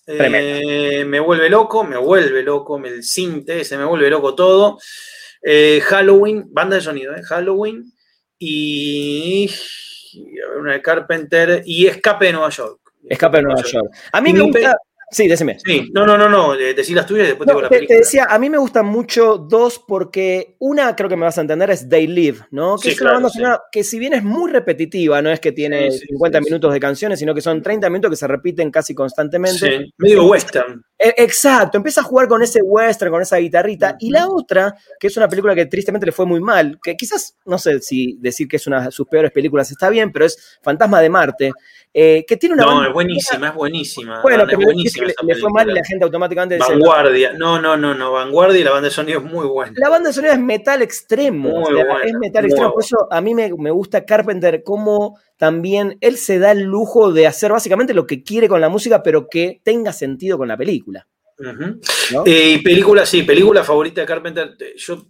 Eh, 0.06 1.04
me 1.06 1.20
vuelve 1.20 1.48
loco, 1.50 1.84
me 1.84 1.96
vuelve 1.96 2.42
loco, 2.42 2.78
me- 2.78 2.88
el 2.88 3.02
cinte, 3.02 3.64
se 3.64 3.76
me 3.76 3.84
vuelve 3.84 4.08
loco 4.10 4.34
todo. 4.34 4.78
Eh, 5.42 5.80
Halloween, 5.84 6.46
banda 6.50 6.76
de 6.76 6.82
sonido. 6.82 7.14
Halloween. 7.28 7.92
Y, 8.38 9.50
una 10.58 10.72
de 10.72 10.82
Carpenter 10.82 11.62
y 11.64 11.86
Escape 11.86 12.26
de 12.26 12.32
Nueva 12.32 12.48
York. 12.50 12.80
Escape 13.08 13.38
de 13.38 13.42
Nueva 13.42 13.62
York. 13.62 13.94
A 14.12 14.20
mí 14.20 14.30
Y 14.30 14.32
me 14.32 14.40
gusta. 14.42 14.76
Sí, 15.14 15.28
decime. 15.28 15.58
Sí, 15.64 15.90
no, 15.94 16.04
no, 16.04 16.18
no, 16.18 16.28
no, 16.28 16.56
de- 16.56 16.74
decí 16.74 16.92
las 16.92 17.06
tuyas 17.06 17.26
y 17.26 17.28
después 17.28 17.46
No, 17.46 17.52
digo 17.52 17.62
la 17.62 17.68
te, 17.68 17.74
te 17.76 17.78
película. 17.80 17.98
decía, 18.00 18.26
a 18.28 18.36
mí 18.38 18.50
me 18.50 18.58
gustan 18.58 18.84
mucho 18.86 19.38
dos 19.38 19.78
porque 19.78 20.56
una, 20.58 20.96
creo 20.96 21.08
que 21.08 21.14
me 21.16 21.22
vas 21.24 21.38
a 21.38 21.42
entender, 21.42 21.70
es 21.70 21.88
They 21.88 22.08
Live, 22.08 22.38
¿no? 22.50 22.74
Que 22.76 22.88
Sí, 22.88 22.94
es 22.96 23.00
una 23.00 23.10
claro, 23.12 23.28
banda 23.30 23.56
sí. 23.56 23.62
que 23.70 23.84
si 23.84 23.98
bien 24.00 24.12
es 24.14 24.24
muy 24.24 24.50
repetitiva, 24.50 25.22
no 25.22 25.30
es 25.30 25.38
que 25.38 25.52
tiene 25.52 25.92
Sí, 25.92 25.98
sí, 25.98 26.06
50 26.08 26.38
sí, 26.38 26.44
sí. 26.44 26.50
minutos 26.50 26.72
de 26.72 26.80
canciones, 26.80 27.18
sino 27.20 27.32
que 27.32 27.40
son 27.40 27.62
30 27.62 27.88
minutos 27.88 28.10
que 28.10 28.16
se 28.16 28.26
repiten 28.26 28.72
casi 28.72 28.92
constantemente. 28.92 29.78
Sí, 29.84 29.92
medio 29.98 30.24
western. 30.26 30.82
Eh, 30.98 31.14
Exacto, 31.18 31.76
empieza 31.76 32.00
a 32.00 32.04
jugar 32.04 32.26
con 32.26 32.42
ese 32.42 32.60
western, 32.62 33.10
con 33.12 33.22
esa 33.22 33.36
guitarrita. 33.36 33.96
Y 34.00 34.10
la 34.10 34.28
otra, 34.28 34.74
que 34.98 35.06
es 35.08 35.16
una 35.16 35.28
película 35.28 35.54
que 35.54 35.66
tristemente 35.66 36.06
le 36.06 36.12
fue 36.12 36.26
muy 36.26 36.40
mal, 36.40 36.78
que 36.82 36.96
quizás, 36.96 37.36
no 37.46 37.58
sé 37.58 37.80
si 37.80 38.16
decir 38.20 38.48
que 38.48 38.56
es 38.56 38.66
una 38.66 38.84
de 38.86 38.90
sus 38.90 39.06
peores 39.06 39.30
películas 39.30 39.70
está 39.70 39.90
bien, 39.90 40.10
pero 40.10 40.24
es 40.24 40.58
Fantasma 40.62 41.00
de 41.00 41.08
Marte, 41.10 41.52
eh, 41.92 42.24
que 42.26 42.36
tiene 42.36 42.54
una 42.54 42.64
No, 42.64 42.86
es 42.86 42.92
buenísima, 42.92 43.48
es 43.48 43.54
buenísima. 43.54 44.22
Bueno, 44.22 44.44
es 44.48 44.56
buenísima 44.56 45.03
le 45.04 45.34
fue 45.36 45.50
mal 45.50 45.68
y 45.68 45.74
la 45.74 45.84
gente 45.84 46.04
automáticamente 46.04 46.58
Vanguardia. 46.58 47.32
No, 47.32 47.60
no, 47.60 47.76
no, 47.76 47.94
no. 47.94 48.12
Vanguardia 48.12 48.60
y 48.60 48.64
la 48.64 48.70
banda 48.70 48.88
de 48.88 48.94
sonido 48.94 49.20
es 49.20 49.24
muy 49.24 49.46
buena. 49.46 49.72
La 49.76 49.88
banda 49.88 50.12
sonora 50.12 50.34
es 50.34 50.40
metal 50.40 50.82
extremo. 50.82 51.50
Muy 51.50 51.62
o 51.62 51.76
sea, 51.76 51.84
buena, 51.84 52.04
es 52.04 52.14
metal 52.14 52.42
muy 52.42 52.50
extremo. 52.50 52.72
Por 52.72 52.84
eso 52.84 52.96
a 53.10 53.20
mí 53.20 53.34
me, 53.34 53.52
me 53.58 53.70
gusta 53.70 54.04
Carpenter 54.04 54.62
como 54.62 55.18
también 55.36 55.98
él 56.00 56.16
se 56.16 56.38
da 56.38 56.52
el 56.52 56.62
lujo 56.62 57.12
de 57.12 57.26
hacer 57.26 57.52
básicamente 57.52 57.94
lo 57.94 58.06
que 58.06 58.22
quiere 58.22 58.48
con 58.48 58.60
la 58.60 58.68
música, 58.68 59.02
pero 59.02 59.28
que 59.28 59.60
tenga 59.62 59.92
sentido 59.92 60.38
con 60.38 60.48
la 60.48 60.56
película. 60.56 61.06
Eh, 62.24 62.50
y 62.50 62.58
película, 62.62 63.04
sí, 63.04 63.22
película 63.22 63.64
favorita 63.64 64.00
de 64.00 64.06
Carpenter. 64.06 64.56
eh, 64.60 64.74
Yo 64.76 65.06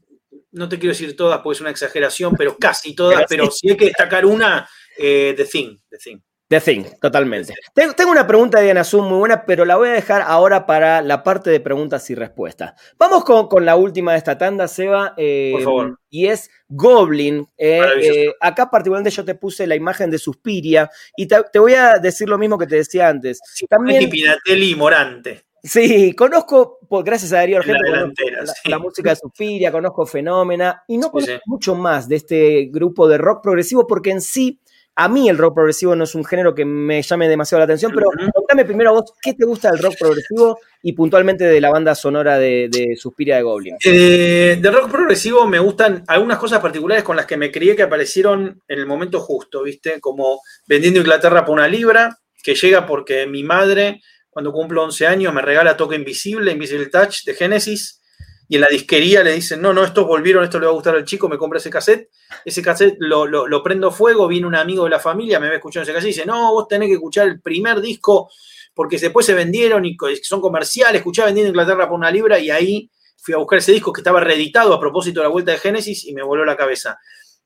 no 0.52 0.68
te 0.68 0.78
quiero 0.78 0.92
decir 0.92 1.16
todas 1.16 1.40
porque 1.40 1.56
es 1.56 1.60
una 1.60 1.70
exageración, 1.70 2.34
pero 2.36 2.56
casi 2.56 2.94
todas. 2.94 3.24
Pero 3.28 3.50
si 3.50 3.70
hay 3.70 3.76
que 3.76 3.86
destacar 3.86 4.24
una, 4.24 4.68
eh, 4.96 5.34
The 5.36 5.44
Thing. 5.44 5.78
The 5.90 5.98
Thing. 5.98 6.18
The 6.54 6.72
Thing, 6.72 6.84
totalmente. 7.00 7.54
Tengo, 7.74 8.10
una 8.12 8.26
pregunta 8.26 8.58
de 8.58 8.64
Diana 8.64 8.84
Zoom 8.84 9.08
muy 9.08 9.18
buena, 9.18 9.44
pero 9.44 9.64
la 9.64 9.76
voy 9.76 9.88
a 9.88 9.92
dejar 9.92 10.22
ahora 10.26 10.66
para 10.66 11.02
la 11.02 11.22
parte 11.22 11.50
de 11.50 11.58
preguntas 11.60 12.08
y 12.10 12.14
respuestas. 12.14 12.74
Vamos 12.98 13.24
con, 13.24 13.48
con 13.48 13.64
la 13.64 13.76
última 13.76 14.12
de 14.12 14.18
esta 14.18 14.38
tanda, 14.38 14.68
Seba. 14.68 15.14
eh, 15.16 15.50
Por 15.52 15.62
favor. 15.62 15.98
Y 16.10 16.26
es 16.28 16.48
Goblin. 16.68 17.46
eh, 17.58 17.80
eh, 18.02 18.32
acá 18.40 18.70
particularmente 18.70 19.10
yo 19.10 19.24
te 19.24 19.34
puse 19.34 19.66
la 19.66 19.74
imagen 19.74 20.10
de 20.10 20.18
Suspiria 20.18 20.88
y 21.16 21.26
te, 21.26 21.36
te 21.52 21.58
voy 21.58 21.74
a 21.74 21.94
decir 21.94 22.28
lo 22.28 22.38
mismo 22.38 22.56
que 22.56 22.66
te 22.66 22.76
decía 22.76 23.08
antes. 23.08 23.40
También, 23.68 23.98
Nicky 24.00 24.12
Pinatelli 24.12 24.70
y 24.70 24.74
Morante. 24.76 25.44
Sí, 25.62 26.12
conozco, 26.14 26.78
gracias 27.04 27.32
a 27.32 27.36
Darío 27.36 27.58
la 27.58 27.74
Argento, 27.74 28.22
la, 28.30 28.46
sí. 28.46 28.68
la 28.68 28.78
música 28.78 29.10
de 29.10 29.16
Suspiria, 29.16 29.72
conozco 29.72 30.04
Fenómena, 30.04 30.84
y 30.86 30.98
no 30.98 31.04
Sí, 31.06 31.10
conozco 31.10 31.32
sí. 31.32 31.40
mucho 31.46 31.74
más 31.74 32.06
de 32.06 32.16
este 32.16 32.68
grupo 32.70 33.08
de 33.08 33.16
rock 33.16 33.42
progresivo, 33.42 33.86
porque 33.86 34.10
en 34.10 34.20
sí, 34.20 34.60
a 34.96 35.08
mí 35.08 35.28
el 35.28 35.38
rock 35.38 35.54
progresivo 35.54 35.96
no 35.96 36.04
es 36.04 36.14
un 36.14 36.24
género 36.24 36.54
que 36.54 36.64
me 36.64 37.02
llame 37.02 37.28
demasiado 37.28 37.60
la 37.60 37.64
atención, 37.64 37.92
pero 37.92 38.10
contame 38.32 38.64
primero 38.64 38.90
a 38.90 38.92
vos, 38.92 39.12
¿qué 39.20 39.34
te 39.34 39.44
gusta 39.44 39.70
del 39.70 39.82
rock 39.82 39.96
progresivo 39.98 40.58
y 40.82 40.92
puntualmente 40.92 41.44
de 41.44 41.60
la 41.60 41.70
banda 41.70 41.94
sonora 41.94 42.38
de, 42.38 42.68
de 42.70 42.94
Suspiria 42.96 43.36
de 43.36 43.42
Goblin? 43.42 43.76
Eh, 43.84 44.58
de 44.60 44.70
rock 44.70 44.90
progresivo 44.90 45.46
me 45.46 45.58
gustan 45.58 46.04
algunas 46.06 46.38
cosas 46.38 46.60
particulares 46.60 47.02
con 47.02 47.16
las 47.16 47.26
que 47.26 47.36
me 47.36 47.50
crié 47.50 47.74
que 47.74 47.82
aparecieron 47.82 48.62
en 48.68 48.78
el 48.78 48.86
momento 48.86 49.18
justo, 49.20 49.64
¿viste? 49.64 50.00
Como 50.00 50.40
vendiendo 50.68 51.00
Inglaterra 51.00 51.44
por 51.44 51.54
una 51.54 51.66
libra, 51.66 52.16
que 52.42 52.54
llega 52.54 52.86
porque 52.86 53.26
mi 53.26 53.42
madre, 53.42 54.00
cuando 54.30 54.52
cumplo 54.52 54.84
11 54.84 55.06
años, 55.06 55.34
me 55.34 55.42
regala 55.42 55.76
Toque 55.76 55.96
Invisible, 55.96 56.52
Invisible 56.52 56.86
Touch 56.86 57.24
de 57.24 57.34
Genesis, 57.34 58.00
y 58.48 58.56
en 58.56 58.60
la 58.60 58.66
disquería 58.68 59.22
le 59.22 59.32
dicen, 59.32 59.60
no, 59.62 59.72
no, 59.72 59.84
estos 59.84 60.06
volvieron, 60.06 60.44
esto 60.44 60.58
le 60.60 60.66
va 60.66 60.72
a 60.72 60.74
gustar 60.74 60.94
al 60.94 61.04
chico, 61.04 61.28
me 61.28 61.38
compra 61.38 61.58
ese 61.58 61.70
cassette. 61.70 62.10
Ese 62.44 62.60
cassette 62.62 62.96
lo, 62.98 63.26
lo- 63.26 63.46
lo 63.46 63.62
prendo 63.62 63.90
fuego, 63.90 64.28
viene 64.28 64.46
un 64.46 64.54
amigo 64.54 64.84
de 64.84 64.90
la 64.90 65.00
familia, 65.00 65.40
me 65.40 65.48
ve 65.48 65.56
escuchando 65.56 65.84
ese 65.84 65.92
cassette 65.94 66.10
y 66.10 66.12
dice, 66.14 66.26
no, 66.26 66.52
vos 66.52 66.68
tenés 66.68 66.88
que 66.88 66.94
escuchar 66.94 67.26
el 67.28 67.40
primer 67.40 67.80
disco 67.80 68.30
porque 68.74 68.98
después 68.98 69.24
se 69.24 69.34
vendieron 69.34 69.84
y 69.84 69.96
son 70.22 70.40
comerciales, 70.40 70.96
escuchá 70.96 71.24
vendiendo 71.24 71.48
Inglaterra 71.50 71.88
por 71.88 71.96
una 71.96 72.10
libra 72.10 72.38
y 72.38 72.50
ahí 72.50 72.90
fui 73.16 73.32
a 73.32 73.38
buscar 73.38 73.60
ese 73.60 73.72
disco 73.72 73.92
que 73.92 74.00
estaba 74.00 74.20
reeditado 74.20 74.74
a 74.74 74.80
propósito 74.80 75.20
de 75.20 75.24
la 75.24 75.30
vuelta 75.30 75.52
de 75.52 75.58
Génesis 75.58 76.04
y 76.04 76.12
me 76.12 76.22
voló 76.22 76.44
la 76.44 76.56
cabeza. 76.56 76.98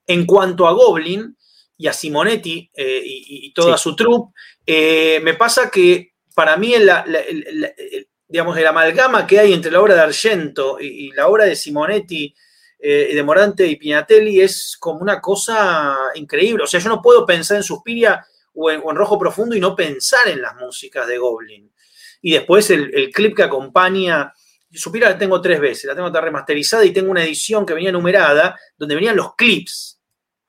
En 0.07 0.25
cuanto 0.27 0.67
a 0.67 0.73
Goblin 0.73 1.37
y 1.77 1.87
a 1.87 1.93
Simonetti 1.93 2.71
eh, 2.75 3.03
y, 3.05 3.47
y 3.47 3.53
toda 3.53 3.77
Sí. 3.77 3.83
su 3.85 3.95
troupe, 3.95 4.33
eh, 4.67 5.21
me 5.23 5.35
pasa 5.35 5.71
que 5.71 6.13
para 6.35 6.57
mí 6.57 6.73
el- 6.75 6.89
el- 6.89 7.47
el- 7.47 8.09
digamos, 8.29 8.57
el 8.59 8.67
amalgama 8.67 9.27
que 9.27 9.39
hay 9.39 9.53
entre 9.53 9.71
la 9.71 9.81
obra 9.81 9.95
de 9.95 10.03
Argento 10.03 10.79
y, 10.81 11.11
la 11.13 11.29
obra 11.29 11.47
de 11.47 11.57
Simonetti, 11.57 12.35
eh, 12.79 13.11
de 13.15 13.23
Morante 13.23 13.67
y 13.67 13.77
Pinatelli 13.77 14.41
es 14.41 14.77
como 14.79 15.01
una 15.01 15.21
cosa 15.21 15.97
increíble. 16.15 16.65
O 16.65 16.67
sea, 16.67 16.79
yo 16.79 16.91
no 16.91 17.01
puedo 17.01 17.25
pensar 17.25 17.57
en 17.57 17.63
Suspiria 17.63 18.25
o 18.55 18.71
en, 18.71 18.83
Rojo 18.95 19.19
Profundo 19.19 19.57
y 19.57 19.61
no 19.61 19.75
pensar 19.75 20.29
en 20.29 20.43
las 20.43 20.55
músicas 20.57 21.07
de 21.07 21.19
Goblin. 21.19 21.73
Y 22.21 22.33
después 22.33 22.71
el, 22.71 22.95
el 22.95 23.11
clip 23.11 23.35
que 23.35 23.45
acompaña. 23.45 24.33
Suspiria 24.71 25.09
la 25.09 25.19
tengo 25.19 25.41
tres 25.41 25.59
veces, 25.59 25.85
la 25.87 25.95
tengo 25.95 26.11
remasterizada 26.11 26.85
y 26.85 26.93
tengo 26.93 27.11
una 27.11 27.25
edición 27.25 27.65
que 27.65 27.73
venía 27.73 27.91
numerada 27.91 28.55
donde 28.77 28.95
venían 28.95 29.17
los 29.17 29.35
clips. 29.35 29.99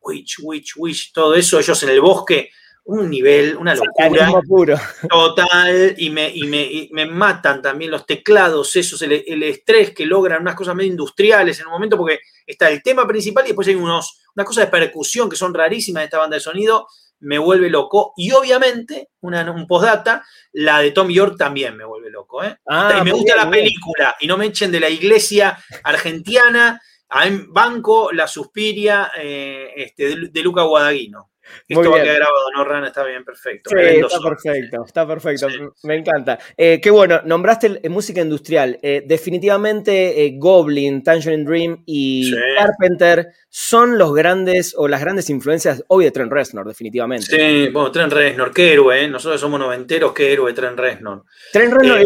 Witch, 0.02 0.40
witch, 0.42 0.74
witch, 0.76 1.14
todo 1.14 1.36
eso, 1.36 1.58
ellos 1.58 1.82
en 1.84 1.90
el 1.90 2.02
bosque, 2.02 2.52
un 2.86 3.10
nivel, 3.10 3.56
una 3.58 3.76
locura 3.76 4.42
puro. 4.48 4.78
total. 5.10 5.96
Y 5.98 6.10
me, 6.10 6.30
y 6.30 6.44
me, 6.48 6.64
y 6.64 6.90
me 6.92 7.06
matan 7.06 7.62
también 7.62 7.92
los 7.92 8.06
teclados, 8.06 8.76
esos, 8.76 9.02
el, 9.02 9.24
el 9.28 9.44
estrés 9.44 9.94
que 9.94 10.06
logran 10.06 10.42
unas 10.42 10.56
cosas 10.56 10.76
medio 10.76 10.92
industriales 10.92 11.60
en 11.60 11.68
un 11.68 11.74
momento, 11.74 11.98
porque 11.98 12.20
está 12.46 12.70
el 12.70 12.82
tema 12.82 13.08
principal 13.08 13.46
y 13.46 13.50
después 13.50 13.68
hay 13.68 13.76
unos, 13.76 14.22
unas 14.36 14.48
cosas 14.48 14.66
de 14.66 14.72
percusión 14.72 15.30
que 15.30 15.36
son 15.36 15.54
rarísimas 15.54 16.02
de 16.02 16.06
esta 16.06 16.18
banda 16.18 16.36
de 16.36 16.42
sonido, 16.42 16.88
me 17.20 17.38
vuelve 17.38 17.70
loco. 17.70 18.14
Y 18.18 18.32
obviamente, 18.32 19.10
una, 19.22 19.50
un 19.52 19.68
postdata, 19.68 20.26
la 20.54 20.80
de 20.80 20.92
Tom 20.92 21.10
York 21.10 21.36
también 21.38 21.76
me 21.78 21.86
vuelve 21.86 22.10
loco. 22.10 22.44
¿eh? 22.44 22.58
Ah, 22.68 22.98
y 23.02 23.04
me 23.04 23.12
gusta 23.12 23.36
bien, 23.36 23.38
la 23.46 23.52
bien. 23.52 23.66
película 23.66 24.16
y 24.20 24.28
no 24.28 24.38
me 24.38 24.46
echen 24.46 24.72
de 24.72 24.80
la 24.80 24.90
iglesia 24.90 25.58
argentina. 25.84 26.82
A 27.12 27.26
banco 27.48 28.12
la 28.12 28.28
Suspiria 28.28 29.12
eh, 29.18 29.74
este, 29.76 30.10
de, 30.10 30.30
de 30.30 30.44
Luca 30.44 30.62
Guadagnino. 30.62 31.32
Esto 31.68 31.92
va 31.92 32.00
a 32.00 32.04
quedar 32.04 32.16
grabado, 32.16 32.52
¿no, 32.56 32.66
Ran? 32.66 32.86
Está 32.86 33.04
bien, 33.04 33.24
perfecto. 33.24 33.70
Sí, 33.70 33.76
está 33.78 34.20
perfecto, 34.20 34.86
está 34.86 35.08
perfecto. 35.08 35.48
Me 35.84 35.96
encanta. 35.96 36.40
Eh, 36.58 36.80
qué 36.82 36.92
bueno, 36.92 37.22
nombraste 37.26 37.82
música 37.90 38.22
industrial. 38.22 38.80
Eh, 38.82 39.04
definitivamente 39.06 40.26
eh, 40.26 40.36
Goblin, 40.38 41.04
Tangerine 41.04 41.44
Dream 41.44 41.84
y 41.86 42.34
Carpenter 42.58 43.30
son 43.50 43.98
los 43.98 44.14
grandes 44.14 44.74
o 44.78 44.88
las 44.88 45.02
grandes 45.02 45.30
influencias 45.30 45.84
hoy 45.88 46.06
de 46.06 46.12
Trent 46.12 46.32
Reznor, 46.32 46.68
definitivamente. 46.68 47.26
Sí, 47.26 47.70
bueno, 47.72 47.92
Trent 47.92 48.14
Reznor, 48.14 48.54
qué 48.54 48.74
héroe, 48.74 49.04
¿eh? 49.04 49.08
Nosotros 49.08 49.40
somos 49.40 49.60
noventeros, 49.60 50.14
qué 50.14 50.34
héroe 50.34 50.54
Trent 50.54 50.78
Reznor. 50.78 51.24
Trent 51.52 51.74
Reznor 51.74 52.02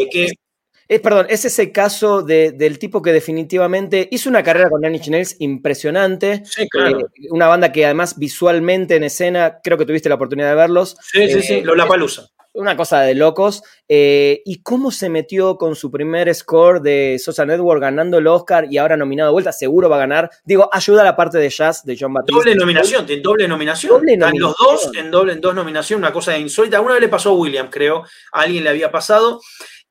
es, 0.94 1.02
perdón, 1.02 1.26
es 1.30 1.44
ese 1.46 1.72
caso 1.72 2.22
del 2.22 2.80
tipo 2.80 3.02
que 3.02 3.12
definitivamente 3.12 4.08
hizo 4.12 4.30
una 4.30 4.44
carrera 4.44 4.70
con 4.70 4.82
Nine 4.82 4.98
Inch 4.98 5.10
Nails 5.10 5.36
impresionante. 5.40 6.44
Sí, 6.46 6.68
claro. 6.70 7.00
Eh, 7.00 7.28
una 7.32 7.48
banda 7.48 7.72
que 7.72 7.86
además 7.86 8.18
visualmente 8.18 8.96
en 8.96 9.04
escena, 9.04 9.60
creo 9.64 9.78
que 9.78 9.86
tuviste 9.86 10.10
la 10.10 10.16
oportunidad 10.16 10.50
de 10.50 10.56
verlos. 10.56 10.96
Sí, 11.02 11.28
sí, 11.30 11.42
sí, 11.42 11.64
La 11.64 11.88
Palusa. 11.88 12.30
Una 12.56 12.78
cosa 12.78 13.02
de 13.02 13.16
locos. 13.16 13.64
Eh, 13.90 14.44
¿Y 14.46 14.62
cómo 14.62 14.92
se 14.92 15.10
metió 15.10 15.58
con 15.58 15.76
su 15.76 15.90
primer 15.90 16.34
score 16.36 16.82
de 16.82 17.18
Social 17.18 17.48
Network 17.48 17.82
ganando 17.82 18.20
el 18.20 18.28
Oscar 18.28 18.68
y 18.70 18.78
ahora 18.78 18.96
nominado 18.96 19.30
de 19.30 19.34
vuelta? 19.34 19.52
Seguro 19.52 19.90
va 19.90 19.96
a 19.96 20.00
ganar. 20.00 20.30
Digo, 20.46 20.70
ayuda 20.72 21.02
a 21.02 21.06
la 21.06 21.16
parte 21.16 21.40
de 21.40 21.50
jazz 21.50 21.84
de 21.84 21.98
John 22.00 22.14
Batiste. 22.14 22.38
Doble 22.38 22.56
nominación, 22.56 23.08
tiene 23.08 23.24
doble 23.24 23.48
nominación. 23.48 23.94
Doble 23.94 24.14
Están 24.14 24.38
los 24.38 24.56
dos 24.56 24.92
en 24.96 25.10
doble 25.10 25.34
en 25.34 25.42
dos 25.42 25.56
nominaciones, 25.56 26.04
una 26.04 26.14
cosa 26.14 26.38
insólita. 26.38 26.80
Una 26.80 26.94
vez 26.94 27.02
le 27.02 27.10
pasó 27.10 27.32
a 27.32 27.34
William, 27.34 27.72
creo. 27.72 28.04
A 28.32 28.42
alguien 28.42 28.64
le 28.64 28.70
había 28.70 28.92
pasado. 28.92 29.42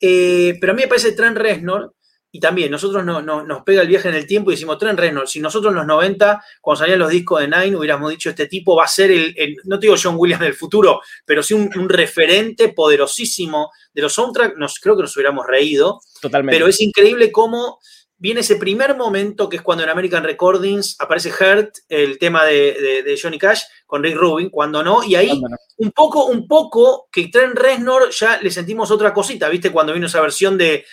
Eh, 0.05 0.59
pero 0.61 0.72
a 0.72 0.74
mí 0.74 0.82
me 0.82 0.88
parece 0.88 1.12
Trent 1.12 1.38
Reznor, 1.38 1.94
y 2.34 2.40
también 2.40 2.70
nosotros 2.70 3.05
no, 3.05 3.20
nos 3.20 3.62
pega 3.62 3.82
el 3.82 3.88
viaje 3.88 4.09
en 4.09 4.14
el 4.14 4.26
tiempo 4.26 4.50
y 4.50 4.55
decimos, 4.55 4.78
Trent 4.78 4.98
Reznor, 4.98 5.28
si 5.28 5.38
nosotros 5.38 5.70
en 5.70 5.76
los 5.76 5.86
90, 5.86 6.42
cuando 6.61 6.78
salían 6.80 6.98
los 6.98 7.11
discos 7.11 7.40
de 7.40 7.46
Nine, 7.46 7.76
hubiéramos 7.76 8.11
dicho, 8.11 8.30
este 8.30 8.46
tipo 8.46 8.74
va 8.74 8.84
a 8.84 8.88
ser 8.88 9.11
el, 9.11 9.57
no 9.64 9.78
te 9.78 9.86
digo 9.86 9.96
John 10.03 10.16
Williams 10.16 10.42
del 10.42 10.55
futuro, 10.55 11.03
pero 11.24 11.42
sí 11.42 11.55
un, 11.55 11.88
referente 11.88 12.70
poderosísimo 12.70 13.70
de 13.92 14.03
los 14.03 14.14
soundtracks, 14.14 14.57
nos, 14.57 14.80
creo 14.80 14.96
que 14.96 15.03
nos 15.03 15.14
hubiéramos 15.14 15.46
reído. 15.46 16.00
Totalmente. 16.20 16.57
Pero 16.57 16.68
es 16.68 16.80
increíble 16.80 17.30
cómo 17.30 17.78
viene 18.22 18.38
ese 18.38 18.54
primer 18.54 18.96
momento 18.96 19.48
que 19.48 19.56
es 19.56 19.62
cuando 19.62 19.82
en 19.82 19.90
American 19.90 20.22
Recordings 20.22 20.94
aparece 21.00 21.30
Hurt, 21.30 21.78
el 21.88 22.20
tema 22.20 22.44
de, 22.44 23.18
Johnny 23.20 23.36
Cash 23.36 23.62
con 23.84 24.00
Rick 24.00 24.14
Rubin, 24.14 24.48
cuando 24.48 24.80
no, 24.80 25.02
y 25.02 25.16
ahí 25.16 25.42
un 25.78 25.90
poco, 25.90 26.26
un 26.26 26.46
poco 26.46 27.08
que 27.10 27.26
Trent 27.26 27.58
Reznor 27.58 28.10
ya 28.10 28.40
le 28.40 28.52
sentimos 28.52 28.92
otra 28.92 29.12
cosita, 29.12 29.48
¿viste? 29.48 29.72
Cuando 29.72 29.92
vino 29.92 30.06
esa 30.06 30.20
versión 30.20 30.56
de, 30.56 30.84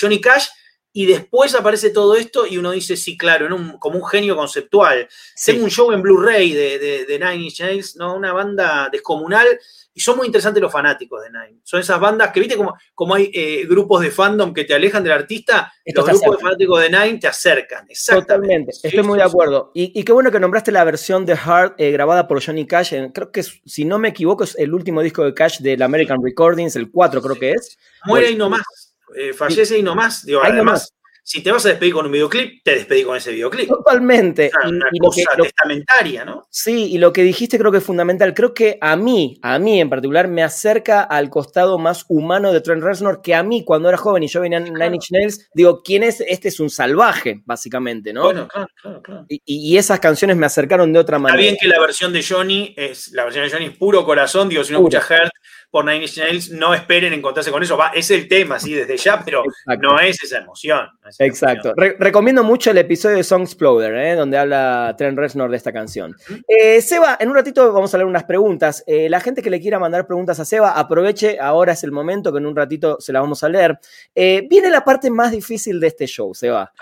Johnny 0.00 0.20
Cash, 0.20 0.46
y 0.92 1.06
después 1.06 1.56
aparece 1.56 1.90
todo 1.90 2.14
esto 2.14 2.46
y 2.46 2.58
uno 2.58 2.70
dice, 2.70 2.96
sí, 2.96 3.18
claro, 3.18 3.48
como 3.80 3.98
un 3.98 4.06
genio 4.06 4.36
conceptual. 4.36 5.08
Tengo 5.44 5.64
un 5.64 5.70
show 5.70 5.90
en 5.90 6.00
Blu-ray 6.00 6.52
de, 6.52 7.04
de, 7.06 7.18
Nine 7.18 7.42
Inch 7.42 7.60
Nails, 7.60 7.96
¿no? 7.96 8.14
Una 8.14 8.32
banda 8.32 8.88
descomunal 8.90 9.48
y 9.98 10.00
son 10.00 10.16
muy 10.16 10.26
interesantes 10.26 10.62
los 10.62 10.70
fanáticos 10.70 11.20
de 11.24 11.28
Nine. 11.28 11.60
Son 11.64 11.80
esas 11.80 11.98
bandas 11.98 12.30
que, 12.30 12.38
viste, 12.38 12.56
como, 12.56 12.76
como 12.94 13.16
hay 13.16 13.32
eh, 13.34 13.66
grupos 13.66 14.00
de 14.00 14.12
fandom 14.12 14.54
que 14.54 14.62
te 14.62 14.72
alejan 14.72 15.02
del 15.02 15.10
artista, 15.10 15.72
los 15.84 16.06
grupos 16.06 16.36
de 16.36 16.42
fanáticos 16.44 16.80
de 16.82 16.88
Nine 16.88 17.18
te 17.18 17.26
acercan. 17.26 17.84
Exactamente. 17.88 18.28
Totalmente, 18.28 18.70
estoy 18.84 19.02
muy 19.02 19.18
de 19.18 19.24
acuerdo. 19.24 19.72
Y, 19.74 20.04
qué 20.04 20.12
bueno 20.12 20.30
que 20.30 20.38
nombraste 20.38 20.70
la 20.70 20.84
versión 20.84 21.26
de 21.26 21.36
Heart 21.36 21.80
eh, 21.80 21.90
grabada 21.90 22.28
por 22.28 22.40
Johnny 22.40 22.64
Cash. 22.64 22.94
creo 23.12 23.32
que, 23.32 23.42
si 23.42 23.84
no 23.84 23.98
me 23.98 24.10
equivoco, 24.10 24.44
es 24.44 24.56
el 24.56 24.72
último 24.72 25.02
disco 25.02 25.24
de 25.24 25.34
Cash 25.34 25.58
del 25.58 25.82
American 25.82 26.18
Recordings, 26.22 26.76
el 26.76 26.92
4 26.92 27.20
creo 27.20 27.34
que 27.34 27.50
es. 27.54 27.76
Muere 28.04 28.30
y 28.30 28.36
no 28.36 28.48
más. 28.48 28.94
Eh, 29.16 29.32
fallece 29.32 29.78
y 29.78 29.82
no 29.82 29.96
más. 29.96 30.24
Digo, 30.24 30.42
además, 30.44 30.94
si 31.28 31.42
te 31.42 31.52
vas 31.52 31.66
a 31.66 31.68
despedir 31.68 31.92
con 31.92 32.06
un 32.06 32.12
videoclip, 32.12 32.64
te 32.64 32.70
despedí 32.70 33.04
con 33.04 33.14
ese 33.14 33.32
videoclip. 33.32 33.68
Totalmente. 33.68 34.50
una 34.66 34.86
cosa 34.98 35.36
testamentaria, 35.36 36.24
¿no? 36.24 36.46
Sí, 36.48 36.86
y 36.90 36.96
lo 36.96 37.12
que 37.12 37.22
dijiste 37.22 37.58
creo 37.58 37.70
que 37.70 37.78
es 37.78 37.84
fundamental. 37.84 38.32
Creo 38.32 38.54
que 38.54 38.78
a 38.80 38.96
mí, 38.96 39.38
a 39.42 39.58
mí 39.58 39.78
en 39.78 39.90
particular, 39.90 40.26
me 40.26 40.42
acerca 40.42 41.02
al 41.02 41.28
costado 41.28 41.76
más 41.76 42.06
humano 42.08 42.50
de 42.50 42.62
Trent 42.62 42.82
Reznor 42.82 43.20
que 43.20 43.34
a 43.34 43.42
mí 43.42 43.62
cuando 43.62 43.90
era 43.90 43.98
joven 43.98 44.22
y 44.22 44.28
yo 44.28 44.40
venía 44.40 44.56
en 44.56 44.72
Nine 44.72 44.94
Inch 44.94 45.10
Nails, 45.10 45.50
digo, 45.52 45.82
¿quién 45.82 46.02
es? 46.02 46.22
Este 46.26 46.48
es 46.48 46.60
un 46.60 46.70
salvaje, 46.70 47.42
básicamente, 47.44 48.14
¿no? 48.14 48.22
Bueno, 48.22 48.48
claro, 48.48 48.68
claro, 48.80 49.02
claro. 49.02 49.26
Y, 49.28 49.76
esas 49.76 50.00
canciones 50.00 50.34
me 50.38 50.46
acercaron 50.46 50.94
de 50.94 50.98
otra 50.98 51.18
manera. 51.18 51.38
Está 51.38 51.50
bien 51.50 51.58
que 51.60 51.68
la 51.68 51.78
versión 51.78 52.10
de 52.10 52.24
Johnny 52.26 52.72
es, 52.74 53.12
la 53.12 53.24
versión 53.24 53.44
de 53.44 53.50
Johnny 53.50 53.66
es 53.66 53.76
puro 53.76 54.02
corazón, 54.06 54.48
digo, 54.48 54.64
si 54.64 54.72
no 54.72 54.78
escucha 54.78 55.00
Hurt, 55.00 55.32
por 55.70 55.84
Nine 55.84 56.02
Inch 56.02 56.16
Nails, 56.16 56.50
no 56.50 56.72
esperen 56.72 57.12
encontrarse 57.12 57.50
con 57.50 57.62
eso. 57.62 57.76
Va, 57.76 57.88
es 57.88 58.10
el 58.10 58.26
tema, 58.26 58.58
sí, 58.58 58.74
desde 58.74 58.96
ya, 58.96 59.22
pero 59.22 59.42
no 59.80 60.00
es 60.00 60.22
esa 60.22 60.38
emoción. 60.38 60.88
Exacto. 61.18 61.74
recomiendo 61.98 62.42
mucho 62.42 62.70
el 62.70 62.78
episodio 62.78 63.16
de 63.16 63.24
Song 63.24 63.42
Exploder, 63.42 63.94
¿eh? 63.94 64.14
donde 64.14 64.38
habla 64.38 64.94
Trent 64.96 65.18
Reznor 65.18 65.50
de 65.50 65.56
esta 65.58 65.72
canción. 65.72 66.16
Eh, 66.46 66.80
Seba, 66.80 67.18
en 67.20 67.28
un 67.28 67.34
ratito 67.34 67.70
vamos 67.72 67.92
a 67.92 67.98
leer 67.98 68.06
unas 68.06 68.24
preguntas. 68.24 68.82
Eh, 68.86 69.10
la 69.10 69.20
gente 69.20 69.42
que 69.42 69.50
le 69.50 69.60
quiera 69.60 69.78
mandar 69.78 70.06
preguntas 70.06 70.40
a 70.40 70.46
Seba, 70.46 70.72
aproveche, 70.72 71.38
ahora 71.38 71.72
es 71.72 71.84
el 71.84 71.92
momento 71.92 72.32
que 72.32 72.38
en 72.38 72.46
un 72.46 72.56
ratito 72.56 72.98
se 73.00 73.12
las 73.12 73.20
vamos 73.20 73.42
a 73.44 73.48
leer. 73.48 73.78
viene 74.14 74.70
la 74.70 74.84
parte 74.84 75.10
más 75.10 75.32
difícil 75.32 75.80
de 75.80 75.88
este 75.88 76.06
show, 76.06 76.34
Seba. 76.34 76.72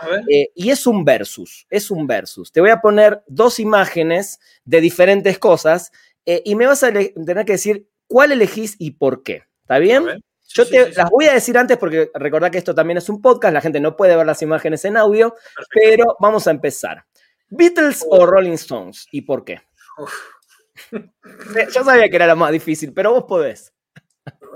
y 0.55 0.71
es 0.71 0.87
un 0.87 1.05
versus, 1.05 1.67
es 1.71 1.91
un 1.91 2.07
versus. 2.07 2.53
Te 2.53 2.61
voy 2.61 2.71
a 2.71 2.81
poner 2.81 3.23
dos 3.27 3.59
imágenes 3.59 4.39
de 4.65 4.81
diferentes 4.81 5.39
cosas 5.39 5.91
y 6.25 6.55
me 6.55 6.67
vas 6.67 6.83
a 6.85 6.93
tener 6.93 7.45
que 7.45 7.53
decir 7.53 7.87
cuál 8.07 8.33
elegís 8.33 8.77
y 8.79 8.93
por 8.93 9.23
qué. 9.23 9.45
¿Está 9.63 9.79
bien? 9.79 10.23
Yo 10.49 10.67
te 10.67 10.93
las 10.93 11.11
voy 11.11 11.27
a 11.27 11.35
decir 11.35 11.59
antes 11.59 11.77
porque 11.77 12.11
recordad 12.15 12.51
que 12.51 12.59
esto 12.59 12.75
también 12.75 12.99
es 12.99 13.09
un 13.09 13.21
podcast, 13.21 13.53
la 13.53 13.61
gente 13.61 13.81
no 13.81 13.97
puede 13.97 14.17
ver 14.17 14.27
las 14.27 14.43
imágenes 14.43 14.85
en 14.85 14.97
audio, 14.97 15.35
pero 15.71 16.17
vamos 16.21 16.47
a 16.47 16.53
empezar. 16.53 17.05
¿Beatles 17.49 18.05
o 18.09 18.27
Rolling 18.27 18.53
Stones? 18.53 19.07
¿Y 19.11 19.23
por 19.23 19.45
qué? 19.45 19.61
Yo 21.75 21.85
sabía 21.85 22.09
que 22.09 22.17
era 22.17 22.27
lo 22.27 22.37
más 22.37 22.53
difícil, 22.53 22.93
pero 22.93 23.13
vos 23.13 23.25
podés. 23.25 23.73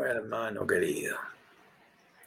Hermano 0.05 0.67
querido. 0.67 1.17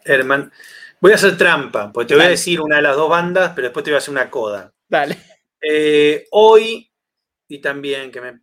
Hermano, 0.03 0.51
voy 0.99 1.13
a 1.13 1.15
hacer 1.15 1.37
trampa, 1.37 1.91
porque 1.91 2.09
te 2.09 2.15
voy 2.15 2.25
a 2.25 2.29
decir 2.29 2.59
una 2.61 2.77
de 2.77 2.81
las 2.81 2.95
dos 2.95 3.09
bandas, 3.09 3.53
pero 3.55 3.67
después 3.67 3.83
te 3.83 3.91
voy 3.91 3.95
a 3.95 3.99
hacer 3.99 4.11
una 4.11 4.29
coda. 4.29 4.73
Dale. 4.87 5.17
Eh, 5.61 6.27
hoy, 6.31 6.91
y 7.47 7.59
también 7.59 8.11
que 8.11 8.19
me 8.19 8.41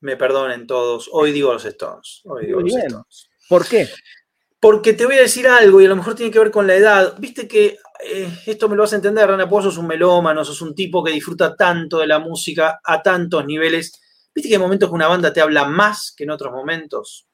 me 0.00 0.16
perdonen 0.16 0.66
todos, 0.66 1.08
hoy 1.12 1.32
digo 1.32 1.52
los 1.52 1.64
Stones. 1.64 2.22
Hoy 2.24 2.46
digo 2.46 2.60
los 2.60 2.74
Stones. 2.74 3.30
¿Por 3.48 3.66
qué? 3.66 3.88
Porque 4.58 4.92
te 4.92 5.06
voy 5.06 5.16
a 5.16 5.22
decir 5.22 5.48
algo 5.48 5.80
y 5.80 5.86
a 5.86 5.88
lo 5.88 5.96
mejor 5.96 6.14
tiene 6.14 6.32
que 6.32 6.38
ver 6.38 6.50
con 6.50 6.66
la 6.66 6.74
edad. 6.74 7.14
Viste 7.18 7.48
que 7.48 7.78
eh, 8.04 8.30
esto 8.46 8.68
me 8.68 8.76
lo 8.76 8.82
vas 8.82 8.92
a 8.92 8.96
entender, 8.96 9.28
Rana 9.28 9.48
Pozo, 9.48 9.70
sos 9.70 9.78
un 9.78 9.86
melómano, 9.86 10.44
sos 10.44 10.60
un 10.62 10.74
tipo 10.74 11.02
que 11.02 11.12
disfruta 11.12 11.54
tanto 11.54 11.98
de 11.98 12.06
la 12.06 12.18
música 12.18 12.80
a 12.82 13.02
tantos 13.02 13.44
niveles. 13.44 14.00
Viste 14.34 14.48
que 14.48 14.56
hay 14.56 14.60
momentos 14.60 14.88
que 14.88 14.94
una 14.94 15.08
banda 15.08 15.32
te 15.32 15.40
habla 15.40 15.64
más 15.64 16.12
que 16.16 16.24
en 16.24 16.30
otros 16.30 16.52
momentos. 16.52 17.26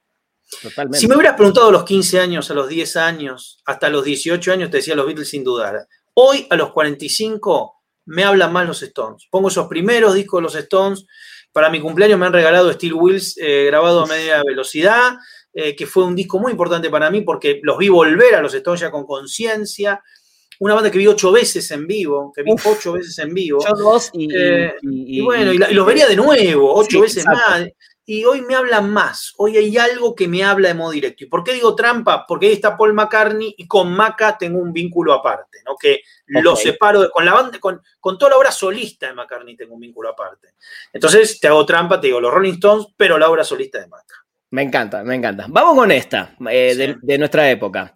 Totalmente. 0.62 0.98
Si 0.98 1.08
me 1.08 1.16
hubieras 1.16 1.36
preguntado 1.36 1.68
a 1.68 1.72
los 1.72 1.84
15 1.84 2.20
años, 2.20 2.50
a 2.50 2.54
los 2.54 2.68
10 2.68 2.96
años, 2.96 3.60
hasta 3.64 3.88
los 3.88 4.04
18 4.04 4.52
años, 4.52 4.70
te 4.70 4.78
decía 4.78 4.94
los 4.94 5.06
Beatles 5.06 5.28
sin 5.28 5.44
dudar. 5.44 5.86
Hoy, 6.14 6.46
a 6.48 6.56
los 6.56 6.72
45, 6.72 7.82
me 8.06 8.24
hablan 8.24 8.52
más 8.52 8.66
los 8.66 8.82
Stones. 8.82 9.26
Pongo 9.30 9.48
esos 9.48 9.66
primeros 9.66 10.14
discos 10.14 10.38
de 10.38 10.42
los 10.42 10.54
Stones 10.54 11.06
para 11.56 11.70
mi 11.70 11.80
cumpleaños 11.80 12.18
me 12.18 12.26
han 12.26 12.34
regalado 12.34 12.70
Steel 12.70 12.92
Wheels 12.92 13.38
eh, 13.38 13.64
grabado 13.64 14.04
a 14.04 14.06
media 14.06 14.42
velocidad, 14.44 15.14
eh, 15.54 15.74
que 15.74 15.86
fue 15.86 16.04
un 16.04 16.14
disco 16.14 16.38
muy 16.38 16.50
importante 16.50 16.90
para 16.90 17.10
mí 17.10 17.22
porque 17.22 17.60
los 17.62 17.78
vi 17.78 17.88
volver 17.88 18.34
a 18.34 18.42
los 18.42 18.52
Stones 18.52 18.82
ya 18.82 18.90
con 18.90 19.06
conciencia. 19.06 20.02
Una 20.58 20.74
banda 20.74 20.90
que 20.90 20.98
vi 20.98 21.06
ocho 21.06 21.32
veces 21.32 21.70
en 21.70 21.86
vivo, 21.86 22.30
que 22.36 22.42
vi 22.42 22.50
ocho 22.62 22.92
veces 22.92 23.18
en 23.20 23.32
vivo. 23.32 23.60
Yo 23.66 23.74
dos 23.74 24.10
y, 24.12 24.28
eh, 24.36 24.74
bueno, 25.24 25.50
y, 25.50 25.56
los 25.56 25.86
vería 25.86 26.06
de 26.06 26.16
nuevo, 26.16 26.74
ocho 26.74 27.00
veces 27.00 27.24
más 27.24 27.66
y 28.08 28.24
hoy 28.24 28.40
me 28.40 28.54
hablan 28.54 28.90
más. 28.90 29.34
Hoy 29.36 29.56
hay 29.56 29.76
algo 29.76 30.14
que 30.14 30.28
me 30.28 30.44
habla 30.44 30.68
de 30.68 30.74
modo 30.74 30.92
directo. 30.92 31.24
¿Y 31.24 31.26
por 31.26 31.42
qué 31.42 31.52
digo 31.52 31.74
trampa? 31.74 32.24
Porque 32.24 32.46
ahí 32.46 32.52
está 32.52 32.76
Paul 32.76 32.94
McCartney 32.94 33.56
y 33.58 33.66
con 33.66 33.92
Maca 33.92 34.38
tengo 34.38 34.60
un 34.60 34.72
vínculo 34.72 35.12
aparte, 35.12 35.58
¿no? 35.66 35.76
Que 35.76 36.02
lo 36.26 36.54
separo 36.54 37.10
con 37.10 37.24
la 37.24 37.34
banda, 37.34 37.58
con, 37.58 37.82
con, 37.98 38.16
toda 38.16 38.30
la 38.30 38.36
obra 38.38 38.52
solista 38.52 39.08
de 39.08 39.14
McCartney 39.14 39.56
tengo 39.56 39.74
un 39.74 39.80
vínculo 39.80 40.08
aparte. 40.08 40.54
Entonces 40.92 41.40
te 41.40 41.48
hago 41.48 41.66
trampa, 41.66 42.00
te 42.00 42.06
digo 42.06 42.20
los 42.20 42.32
Rolling 42.32 42.54
Stones, 42.54 42.86
pero 42.96 43.18
la 43.18 43.28
obra 43.28 43.42
solista 43.42 43.80
de 43.80 43.88
Maca. 43.88 44.14
Me 44.50 44.62
encanta, 44.62 45.02
me 45.02 45.16
encanta. 45.16 45.46
Vamos 45.48 45.74
con 45.74 45.90
esta, 45.90 46.36
eh, 46.48 46.96
de, 47.02 47.18
nuestra 47.18 47.50
época. 47.50 47.92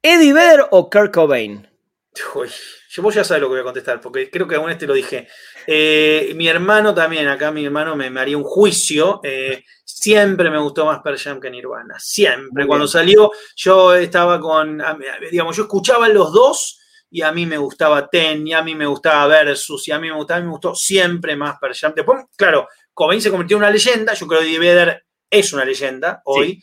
¿Eddie 0.00 0.32
Vedder 0.32 0.66
o 0.70 0.88
Kurt 0.88 1.12
Cobain? 1.12 1.68
Uy, 2.34 2.48
yo 2.90 3.02
vos 3.02 3.14
ya 3.14 3.24
sabes 3.24 3.40
lo 3.40 3.48
que 3.48 3.52
voy 3.52 3.60
a 3.60 3.64
contestar, 3.64 4.00
porque 4.00 4.30
creo 4.30 4.46
que 4.46 4.56
aún 4.56 4.70
este 4.70 4.86
lo 4.86 4.94
dije. 4.94 5.28
Eh, 5.66 6.32
mi 6.36 6.48
hermano 6.48 6.94
también, 6.94 7.28
acá 7.28 7.50
mi 7.50 7.64
hermano 7.64 7.96
me, 7.96 8.06
haría 8.20 8.36
un 8.36 8.44
juicio. 8.44 9.20
Eh, 9.22 9.64
siempre 9.84 10.50
me 10.50 10.58
gustó 10.58 10.86
más 10.86 11.00
Pearl 11.00 11.18
Jam 11.18 11.40
que 11.40 11.50
Nirvana. 11.50 11.98
Siempre. 11.98 12.66
Cuando 12.66 12.86
salió, 12.86 13.30
yo 13.56 13.94
estaba 13.94 14.40
con. 14.40 14.82
Digamos, 15.30 15.56
yo 15.56 15.62
escuchaba 15.62 16.08
los 16.08 16.32
dos 16.32 16.78
y 17.10 17.22
a 17.22 17.32
mí 17.32 17.44
me 17.44 17.58
gustaba 17.58 18.08
Ten, 18.08 18.46
y 18.46 18.54
a 18.54 18.62
mí 18.62 18.74
me 18.74 18.86
gustaba 18.86 19.26
Versus, 19.26 19.86
y 19.86 19.92
a 19.92 19.98
mí 19.98 20.08
me 20.08 20.16
gustaba, 20.16 20.38
a 20.38 20.40
mí 20.40 20.46
me 20.46 20.52
gustó 20.52 20.74
siempre 20.74 21.36
más 21.36 21.58
Pearl 21.58 21.74
Jam. 21.74 21.92
Después, 21.94 22.24
claro, 22.36 22.68
Cobain 22.92 23.20
se 23.20 23.30
convirtió 23.30 23.56
en 23.56 23.62
una 23.62 23.70
leyenda. 23.70 24.14
Yo 24.14 24.26
creo 24.26 24.40
que 24.40 24.46
Eddie 24.46 24.58
Vedder 24.58 25.04
es 25.30 25.52
una 25.52 25.64
leyenda 25.64 26.20
hoy. 26.26 26.62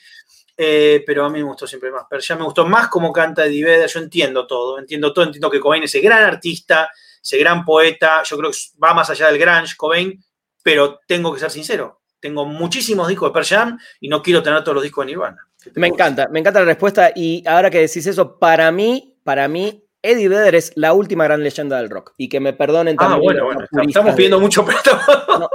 Eh, 0.61 1.03
pero 1.07 1.23
a 1.23 1.29
mí 1.29 1.39
me 1.39 1.45
gustó 1.45 1.65
siempre 1.65 1.89
más. 1.89 2.03
Pearl 2.09 2.37
me 2.37 2.43
gustó 2.43 2.65
más 2.65 2.89
como 2.89 3.13
canta 3.13 3.45
Eddie 3.45 3.63
Vedder. 3.63 3.89
Yo 3.89 3.99
entiendo 3.99 4.45
todo, 4.45 4.77
entiendo 4.77 5.13
todo. 5.13 5.25
Entiendo 5.25 5.49
que 5.49 5.59
Cobain 5.59 5.83
es 5.83 5.95
el 5.95 6.01
gran 6.01 6.23
artista 6.23 6.89
ese 7.21 7.37
gran 7.37 7.65
poeta, 7.65 8.23
yo 8.23 8.37
creo 8.37 8.51
que 8.51 8.57
va 8.83 8.93
más 8.93 9.09
allá 9.09 9.27
del 9.27 9.37
Grange, 9.37 9.75
Cobain, 9.77 10.23
pero 10.63 10.99
tengo 11.07 11.33
que 11.33 11.39
ser 11.39 11.51
sincero, 11.51 12.01
tengo 12.19 12.45
muchísimos 12.45 13.07
discos 13.07 13.29
de 13.29 13.41
Pearl 13.41 13.77
y 13.99 14.09
no 14.09 14.21
quiero 14.21 14.43
tener 14.43 14.63
todos 14.63 14.75
los 14.75 14.83
discos 14.83 15.05
de 15.05 15.11
Nirvana. 15.11 15.47
Me 15.75 15.87
encanta, 15.87 16.27
me 16.29 16.39
encanta 16.39 16.59
la 16.59 16.65
respuesta 16.65 17.11
y 17.15 17.43
ahora 17.45 17.69
que 17.69 17.79
decís 17.79 18.05
eso, 18.07 18.39
para 18.39 18.71
mí, 18.71 19.17
para 19.23 19.47
mí, 19.47 19.83
Eddie 20.01 20.29
Vedder 20.29 20.55
es 20.55 20.71
la 20.75 20.93
última 20.93 21.25
gran 21.25 21.43
leyenda 21.43 21.77
del 21.77 21.89
rock. 21.89 22.13
Y 22.17 22.29
que 22.29 22.39
me 22.39 22.53
perdonen 22.53 22.95
ah, 22.99 23.09
también. 23.09 23.37
Ah, 23.39 23.43
bueno, 23.43 23.67
bueno. 23.71 23.87
Estamos 23.87 24.15
pidiendo 24.15 24.39
mucho 24.39 24.65
perdón. 24.65 24.99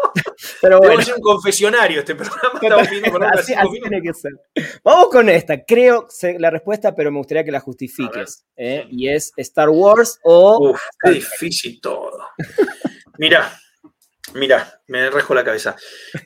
pero 0.61 0.79
bueno. 0.79 1.03
un 1.17 1.23
confesionario 1.23 2.01
este 2.01 2.15
programa. 2.15 2.59
Estamos 2.61 2.89
pidiendo 2.89 3.27
así, 3.33 3.55
tiene 3.81 4.03
que 4.03 4.13
ser. 4.13 4.33
Vamos 4.83 5.09
con 5.09 5.29
esta. 5.29 5.65
Creo 5.65 6.09
la 6.39 6.51
respuesta, 6.51 6.95
pero 6.95 7.11
me 7.11 7.19
gustaría 7.19 7.45
que 7.45 7.53
la 7.53 7.61
justifiques. 7.61 8.45
¿eh? 8.57 8.87
Y 8.91 9.09
es 9.09 9.33
Star 9.37 9.71
Wars 9.71 10.19
o. 10.23 10.71
Uf, 10.71 10.81
qué 11.03 11.11
difícil 11.13 11.81
todo. 11.81 12.29
Mira, 13.19 13.59
Mira, 14.35 14.81
me 14.89 15.11
rejo 15.11 15.33
la 15.33 15.45
cabeza. 15.45 15.77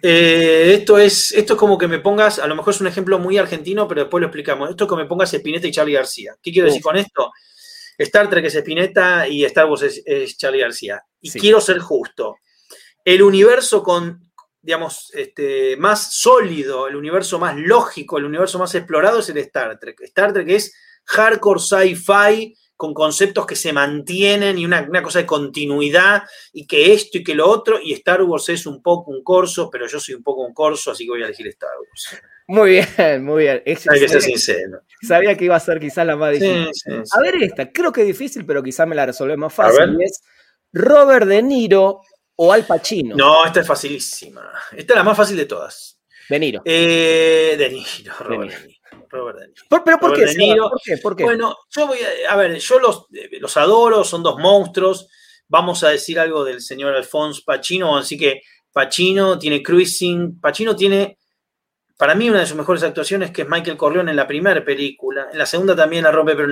Eh, 0.03 0.77
esto, 0.79 0.99
es, 0.99 1.33
esto 1.33 1.55
es 1.55 1.59
como 1.59 1.77
que 1.77 1.89
me 1.89 1.99
pongas, 1.99 2.39
a 2.39 2.47
lo 2.47 2.55
mejor 2.55 2.73
es 2.73 2.81
un 2.81 2.87
ejemplo 2.87 3.19
muy 3.19 3.37
argentino, 3.37 3.87
pero 3.87 4.03
después 4.03 4.21
lo 4.21 4.29
explicamos. 4.29 4.71
Esto 4.71 4.85
es 4.85 4.89
como 4.89 5.01
que 5.01 5.05
me 5.05 5.09
pongas 5.09 5.35
Spinetta 5.35 5.67
y 5.67 5.73
Charlie 5.73 5.93
García. 5.93 6.35
¿Qué 6.41 6.51
quiero 6.51 6.69
decir 6.69 6.81
con 6.81 6.97
esto? 6.97 7.31
Star 7.99 8.31
Trek 8.31 8.45
es 8.45 8.55
Spinetta 8.55 9.27
y 9.27 9.45
Star 9.45 9.67
Wars 9.67 10.03
es, 10.05 10.37
Charlie 10.39 10.61
García. 10.61 11.03
Y 11.21 11.31
quiero 11.33 11.61
ser 11.61 11.81
justo. 11.81 12.37
El 13.05 13.23
universo 13.23 13.83
con, 13.83 14.31
digamos, 14.63 15.11
este, 15.15 15.77
más 15.77 16.15
sólido, 16.15 16.87
el 16.87 16.97
universo 16.97 17.39
más 17.39 17.57
lógico, 17.57 18.19
el 18.19 18.25
universo 18.25 18.59
más 18.59 18.75
explorado 18.75 19.19
es 19.19 19.29
el 19.29 19.39
Star 19.39 19.79
Trek. 19.79 20.01
Star 20.03 20.33
Trek 20.33 20.49
es 20.49 20.73
hardcore 21.07 21.61
sci-fi 21.61 22.55
con 22.77 22.95
conceptos 22.95 23.45
que 23.45 23.57
se 23.57 23.73
mantienen 23.73 24.57
y 24.57 24.65
una, 24.65 24.87
cosa 25.03 25.19
de 25.19 25.27
continuidad 25.27 26.23
y 26.53 26.65
que 26.65 26.93
esto 26.93 27.19
y 27.19 27.25
que 27.25 27.35
lo 27.35 27.49
otro, 27.49 27.81
y 27.83 27.93
Star 27.95 28.23
Wars 28.23 28.49
es 28.51 28.67
un 28.67 28.81
poco 28.81 29.11
un 29.11 29.25
corso, 29.25 29.69
pero 29.69 29.89
yo 29.89 29.99
soy 29.99 30.15
un 30.15 30.23
poco 30.23 30.43
un 30.43 30.55
corso, 30.55 30.93
así 30.93 31.05
que 31.05 31.11
voy 31.11 31.23
a 31.23 31.27
elegir 31.27 31.49
Star 31.49 31.71
Wars. 31.77 32.23
Muy 32.49 32.71
bien, 32.71 33.25
muy 33.25 33.45
bien. 33.45 33.63
Hay 33.65 34.01
que 34.01 34.09
ser 34.09 34.23
sincero. 34.23 34.81
Sabía 35.03 35.37
que 35.37 35.45
iba 35.45 35.55
a 35.55 35.61
ser 35.61 35.79
quizás 35.79 36.07
la 36.07 36.17
más 36.17 36.33
difícil. 36.33 37.03
a 37.13 37.21
ver 37.21 37.43
esta, 37.43 37.71
creo 37.71 37.93
que 37.93 38.01
es 38.01 38.07
difícil, 38.07 38.45
pero 38.47 38.63
quizás 38.63 38.89
me 38.89 38.97
la 38.97 39.07
resolvé 39.07 39.37
más 39.37 39.53
fácil. 39.53 39.97
Es 40.03 40.23
Robert 40.73 41.27
De 41.27 41.43
Niro 41.43 42.01
o 42.37 42.53
Al 42.53 42.65
Pacino. 42.65 43.15
No, 43.15 43.45
esta 43.45 43.61
es 43.61 43.67
facilísima. 43.67 44.51
Esta 44.73 44.95
es 44.95 44.97
la 44.97 45.05
más 45.05 45.17
fácil 45.17 45.37
de 45.37 45.45
todas. 45.45 46.01
De 46.29 46.39
Niro. 46.39 46.63
Eh, 46.65 47.55
de 47.59 47.69
Niro, 47.69 48.15
Robert 48.21 48.51
De 48.51 48.67
Niro. 48.67 48.81
Robert 49.11 49.39
De 49.39 49.47
Niro. 49.49 49.65
¿Pero 49.69 49.99
por 49.99 50.17
qué? 50.17 50.97
¿Por 51.03 51.17
qué? 51.17 51.25
Bueno, 51.25 51.57
yo 51.71 51.87
voy 51.87 51.99
a, 51.99 52.33
a 52.33 52.37
ver, 52.37 52.59
yo 52.59 52.79
los, 52.79 53.07
los 53.41 53.57
adoro, 53.59 54.05
son 54.05 54.23
dos 54.23 54.39
monstruos. 54.39 55.09
Vamos 55.49 55.85
a 55.85 55.91
decir 55.91 56.19
algo 56.19 56.45
del 56.45 56.61
señor 56.63 56.95
Alfonso 56.95 57.43
Pacino, 57.45 57.97
así 57.97 58.17
que 58.17 58.43
Pacino 58.73 59.39
tiene 59.39 59.63
Cruising, 59.63 60.41
Pacino 60.41 60.77
tiene, 60.77 61.18
para 61.99 62.15
mí, 62.15 62.31
una 62.31 62.39
de 62.39 62.47
sus 62.47 62.57
mejores 62.57 62.85
actuaciones, 62.85 63.33
que 63.33 63.43
es 63.43 63.49
Michael 63.49 63.77
Corleone 63.77 64.13
en 64.13 64.17
la 64.17 64.29
primera 64.29 64.65
película. 64.65 65.31
En 65.33 65.37
la 65.37 65.47
segunda 65.47 65.75
también 65.75 66.05
la 66.05 66.13
rompe, 66.13 66.37
pero 66.37 66.49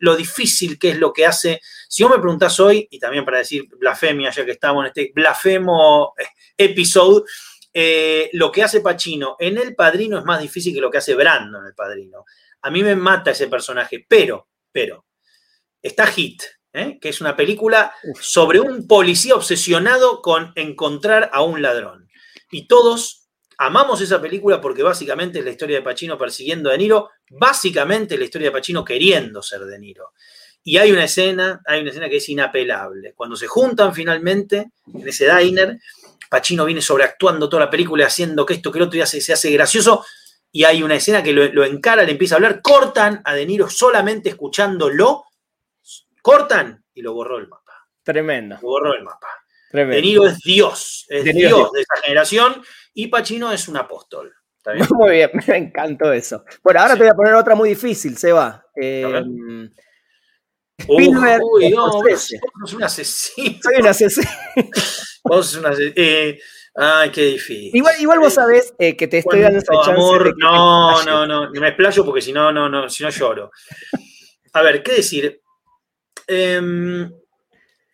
lo 0.00 0.16
difícil 0.16 0.80
que 0.80 0.90
es 0.90 0.98
lo 0.98 1.12
que 1.12 1.24
hace. 1.24 1.60
Si 1.88 2.02
vos 2.02 2.10
me 2.10 2.18
preguntás 2.18 2.58
hoy, 2.58 2.88
y 2.90 2.98
también 2.98 3.24
para 3.24 3.38
decir 3.38 3.68
blasfemia, 3.78 4.32
ya 4.32 4.44
que 4.44 4.50
estamos 4.50 4.82
en 4.82 4.88
este 4.88 5.12
blasfemo 5.14 6.14
eh, 6.18 6.24
episodio, 6.58 7.24
eh, 7.72 8.30
lo 8.32 8.50
que 8.50 8.64
hace 8.64 8.80
Pacino 8.80 9.36
en 9.38 9.58
El 9.58 9.76
Padrino 9.76 10.18
es 10.18 10.24
más 10.24 10.42
difícil 10.42 10.74
que 10.74 10.80
lo 10.80 10.90
que 10.90 10.98
hace 10.98 11.14
Brando 11.14 11.60
en 11.60 11.66
El 11.66 11.74
Padrino. 11.74 12.24
A 12.62 12.70
mí 12.70 12.82
me 12.82 12.96
mata 12.96 13.30
ese 13.30 13.46
personaje, 13.46 14.04
pero, 14.08 14.48
pero, 14.72 15.06
está 15.80 16.08
Hit, 16.08 16.42
¿eh? 16.72 16.98
que 17.00 17.10
es 17.10 17.20
una 17.20 17.36
película 17.36 17.94
sobre 18.20 18.58
un 18.58 18.88
policía 18.88 19.36
obsesionado 19.36 20.20
con 20.20 20.52
encontrar 20.56 21.30
a 21.32 21.42
un 21.42 21.62
ladrón. 21.62 22.08
Y 22.50 22.66
todos 22.66 23.19
amamos 23.60 24.00
esa 24.00 24.20
película 24.20 24.58
porque 24.58 24.82
básicamente 24.82 25.38
es 25.38 25.44
la 25.44 25.50
historia 25.50 25.76
de 25.76 25.82
Pacino 25.82 26.16
persiguiendo 26.16 26.70
a 26.70 26.72
De 26.72 26.78
Niro, 26.78 27.10
básicamente 27.28 28.16
la 28.16 28.24
historia 28.24 28.48
de 28.48 28.52
Pacino 28.52 28.82
queriendo 28.82 29.42
ser 29.42 29.60
De 29.66 29.78
Niro. 29.78 30.12
Y 30.64 30.78
hay 30.78 30.92
una 30.92 31.04
escena, 31.04 31.60
hay 31.66 31.82
una 31.82 31.90
escena 31.90 32.08
que 32.08 32.16
es 32.16 32.28
inapelable. 32.30 33.12
Cuando 33.14 33.36
se 33.36 33.46
juntan 33.46 33.94
finalmente 33.94 34.70
en 34.92 35.06
ese 35.06 35.30
diner, 35.36 35.78
Pacino 36.30 36.64
viene 36.64 36.80
sobreactuando 36.80 37.50
toda 37.50 37.64
la 37.64 37.70
película, 37.70 38.06
haciendo 38.06 38.46
que 38.46 38.54
esto, 38.54 38.72
que 38.72 38.78
el 38.78 38.84
otro, 38.84 38.98
y 38.98 39.06
se 39.06 39.32
hace 39.32 39.50
gracioso. 39.50 40.06
Y 40.50 40.64
hay 40.64 40.82
una 40.82 40.94
escena 40.94 41.22
que 41.22 41.34
lo, 41.34 41.64
encara, 41.64 42.02
le 42.02 42.12
empieza 42.12 42.36
a 42.36 42.38
hablar, 42.38 42.62
cortan 42.62 43.20
a 43.26 43.34
De 43.34 43.44
Niro 43.44 43.68
solamente 43.68 44.30
escuchándolo, 44.30 45.24
cortan 46.22 46.82
y 46.94 47.02
lo 47.02 47.12
borró 47.12 47.36
el 47.36 47.46
mapa. 47.48 47.88
Tremendo. 48.02 48.56
Lo 48.62 48.68
borró 48.68 48.94
el 48.94 49.02
mapa. 49.02 49.28
Tremendo. 49.70 49.96
De 49.96 50.02
Niro 50.02 50.26
es 50.26 50.38
Dios, 50.38 51.04
es 51.10 51.24
Dios, 51.24 51.72
de 51.72 51.80
esa 51.82 52.02
generación, 52.02 52.62
y 53.02 53.06
Pacino 53.06 53.50
es 53.50 53.66
un 53.66 53.78
apóstol. 53.78 54.34
Muy 54.90 55.10
bien, 55.12 55.30
me 55.46 55.56
encantó 55.56 56.12
eso. 56.12 56.44
Bueno, 56.62 56.80
ahora 56.80 56.94
te 56.94 57.00
voy 57.00 57.08
a 57.08 57.14
poner 57.14 57.34
otra 57.34 57.54
muy 57.54 57.70
difícil, 57.70 58.18
Seba. 58.18 58.62
Eh, 58.76 59.22
Spielberg 60.78 61.42
uy, 61.42 61.70
no, 61.70 61.90
vos, 61.90 62.30
sos 62.60 62.74
un 62.74 62.82
asesino. 62.82 63.58
Soy 63.62 63.80
un 63.80 63.86
asesino. 63.86 64.30
vos 65.24 65.46
sos 65.46 65.56
un 65.56 65.66
asesino. 65.66 65.94
Eh, 65.96 66.38
ay, 66.74 67.10
qué 67.10 67.22
difícil. 67.22 67.70
Igual, 67.74 67.94
igual 68.00 68.18
vos 68.18 68.34
sabés 68.34 68.74
eh, 68.78 68.94
que 68.94 69.08
te 69.08 69.18
estoy 69.18 69.40
dando 69.40 69.60
esa 69.60 69.72
chance. 69.76 69.92
Amor, 69.92 70.34
no, 70.36 71.02
no, 71.04 71.26
no, 71.26 71.50
me 71.50 71.68
explayo 71.68 72.04
porque 72.04 72.20
si 72.20 72.32
no, 72.32 72.52
no, 72.52 72.68
no, 72.68 72.86
si 72.90 73.02
no 73.02 73.08
lloro. 73.08 73.50
A 74.52 74.62
ver, 74.62 74.82
¿qué 74.82 74.92
decir? 74.92 75.40
Em, 76.26 77.10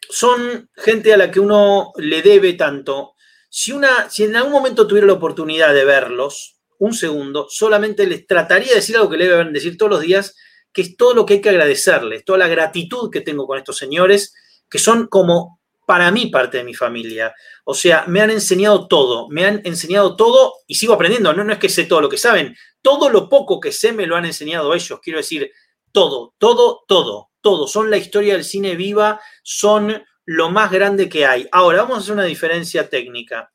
son 0.09 0.69
gente 0.75 1.13
a 1.13 1.17
la 1.17 1.31
que 1.31 1.39
uno 1.39 1.93
le 1.97 2.23
debe 2.23 2.55
tanto. 2.55 3.16
Si, 3.59 3.73
una, 3.73 4.11
si 4.11 4.25
en 4.25 4.37
algún 4.37 4.53
momento 4.53 4.87
tuviera 4.87 5.07
la 5.07 5.15
oportunidad 5.15 5.73
de 5.73 5.87
verlos, 5.87 6.59
un 6.79 6.93
segundo, 6.93 7.47
solamente 7.49 8.07
les 8.07 8.27
trataría 8.27 8.69
de 8.69 8.75
decir 8.75 8.97
algo 8.97 9.09
que 9.09 9.17
le 9.17 9.29
deben 9.29 9.51
decir 9.55 9.79
todos 9.79 9.93
los 9.93 10.03
días, 10.03 10.37
que 10.75 10.83
es 10.83 10.95
todo 10.99 11.15
lo 11.15 11.25
que 11.25 11.35
hay 11.35 11.41
que 11.41 11.49
agradecerles, 11.49 12.23
toda 12.27 12.39
la 12.39 12.49
gratitud 12.49 13.11
que 13.11 13.23
tengo 13.23 13.47
con 13.47 13.57
estos 13.57 13.79
señores, 13.79 14.35
que 14.69 14.79
son 14.79 15.07
como 15.07 15.63
para 15.87 16.11
mí 16.11 16.27
parte 16.27 16.59
de 16.59 16.65
mi 16.65 16.75
familia. 16.75 17.35
O 17.65 17.73
sea, 17.73 18.05
me 18.09 18.21
han 18.21 18.29
enseñado 18.29 18.89
todo, 18.89 19.27
me 19.31 19.47
han 19.47 19.63
enseñado 19.65 20.17
todo 20.17 20.53
y 20.67 20.75
sigo 20.75 20.93
aprendiendo. 20.93 21.33
No, 21.33 21.43
no 21.43 21.55
es 21.55 21.59
que 21.59 21.71
sé 21.71 21.85
todo 21.85 22.03
lo 22.03 22.11
que 22.11 22.19
saben, 22.19 22.55
todo 22.83 23.09
lo 23.09 23.27
poco 23.31 23.59
que 23.59 23.73
sé 23.73 23.91
me 23.95 24.07
lo 24.07 24.17
han 24.17 24.27
enseñado 24.27 24.75
ellos. 24.75 25.01
Quiero 25.03 25.19
decir, 25.19 25.51
todo, 25.93 26.35
todo, 26.37 26.85
todo, 26.87 27.31
todo. 27.41 27.67
Son 27.67 27.89
la 27.89 27.97
historia 27.97 28.35
del 28.35 28.45
cine 28.45 28.77
viva, 28.77 29.19
son 29.43 30.05
lo 30.27 30.51
más 30.51 30.71
grande 30.71 31.09
que 31.09 31.25
hay. 31.25 31.49
Ahora, 31.51 31.83
vamos 31.83 31.97
a 31.97 32.01
hacer 32.01 32.13
una 32.13 32.25
diferencia 32.25 32.89
técnica. 32.89 33.51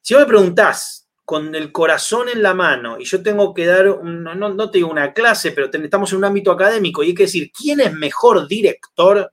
Si 0.00 0.14
vos 0.14 0.22
me 0.22 0.28
preguntás, 0.28 1.08
con 1.28 1.54
el 1.54 1.72
corazón 1.72 2.30
en 2.30 2.42
la 2.42 2.54
mano 2.54 2.98
y 2.98 3.04
yo 3.04 3.22
tengo 3.22 3.52
que 3.52 3.66
dar, 3.66 4.02
no, 4.02 4.34
no, 4.34 4.70
te 4.70 4.78
digo 4.78 4.90
una 4.90 5.12
clase, 5.12 5.52
pero 5.52 5.68
estamos 5.70 6.10
en 6.10 6.16
un 6.16 6.24
ámbito 6.24 6.50
académico 6.50 7.02
y 7.02 7.08
hay 7.08 7.14
que 7.14 7.24
decir, 7.24 7.52
¿quién 7.52 7.80
es 7.80 7.92
mejor 7.92 8.48
director 8.48 9.30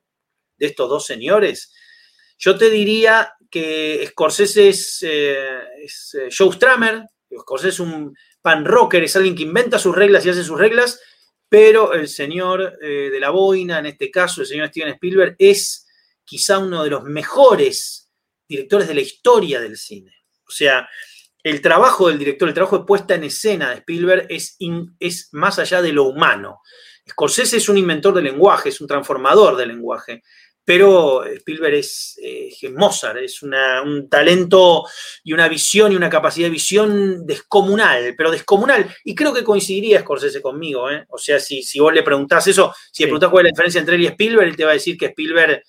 de 0.58 0.66
estos 0.66 0.90
dos 0.90 1.06
señores? 1.06 1.74
Yo 2.38 2.58
te 2.58 2.70
diría 2.70 3.32
que 3.50 4.06
Scorsese 4.10 4.68
es, 4.68 5.04
eh, 5.04 5.60
eh, 6.16 6.30
Joe 6.38 6.52
Stramer, 6.52 7.06
Scorsese 7.40 7.70
es 7.70 7.80
un 7.80 8.14
pan 8.42 8.66
rocker, 8.66 9.02
es 9.02 9.16
alguien 9.16 9.34
que 9.34 9.44
inventa 9.44 9.80
sus 9.80 9.96
reglas 9.96 10.26
y 10.26 10.32
hace 10.32 10.44
sus 10.44 10.60
reglas, 10.60 11.00
pero 11.48 11.94
el 11.94 12.10
señor 12.10 12.78
eh, 12.82 13.10
de 13.10 13.20
la 13.22 13.30
boina, 13.30 13.80
en 13.80 13.86
este 13.86 14.12
caso 14.12 14.42
el 14.42 14.48
señor 14.48 14.68
Steven 14.68 14.90
Spielberg, 14.96 15.38
es 15.40 15.85
quizá 16.26 16.60
uno 16.60 16.84
de 16.84 16.90
los 16.90 17.04
mejores 17.04 18.12
directores 18.48 18.88
de 18.88 18.96
la 18.96 19.02
historia 19.02 19.60
del 19.60 19.78
cine. 19.78 20.12
O 20.48 20.52
sea, 20.52 20.88
el 21.44 21.62
trabajo 21.62 22.08
del 22.08 22.18
director, 22.18 22.48
el 22.48 22.54
trabajo 22.54 22.80
de 22.80 22.86
puesta 22.86 23.16
en 23.16 23.24
escena 23.24 23.70
de 23.70 23.78
Spielberg 23.78 24.26
es, 24.30 24.58
es 25.00 25.30
más 25.32 25.60
allá 25.60 25.82
de 25.82 25.94
lo 25.94 26.06
humano. 26.06 26.60
Scorsese 27.08 27.58
es 27.58 27.70
un 27.70 27.78
inventor 27.78 28.16
del 28.16 28.24
lenguaje, 28.24 28.70
es 28.70 28.82
un 28.82 28.88
transformador 28.88 29.56
del 29.56 29.70
lenguaje, 29.70 30.24
pero 30.66 31.24
Spielberg 31.24 31.76
es 31.76 32.20
eh, 32.24 32.50
Mozart, 32.72 33.18
es 33.18 33.44
un 33.44 34.10
talento 34.10 34.84
y 35.24 35.32
una 35.34 35.48
visión 35.48 35.92
y 35.92 35.96
una 35.96 36.10
capacidad 36.10 36.48
de 36.48 36.54
visión 36.54 37.28
descomunal, 37.28 38.16
pero 38.18 38.32
descomunal. 38.32 38.88
Y 39.04 39.14
creo 39.14 39.32
que 39.32 39.44
coincidiría 39.44 40.00
Scorsese 40.00 40.42
conmigo, 40.42 40.90
¿eh? 40.90 41.06
O 41.10 41.20
sea, 41.20 41.40
si, 41.40 41.62
si 41.62 41.80
vos 41.80 41.94
le 41.94 42.02
preguntás 42.02 42.48
eso, 42.48 42.74
si 42.92 43.04
le 43.04 43.08
preguntás 43.10 43.30
cuál 43.30 43.46
es 43.46 43.52
la 43.52 43.56
diferencia 43.56 43.80
entre 43.80 43.96
él 43.96 44.02
y 44.02 44.08
Spielberg, 44.08 44.50
él 44.50 44.56
te 44.56 44.66
va 44.66 44.72
a 44.72 44.74
decir 44.74 44.98
que 44.98 45.06
Spielberg, 45.06 45.62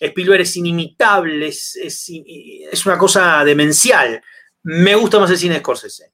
Spielberg 0.00 0.40
es 0.40 0.56
inimitable, 0.56 1.48
es, 1.48 1.76
es 1.76 2.86
una 2.86 2.98
cosa 2.98 3.44
demencial. 3.44 4.22
Me 4.62 4.94
gusta 4.94 5.18
más 5.18 5.30
el 5.30 5.38
cine 5.38 5.54
de 5.54 5.60
Scorsese. 5.60 6.12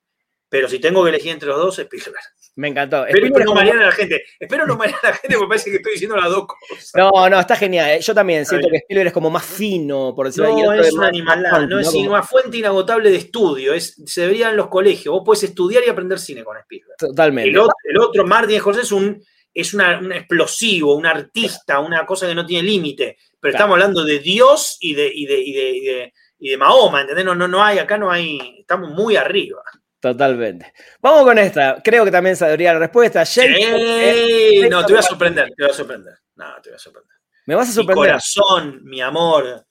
Pero 0.49 0.69
si 0.69 0.79
tengo 0.79 1.03
que 1.03 1.11
elegir 1.11 1.33
entre 1.33 1.49
los 1.49 1.59
dos, 1.59 1.79
Spielberg. 1.79 2.23
Me 2.57 2.69
encantó. 2.69 3.07
Espero 3.07 3.45
no 3.45 3.55
marear 3.55 3.77
a 3.79 3.87
la 3.87 3.93
gente. 3.93 4.23
Espero 4.41 4.67
no 4.67 4.77
marear 4.77 4.99
a 5.03 5.11
la 5.11 5.17
gente 5.17 5.37
porque 5.37 5.49
parece 5.49 5.71
que 5.71 5.77
estoy 5.77 5.93
diciendo 5.93 6.17
las 6.17 6.31
dos 6.31 6.47
cosas. 6.47 6.93
No, 6.95 7.29
no, 7.29 7.39
está 7.39 7.57
genial. 7.57 7.91
¿eh? 7.91 8.01
Yo 8.01 8.15
también 8.15 8.47
siento 8.47 8.69
que 8.71 8.79
Spielberg 8.79 9.09
es 9.09 9.13
como 9.13 9.29
más 9.29 9.45
fino, 9.45 10.15
por 10.15 10.27
decirlo 10.27 10.57
No, 10.57 10.73
es 10.73 10.93
una 10.95 11.09
animalada. 11.09 11.67
No, 11.67 11.79
es 11.79 11.93
una 11.93 12.23
fuente 12.23 12.57
inagotable 12.57 13.11
de 13.11 13.17
estudio. 13.17 13.75
Es, 13.75 14.01
se 14.07 14.23
debería 14.23 14.49
en 14.51 14.57
los 14.57 14.69
colegios. 14.69 15.13
Vos 15.13 15.23
puedes 15.25 15.43
estudiar 15.43 15.83
y 15.87 15.91
aprender 15.91 16.19
cine 16.19 16.45
con 16.45 16.57
Spielberg. 16.57 16.97
Totalmente. 16.97 17.51
El 17.51 17.59
otro, 17.59 17.75
el 17.85 17.99
otro 17.99 18.27
Martin 18.27 18.59
Scorsese, 18.59 18.87
es 18.87 18.93
un 18.93 19.23
es 19.57 19.73
un 19.73 20.13
explosivo, 20.13 20.95
un 20.95 21.07
artista, 21.07 21.81
una 21.81 22.05
cosa 22.05 22.27
que 22.27 22.35
no 22.35 22.45
tiene 22.45 22.69
límite. 22.69 23.17
Pero 23.41 23.53
estamos 23.53 23.75
hablando 23.75 24.05
de 24.05 24.19
Dios 24.19 24.77
y 24.81 24.95
de, 24.95 25.11
y 25.13 25.25
de, 25.25 26.13
y 26.39 26.51
de 26.51 26.57
Mahoma, 26.59 27.01
¿entendés? 27.01 27.25
No, 27.25 27.35
no, 27.35 27.49
no 27.49 27.65
hay, 27.65 27.79
acá 27.79 27.97
no 27.97 28.11
hay, 28.11 28.59
estamos 28.61 28.91
muy 28.91 29.17
arriba. 29.17 29.63
Totalmente. 29.99 30.75
Vamos 31.01 31.23
con 31.23 31.39
esta. 31.39 31.81
Creo 31.83 32.05
que 32.05 32.11
también 32.11 32.37
sabría 32.37 32.75
la 32.75 32.81
respuesta. 32.81 33.25
Sí, 33.25 33.41
no, 34.69 34.85
te 34.85 34.93
voy 34.93 34.99
a 34.99 35.03
sorprender, 35.03 35.49
te 35.57 35.65
voy 35.65 35.71
a 35.71 35.75
sorprender. 35.75 36.15
No, 36.35 36.45
te 36.63 36.69
voy 36.69 36.77
a 36.77 36.79
sorprender. 36.79 37.17
Me 37.47 37.55
vas 37.55 37.71
a 37.71 37.73
sorprender. 37.73 38.05
Mi 38.05 38.09
corazón, 38.09 38.81
mi 38.85 39.01
amor, 39.01 39.67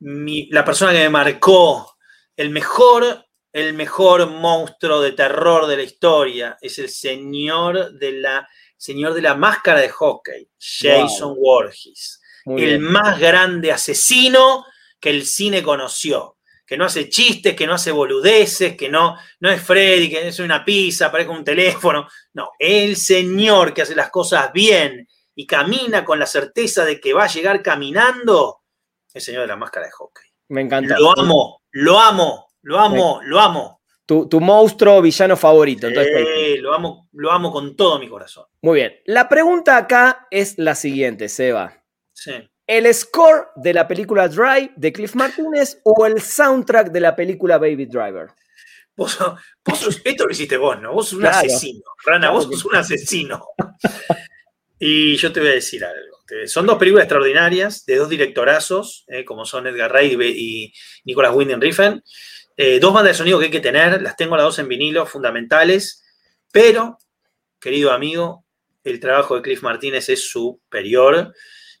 la 0.00 0.64
persona 0.64 0.92
que 0.92 1.00
me 1.00 1.10
marcó, 1.10 1.94
el 2.36 2.48
mejor, 2.48 3.26
el 3.52 3.74
mejor 3.74 4.30
monstruo 4.30 5.02
de 5.02 5.12
terror 5.12 5.66
de 5.66 5.76
la 5.76 5.82
historia 5.82 6.56
es 6.58 6.78
el 6.78 6.88
señor 6.88 7.92
de 7.92 8.12
la, 8.12 8.48
señor 8.80 9.12
de 9.12 9.20
la 9.20 9.34
máscara 9.34 9.80
de 9.80 9.90
hockey, 9.90 10.48
Jason 10.58 11.36
Voorhees. 11.36 12.20
el 12.46 12.80
más 12.80 13.20
grande 13.20 13.70
asesino 13.70 14.64
que 14.98 15.10
el 15.10 15.26
cine 15.26 15.62
conoció 15.62 16.38
que 16.70 16.76
no 16.76 16.84
hace 16.84 17.08
chistes, 17.08 17.56
que 17.56 17.66
no 17.66 17.74
hace 17.74 17.90
boludeces, 17.90 18.76
que 18.76 18.88
no, 18.88 19.16
no 19.40 19.50
es 19.50 19.60
Freddy, 19.60 20.08
que 20.08 20.28
es 20.28 20.38
una 20.38 20.64
pizza, 20.64 21.06
aparece 21.06 21.28
un 21.28 21.42
teléfono. 21.42 22.06
No, 22.34 22.52
el 22.60 22.94
señor 22.94 23.74
que 23.74 23.82
hace 23.82 23.96
las 23.96 24.08
cosas 24.08 24.52
bien 24.52 25.08
y 25.34 25.48
camina 25.48 26.04
con 26.04 26.20
la 26.20 26.26
certeza 26.26 26.84
de 26.84 27.00
que 27.00 27.12
va 27.12 27.24
a 27.24 27.28
llegar 27.28 27.60
caminando, 27.60 28.60
el 29.12 29.20
señor 29.20 29.42
de 29.42 29.48
la 29.48 29.56
máscara 29.56 29.86
de 29.86 29.90
hockey. 29.90 30.28
Me 30.50 30.60
encanta. 30.60 30.96
Lo 30.96 31.18
amo, 31.18 31.60
lo 31.72 31.98
amo, 31.98 32.50
lo 32.62 32.78
amo, 32.78 33.20
lo 33.24 33.40
amo. 33.40 33.79
Tu, 34.28 34.40
monstruo 34.40 35.00
villano 35.00 35.36
favorito. 35.36 35.88
Sí, 35.88 36.56
lo 36.58 36.74
amo, 36.74 37.08
lo 37.12 37.30
amo 37.30 37.52
con 37.52 37.76
todo 37.76 38.00
mi 38.00 38.08
corazón. 38.08 38.44
Muy 38.60 38.80
bien. 38.80 38.94
La 39.04 39.28
pregunta 39.28 39.76
acá 39.76 40.26
es 40.32 40.58
la 40.58 40.74
siguiente, 40.74 41.28
Seba. 41.28 41.84
Sí. 42.12 42.32
¿El 42.66 42.92
score 42.92 43.50
de 43.54 43.72
la 43.72 43.86
película 43.86 44.26
Drive 44.26 44.72
de 44.74 44.92
Cliff 44.92 45.14
Martínez 45.14 45.80
o 45.84 46.06
el 46.06 46.20
soundtrack 46.20 46.90
de 46.90 47.00
la 47.00 47.14
película 47.14 47.58
Baby 47.58 47.86
Driver? 47.86 48.30
Vos, 48.96 49.16
esto 50.04 50.26
lo 50.26 50.32
hiciste 50.32 50.56
vos, 50.56 50.80
¿no? 50.80 50.92
Vos 50.92 51.10
sos 51.10 51.18
un 51.20 51.26
asesino. 51.26 51.82
Rana, 52.04 52.30
vos 52.30 52.46
sos 52.46 52.64
un 52.64 52.74
asesino. 52.74 53.46
y 54.80 55.14
yo 55.18 55.32
te 55.32 55.38
voy 55.38 55.50
a 55.50 55.52
decir 55.52 55.84
algo. 55.84 56.18
Son 56.46 56.66
dos 56.66 56.78
películas 56.78 57.04
extraordinarias 57.04 57.84
de 57.86 57.96
dos 57.96 58.08
directorazos, 58.08 59.04
eh, 59.08 59.24
como 59.24 59.44
son 59.44 59.68
Edgar 59.68 59.92
Wright 59.92 60.20
y 60.20 60.72
Nicolas 61.04 61.34
Winding 61.34 61.60
Refn. 61.60 62.02
Eh, 62.62 62.78
dos 62.78 62.92
bandas 62.92 63.14
de 63.14 63.16
sonido 63.16 63.38
que 63.38 63.46
hay 63.46 63.50
que 63.50 63.60
tener, 63.60 64.02
las 64.02 64.16
tengo 64.16 64.36
las 64.36 64.44
dos 64.44 64.58
en 64.58 64.68
vinilo, 64.68 65.06
fundamentales. 65.06 66.04
Pero, 66.52 66.98
querido 67.58 67.90
amigo, 67.90 68.44
el 68.84 69.00
trabajo 69.00 69.34
de 69.34 69.40
Cliff 69.40 69.62
Martínez 69.62 70.10
es 70.10 70.28
superior. 70.28 71.32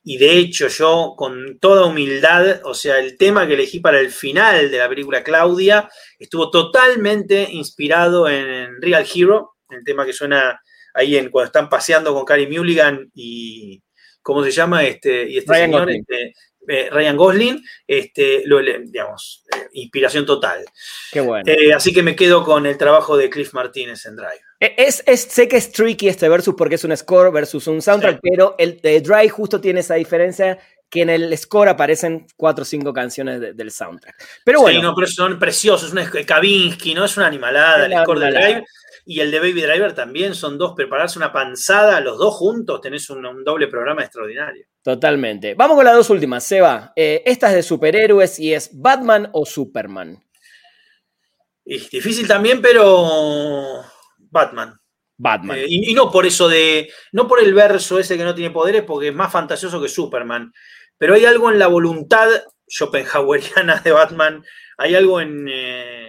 Y 0.02 0.16
de 0.16 0.38
hecho 0.38 0.68
yo 0.68 1.12
con 1.18 1.58
toda 1.58 1.84
humildad, 1.84 2.62
o 2.64 2.72
sea, 2.72 2.98
el 2.98 3.18
tema 3.18 3.46
que 3.46 3.52
elegí 3.52 3.80
para 3.80 4.00
el 4.00 4.10
final 4.10 4.70
de 4.70 4.78
la 4.78 4.88
película 4.88 5.22
Claudia 5.22 5.86
estuvo 6.18 6.50
totalmente 6.50 7.46
inspirado 7.52 8.26
en 8.26 8.80
Real 8.80 9.04
Hero, 9.14 9.56
el 9.68 9.84
tema 9.84 10.06
que 10.06 10.14
suena 10.14 10.62
ahí 10.94 11.14
en 11.18 11.28
cuando 11.28 11.48
están 11.48 11.68
paseando 11.68 12.14
con 12.14 12.24
Carrie 12.24 12.48
Mulligan 12.48 13.10
y 13.12 13.82
¿cómo 14.22 14.42
se 14.42 14.50
llama? 14.50 14.82
Este, 14.84 15.28
y 15.28 15.36
este 15.36 15.54
señor, 15.54 15.90
este, 15.90 16.32
eh, 16.68 16.88
Ryan 16.90 17.16
Gosling, 17.16 17.64
este, 17.86 18.42
lo, 18.44 18.60
digamos, 18.60 19.44
eh, 19.54 19.68
inspiración 19.72 20.26
total. 20.26 20.64
Qué 21.12 21.20
bueno. 21.20 21.44
Eh, 21.46 21.72
así 21.72 21.92
que 21.92 22.02
me 22.02 22.16
quedo 22.16 22.44
con 22.44 22.66
el 22.66 22.76
trabajo 22.76 23.16
de 23.16 23.30
Cliff 23.30 23.52
Martínez 23.54 24.06
en 24.06 24.16
Drive. 24.16 24.40
E, 24.60 24.74
es, 24.76 25.02
sé 25.06 25.48
que 25.48 25.56
es 25.56 25.72
tricky 25.72 26.08
este 26.08 26.28
versus 26.28 26.54
porque 26.56 26.74
es 26.74 26.84
un 26.84 26.96
score 26.96 27.32
versus 27.32 27.66
un 27.66 27.80
soundtrack, 27.80 28.20
pero 28.22 28.56
el 28.58 28.80
Drive 28.80 29.30
justo 29.30 29.60
tiene 29.60 29.80
esa 29.80 29.94
diferencia 29.94 30.58
que 30.90 31.02
en 31.02 31.10
el 31.10 31.38
score 31.38 31.68
aparecen 31.68 32.26
cuatro 32.36 32.62
o 32.62 32.64
cinco 32.64 32.92
canciones 32.92 33.56
del 33.56 33.70
soundtrack. 33.70 34.16
Pero 34.44 34.62
bueno. 34.62 34.80
Sí, 34.80 34.82
no, 34.82 34.94
pero 34.94 35.06
son 35.06 35.38
preciosos, 35.38 35.94
es 35.94 35.94
un 35.94 36.24
Kavinsky, 36.24 36.94
¿no? 36.94 37.04
Es 37.04 37.16
una 37.16 37.28
animalada 37.28 37.86
el 37.86 37.92
score 38.02 38.18
de 38.18 38.30
Drive. 38.32 38.64
Y 39.04 39.20
el 39.20 39.30
de 39.30 39.40
Baby 39.40 39.62
Driver 39.62 39.94
también 39.94 40.34
son 40.34 40.58
dos, 40.58 40.74
prepararse 40.74 41.18
una 41.18 41.32
panzada, 41.32 42.00
los 42.00 42.18
dos 42.18 42.34
juntos, 42.34 42.80
tenés 42.80 43.08
un, 43.10 43.44
doble 43.44 43.68
programa 43.68 44.02
extraordinario. 44.02 44.66
Totalmente. 44.82 45.54
Vamos 45.54 45.76
con 45.76 45.84
las 45.84 45.94
dos 45.94 46.10
últimas, 46.10 46.44
Seba. 46.44 46.92
Eh, 46.96 47.22
esta 47.26 47.48
es 47.48 47.54
de 47.54 47.62
superhéroes 47.62 48.38
y 48.38 48.54
es 48.54 48.70
Batman 48.72 49.28
o 49.32 49.44
Superman. 49.44 50.22
Es 51.64 51.90
difícil 51.90 52.26
también, 52.26 52.60
pero 52.60 53.82
Batman. 54.18 54.80
Batman. 55.16 55.58
Eh, 55.58 55.66
y, 55.68 55.94
no 55.94 56.10
por 56.10 56.24
eso 56.24 56.48
de. 56.48 56.90
No 57.12 57.28
por 57.28 57.40
el 57.40 57.52
verso 57.52 57.98
ese 57.98 58.16
que 58.16 58.24
no 58.24 58.34
tiene 58.34 58.50
poderes, 58.50 58.82
porque 58.82 59.08
es 59.08 59.14
más 59.14 59.30
fantasioso 59.30 59.80
que 59.80 59.88
Superman. 59.88 60.52
Pero 60.96 61.14
hay 61.14 61.26
algo 61.26 61.50
en 61.50 61.58
la 61.58 61.66
voluntad 61.66 62.28
schopenhaueriana 62.66 63.80
de 63.84 63.92
Batman. 63.92 64.42
Hay 64.78 64.94
algo 64.94 65.20
en. 65.20 65.46
Eh, 65.48 65.99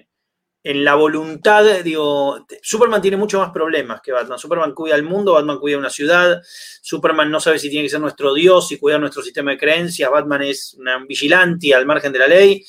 en 0.64 0.84
la 0.84 0.94
voluntad, 0.94 1.66
digo, 1.84 2.46
Superman 2.62 3.02
tiene 3.02 3.18
muchos 3.18 3.42
más 3.42 3.52
problemas 3.52 4.02
que 4.02 4.12
Batman. 4.12 4.38
Superman 4.38 4.74
cuida 4.74 4.96
el 4.96 5.04
mundo, 5.04 5.34
Batman 5.34 5.60
cuida 5.60 5.78
una 5.78 5.90
ciudad, 5.90 6.40
Superman 6.82 7.32
no 7.32 7.40
sabe 7.40 7.58
si 7.58 7.70
tiene 7.70 7.86
que 7.86 7.90
ser 7.90 8.00
nuestro 8.00 8.34
Dios 8.34 8.72
y 8.72 8.78
cuidar 8.78 9.00
nuestro 9.00 9.24
sistema 9.24 9.52
de 9.52 9.58
creencias, 9.58 10.12
Batman 10.12 10.44
es 10.44 10.76
un 10.76 11.08
vigilante 11.08 11.74
al 11.74 11.86
margen 11.88 12.14
de 12.14 12.20
la 12.20 12.28
ley, 12.28 12.64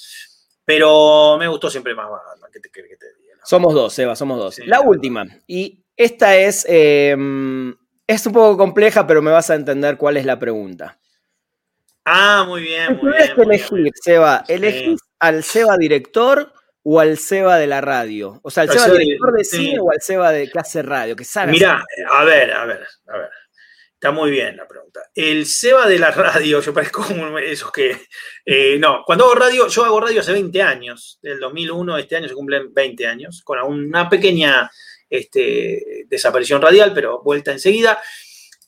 pero 0.64 1.36
me 1.38 1.48
gustó 1.48 1.68
siempre 1.68 1.94
más 1.94 2.08
Batman, 2.08 2.50
que 2.50 2.60
te, 2.60 2.70
que 2.70 2.82
te 2.82 3.14
diga. 3.20 3.36
Somos 3.44 3.74
dos, 3.74 3.98
Eva, 3.98 4.16
somos 4.16 4.38
dos. 4.38 4.58
la 4.66 4.80
última, 4.80 5.26
y 5.46 5.84
esta 5.94 6.36
es, 6.36 6.64
em, 6.68 7.76
es 8.06 8.26
un 8.26 8.32
poco 8.32 8.56
compleja, 8.56 9.06
pero 9.06 9.20
me 9.20 9.30
vas 9.30 9.50
a 9.50 9.54
entender 9.54 9.98
cuál 9.98 10.16
es 10.16 10.24
la 10.24 10.38
pregunta. 10.38 10.98
Ah, 12.06 12.44
muy 12.48 12.62
bien. 12.62 12.98
Muy 13.00 13.12
bien, 13.12 13.34
que 13.34 13.42
elegir, 13.42 13.92
Seba, 14.02 14.44
¿elegís 14.48 14.98
al 15.20 15.44
Seba 15.44 15.76
director 15.76 16.52
o 16.82 17.00
al 17.00 17.18
Seba 17.18 17.58
de 17.58 17.66
la 17.66 17.80
radio? 17.80 18.40
O 18.42 18.50
sea, 18.50 18.64
al 18.64 18.70
Seba 18.70 18.88
director 18.98 19.32
de 19.32 19.44
cine 19.44 19.78
o 19.80 19.90
al 19.90 20.00
Seba 20.00 20.32
de 20.32 20.50
clase 20.50 20.82
radio, 20.82 21.16
que 21.16 21.24
sabe. 21.24 21.52
Mira, 21.52 21.84
a 22.10 22.24
ver, 22.24 22.52
a 22.52 22.64
ver, 22.64 22.86
a 23.08 23.18
ver. 23.18 23.30
Está 23.94 24.10
muy 24.10 24.32
bien 24.32 24.56
la 24.56 24.66
pregunta. 24.66 25.00
El 25.14 25.46
Seba 25.46 25.86
de 25.86 25.96
la 25.96 26.10
radio, 26.10 26.60
yo 26.60 26.74
parezco 26.74 27.04
como 27.06 27.38
esos 27.38 27.70
que. 27.70 27.96
Eh, 28.44 28.76
no, 28.78 29.02
cuando 29.06 29.26
hago 29.26 29.36
radio, 29.36 29.68
yo 29.68 29.84
hago 29.84 30.00
radio 30.00 30.20
hace 30.20 30.32
20 30.32 30.60
años. 30.60 31.20
Del 31.22 31.38
2001, 31.38 31.98
este 31.98 32.16
año 32.16 32.28
se 32.28 32.34
cumplen 32.34 32.74
20 32.74 33.06
años, 33.06 33.42
con 33.44 33.62
una 33.62 34.08
pequeña 34.08 34.68
este, 35.08 36.06
desaparición 36.08 36.60
radial, 36.60 36.92
pero 36.92 37.22
vuelta 37.22 37.52
enseguida. 37.52 38.02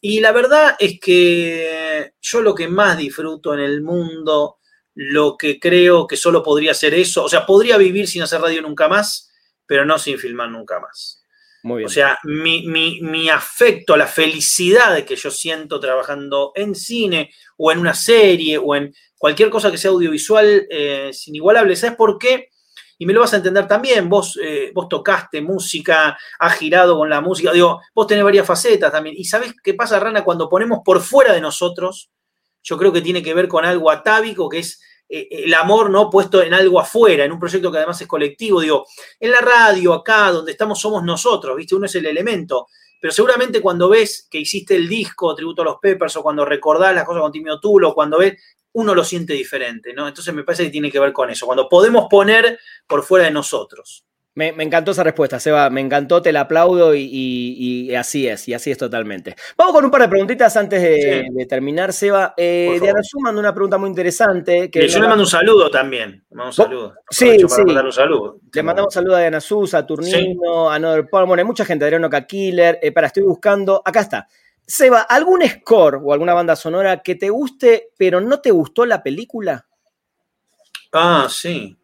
Y 0.00 0.20
la 0.20 0.30
verdad 0.30 0.76
es 0.78 1.00
que 1.00 2.12
yo 2.20 2.42
lo 2.42 2.54
que 2.54 2.68
más 2.68 2.96
disfruto 2.96 3.54
en 3.54 3.60
el 3.60 3.82
mundo 3.82 4.58
lo 4.94 5.36
que 5.36 5.58
creo 5.58 6.06
que 6.06 6.16
solo 6.16 6.42
podría 6.42 6.74
ser 6.74 6.94
eso. 6.94 7.24
O 7.24 7.28
sea, 7.28 7.44
podría 7.44 7.76
vivir 7.76 8.06
sin 8.06 8.22
hacer 8.22 8.40
radio 8.40 8.62
nunca 8.62 8.88
más, 8.88 9.30
pero 9.66 9.84
no 9.84 9.98
sin 9.98 10.18
filmar 10.18 10.50
nunca 10.50 10.80
más. 10.80 11.22
Muy 11.64 11.78
bien. 11.78 11.86
O 11.86 11.90
sea, 11.90 12.18
mi, 12.24 13.28
afecto, 13.30 13.96
la 13.96 14.06
felicidad 14.06 15.02
que 15.04 15.16
yo 15.16 15.30
siento 15.30 15.80
trabajando 15.80 16.52
en 16.54 16.74
cine 16.74 17.30
o 17.56 17.72
en 17.72 17.78
una 17.78 17.94
serie 17.94 18.58
o 18.58 18.74
en 18.76 18.94
cualquier 19.16 19.50
cosa 19.50 19.70
que 19.70 19.78
sea 19.78 19.90
audiovisual 19.90 20.66
eh, 20.70 21.06
es 21.08 21.26
inigualable. 21.28 21.74
¿Sabes 21.74 21.96
por 21.96 22.18
qué? 22.18 22.50
Y 22.98 23.06
me 23.06 23.12
lo 23.12 23.20
vas 23.20 23.32
a 23.32 23.38
entender 23.38 23.66
también. 23.66 24.08
Vos, 24.08 24.38
eh, 24.40 24.70
vos 24.74 24.88
tocaste 24.88 25.40
música, 25.40 26.16
has 26.38 26.58
girado 26.58 26.98
con 26.98 27.08
la 27.08 27.20
música. 27.20 27.50
Digo, 27.50 27.80
vos 27.94 28.06
tenés 28.06 28.24
varias 28.24 28.46
facetas 28.46 28.92
también. 28.92 29.16
¿Y 29.18 29.24
sabes 29.24 29.54
qué 29.62 29.74
pasa, 29.74 29.98
Rana? 29.98 30.22
Cuando 30.22 30.48
ponemos 30.48 30.80
por 30.84 31.00
fuera 31.00 31.32
de 31.32 31.40
nosotros 31.40 32.10
yo 32.64 32.78
creo 32.78 32.92
que 32.92 33.02
tiene 33.02 33.22
que 33.22 33.34
ver 33.34 33.46
con 33.46 33.64
algo 33.64 33.90
atávico, 33.90 34.48
que 34.48 34.58
es 34.58 34.80
eh, 35.08 35.28
el 35.30 35.54
amor 35.54 35.90
no 35.90 36.10
puesto 36.10 36.42
en 36.42 36.54
algo 36.54 36.80
afuera, 36.80 37.24
en 37.24 37.32
un 37.32 37.38
proyecto 37.38 37.70
que 37.70 37.76
además 37.78 38.00
es 38.00 38.08
colectivo. 38.08 38.60
Digo, 38.60 38.86
en 39.20 39.30
la 39.30 39.38
radio, 39.38 39.92
acá, 39.92 40.32
donde 40.32 40.52
estamos, 40.52 40.80
somos 40.80 41.04
nosotros, 41.04 41.56
¿viste? 41.56 41.74
Uno 41.74 41.86
es 41.86 41.94
el 41.94 42.06
elemento. 42.06 42.66
Pero 43.00 43.12
seguramente 43.12 43.60
cuando 43.60 43.90
ves 43.90 44.26
que 44.30 44.38
hiciste 44.38 44.74
el 44.74 44.88
disco 44.88 45.34
Tributo 45.34 45.60
a 45.60 45.66
los 45.66 45.76
Peppers 45.76 46.16
o 46.16 46.22
cuando 46.22 46.44
recordás 46.44 46.94
las 46.94 47.04
cosas 47.04 47.20
con 47.20 47.32
Timio 47.32 47.60
Tulo, 47.60 47.94
cuando 47.94 48.18
ves, 48.18 48.40
uno 48.72 48.94
lo 48.94 49.04
siente 49.04 49.34
diferente, 49.34 49.92
¿no? 49.92 50.08
Entonces 50.08 50.32
me 50.34 50.42
parece 50.42 50.64
que 50.64 50.70
tiene 50.70 50.90
que 50.90 50.98
ver 50.98 51.12
con 51.12 51.28
eso, 51.30 51.46
cuando 51.46 51.68
podemos 51.68 52.06
poner 52.08 52.58
por 52.86 53.02
fuera 53.02 53.26
de 53.26 53.30
nosotros. 53.30 54.04
Me, 54.36 54.48
encantó 54.48 54.90
esa 54.90 55.04
respuesta, 55.04 55.38
Seba. 55.38 55.70
Me 55.70 55.80
encantó, 55.80 56.20
te 56.20 56.32
la 56.32 56.40
aplaudo 56.40 56.92
y, 56.94 57.94
así 57.94 58.26
es, 58.26 58.48
y 58.48 58.54
así 58.54 58.72
es 58.72 58.78
totalmente. 58.78 59.36
Vamos 59.56 59.74
con 59.74 59.84
un 59.84 59.90
par 59.92 60.02
de 60.02 60.08
preguntitas 60.08 60.56
antes 60.56 60.82
de, 60.82 61.46
terminar, 61.48 61.92
Seba. 61.92 62.34
Eh, 62.36 62.78
Diana 62.80 63.00
mandó 63.22 63.40
una 63.40 63.54
pregunta 63.54 63.78
muy 63.78 63.88
interesante. 63.88 64.70
Que 64.70 64.88
yo 64.88 64.98
le 64.98 65.06
mando 65.06 65.22
un 65.22 65.30
saludo 65.30 65.70
también. 65.70 66.24
Le 66.30 66.36
mando 66.36 66.48
un 66.48 66.52
saludo. 66.52 66.94
Sí, 67.10 67.36
sí. 67.48 67.62
Un 67.62 67.92
saludo. 67.92 68.40
Le 68.52 68.62
mandamos 68.64 68.88
un 68.88 68.94
saludo 68.94 69.16
a 69.16 69.20
Diana 69.20 69.40
Su, 69.40 69.70
a 69.72 69.86
Turnino, 69.86 70.68
a 70.68 70.78
Noder 70.80 71.08
Palmer. 71.08 71.38
Hay 71.38 71.44
mucha 71.44 71.64
gente, 71.64 71.84
Adriano 71.84 72.10
Killer. 72.26 72.80
Eh, 72.82 72.90
para, 72.90 73.06
estoy 73.06 73.22
buscando. 73.22 73.82
Acá 73.84 74.00
está. 74.00 74.28
Seba, 74.66 75.02
¿algún 75.02 75.42
score 75.46 76.00
o 76.02 76.12
alguna 76.12 76.34
banda 76.34 76.56
sonora 76.56 77.02
que 77.02 77.14
te 77.14 77.30
guste, 77.30 77.90
pero 77.96 78.20
no 78.20 78.40
te 78.40 78.50
gustó 78.50 78.84
la 78.84 79.02
película? 79.02 79.66
Ah, 80.92 81.28
sí. 81.30 81.76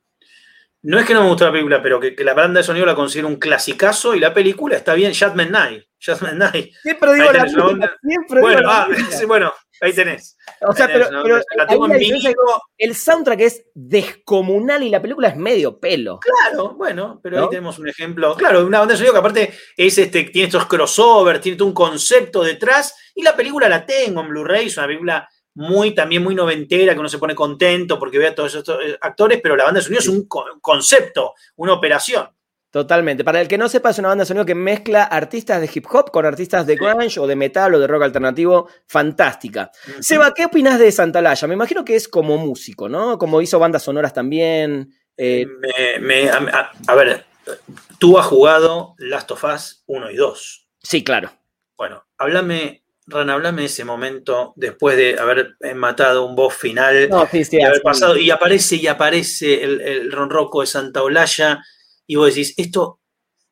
No 0.83 0.99
es 0.99 1.07
que 1.07 1.15
no 1.15 1.23
me 1.23 1.29
gustó 1.29 1.45
la 1.45 1.53
película, 1.53 1.83
pero 1.83 2.01
que, 2.01 2.15
la 2.19 2.35
banda 2.35 2.61
de 2.61 2.65
sonido 2.65 2.87
la 2.87 2.95
considero 2.95 3.29
un 3.29 3.37
clasicazo 3.37 4.15
y 4.15 4.21
la 4.21 4.33
película 4.33 4.77
está 4.77 4.95
bien, 4.95 5.13
Jasmine 5.13 5.51
Night. 5.51 5.85
Jasmine 5.99 6.37
Night. 6.37 6.73
Siempre 6.83 7.13
digo 7.13 7.33
la 7.33 7.45
película, 7.45 7.97
siempre 8.03 8.41
bueno, 8.41 8.59
digo 8.59 8.71
ah, 8.71 8.89
bueno, 9.27 9.53
Ahí 9.83 9.95
tenés. 9.95 10.37
O 10.61 10.75
sea, 10.75 10.87
pero, 10.87 11.07
tenés, 11.07 11.13
¿no? 11.13 11.23
pero 11.23 11.41
la 11.57 11.67
tengo 11.67 11.87
en 11.87 11.99
vinilo. 11.99 12.33
el 12.77 12.95
soundtrack 12.95 13.41
es 13.41 13.65
descomunal 13.75 14.83
y 14.83 14.91
la 14.91 15.01
película 15.01 15.29
es 15.29 15.37
medio 15.37 15.81
pelo. 15.81 16.21
Claro, 16.21 16.75
bueno, 16.75 17.19
pero 17.23 17.39
¿No? 17.39 17.45
ahí 17.45 17.49
tenemos 17.49 17.79
un 17.79 17.89
ejemplo. 17.89 18.35
Claro, 18.37 18.67
una 18.67 18.81
banda 18.81 18.93
de 18.93 18.99
sonido 18.99 19.15
que 19.15 19.19
aparte 19.19 19.55
es 19.77 19.97
este, 19.97 20.25
tiene 20.25 20.49
estos 20.49 20.67
crossovers, 20.67 21.41
tiene 21.41 21.57
todo 21.57 21.69
un 21.69 21.75
concepto 21.75 22.43
detrás, 22.43 22.95
y 23.15 23.23
la 23.23 23.35
película 23.35 23.71
la 23.71 23.87
tengo 23.87 24.21
en 24.21 24.29
Blu-ray, 24.29 24.67
es 24.67 24.77
una 24.77 24.87
película 24.87 25.29
muy, 25.55 25.95
también 25.95 26.23
muy 26.23 26.35
noventera, 26.35 26.95
que 26.95 27.01
uno 27.01 27.09
se 27.09 27.19
pone 27.19 27.35
contento 27.35 27.99
porque 27.99 28.19
ve 28.19 28.29
a 28.29 28.35
todos 28.35 28.55
estos 28.55 28.79
eh, 28.85 28.97
actores, 29.01 29.41
pero 29.43 29.57
la 29.57 29.65
banda 29.65 29.79
de 29.81 29.85
sonido 29.85 30.01
es 30.01 30.09
un 30.09 30.27
co- 30.29 30.45
concepto, 30.61 31.35
una 31.57 31.73
operación. 31.73 32.29
Totalmente. 32.73 33.25
Para 33.25 33.41
el 33.41 33.49
que 33.49 33.59
no 33.59 33.69
sepa, 33.69 33.91
es 33.91 33.99
una 33.99 34.09
banda 34.09 34.23
de 34.23 34.27
sonido 34.29 34.47
que 34.47 34.55
mezcla 34.55 35.03
artistas 35.03 35.61
de 35.61 35.69
hip 35.75 35.87
hop 35.91 36.13
con 36.13 36.25
artistas 36.25 36.65
de 36.69 36.77
grunge 36.77 37.19
o 37.19 37.27
de 37.27 37.35
metal 37.35 37.75
o 37.75 37.81
de 37.81 37.87
rock 37.89 38.05
alternativo. 38.05 38.69
Fantástica. 38.87 39.73
Seba, 40.01 40.33
¿qué 40.33 40.45
opinas 40.45 40.79
de 40.79 40.93
Santalaya? 40.93 41.49
Me 41.49 41.55
imagino 41.55 41.85
que 41.85 41.97
es 41.97 42.07
como 42.07 42.37
músico, 42.39 42.89
¿no? 42.89 43.19
Como 43.19 43.41
hizo 43.43 43.59
bandas 43.59 43.83
sonoras 43.83 44.13
también. 44.13 44.95
eh, 45.17 45.47
Me- 45.59 45.99
me- 45.99 46.31
a, 46.31 46.37
a- 46.37 46.71
a 46.87 46.95
ver, 46.95 47.25
tú 47.99 48.17
has 48.19 48.27
jugado 48.27 48.95
Last 48.99 49.33
of 49.33 49.43
Us 49.43 49.83
1 49.87 50.11
y 50.13 50.15
2. 50.17 50.69
sí, 50.81 51.03
claro. 51.03 51.33
Bueno, 51.77 52.05
háblame, 52.19 52.85
Ran, 53.11 53.31
háblame 53.31 53.63
de 53.63 53.67
ese 53.67 53.85
momento 53.85 54.53
después 54.57 54.97
de 54.97 55.19
haber 55.19 55.57
eh, 55.61 55.75
matado 55.75 56.25
un 56.25 56.35
boss 56.35 56.55
final. 56.55 57.09
No, 57.09 57.27
sí, 57.27 57.45
sí, 57.45 57.59
y 57.59 57.63
haber 57.63 57.83
pasado, 57.83 58.17
y 58.17 58.31
aparece 58.31 58.77
y 58.77 58.87
aparece 58.87 59.63
el, 59.63 59.81
el 59.81 60.13
ronroco 60.13 60.61
de 60.61 60.67
Santa 60.67 61.03
Olalla, 61.03 61.63
y 62.07 62.17
vos 62.17 62.29
decís, 62.29 62.55
esto, 62.57 63.01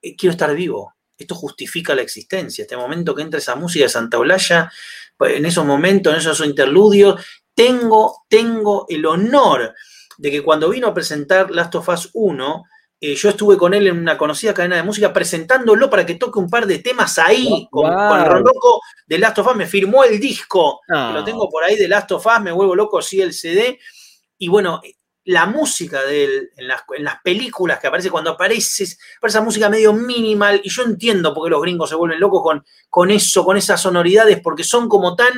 eh, 0.00 0.16
quiero 0.16 0.32
estar 0.32 0.54
vivo, 0.54 0.94
esto 1.16 1.34
justifica 1.34 1.94
la 1.94 2.02
existencia, 2.02 2.62
este 2.62 2.76
momento 2.76 3.14
que 3.14 3.22
entra 3.22 3.38
esa 3.38 3.56
música 3.56 3.84
de 3.84 3.90
Santa 3.90 4.18
Olalla, 4.18 4.70
pues, 5.16 5.36
en 5.36 5.46
esos 5.46 5.64
momentos, 5.64 6.12
en 6.12 6.20
esos 6.20 6.40
interludios, 6.46 7.20
tengo, 7.54 8.24
tengo 8.28 8.86
el 8.88 9.04
honor 9.04 9.74
de 10.16 10.30
que 10.30 10.42
cuando 10.42 10.68
vino 10.68 10.86
a 10.86 10.94
presentar 10.94 11.50
Last 11.50 11.74
of 11.74 11.88
Us 11.88 12.10
1, 12.12 12.64
eh, 13.00 13.14
yo 13.14 13.28
estuve 13.28 13.56
con 13.56 13.74
él 13.74 13.86
en 13.86 13.96
una 13.98 14.18
conocida 14.18 14.52
cadena 14.52 14.76
de 14.76 14.82
música 14.82 15.12
presentándolo 15.12 15.88
para 15.88 16.04
que 16.04 16.16
toque 16.16 16.38
un 16.38 16.50
par 16.50 16.66
de 16.66 16.78
temas 16.80 17.18
ahí, 17.18 17.68
con, 17.70 17.88
Wow. 17.90 18.08
con 18.08 18.20
el 18.20 18.26
ronroco 18.26 18.80
de 19.06 19.18
Last 19.18 19.38
of 19.38 19.46
Us, 19.48 19.56
me 19.56 19.66
firmó 19.66 20.02
el 20.04 20.18
disco, 20.18 20.80
Ah. 20.88 21.12
lo 21.14 21.22
tengo 21.24 21.48
por 21.48 21.62
ahí 21.64 21.76
de 21.76 21.86
Last 21.88 22.10
of 22.12 22.26
Us, 22.26 22.40
me 22.42 22.52
vuelvo 22.52 22.74
loco, 22.74 23.00
sí, 23.00 23.20
el 23.20 23.32
CD. 23.32 23.78
Y 24.38 24.48
bueno, 24.48 24.80
la 25.24 25.44
música 25.46 26.02
de 26.04 26.24
él 26.24 26.50
en 26.56 26.68
las, 26.68 26.82
en 26.96 27.04
las 27.04 27.20
películas 27.22 27.78
que 27.78 27.86
aparece, 27.86 28.10
cuando 28.10 28.30
aparece, 28.30 28.84
aparece 28.84 28.98
esa 29.26 29.42
música 29.42 29.68
medio 29.68 29.92
minimal, 29.92 30.60
y 30.64 30.70
yo 30.70 30.82
entiendo 30.84 31.34
por 31.34 31.44
qué 31.44 31.50
los 31.50 31.60
gringos 31.62 31.90
se 31.90 31.96
vuelven 31.96 32.18
locos 32.18 32.42
con, 32.42 32.64
con 32.88 33.10
eso, 33.10 33.44
con 33.44 33.56
esas 33.58 33.80
sonoridades, 33.80 34.40
porque 34.42 34.64
son 34.64 34.88
como 34.88 35.14
tan 35.14 35.34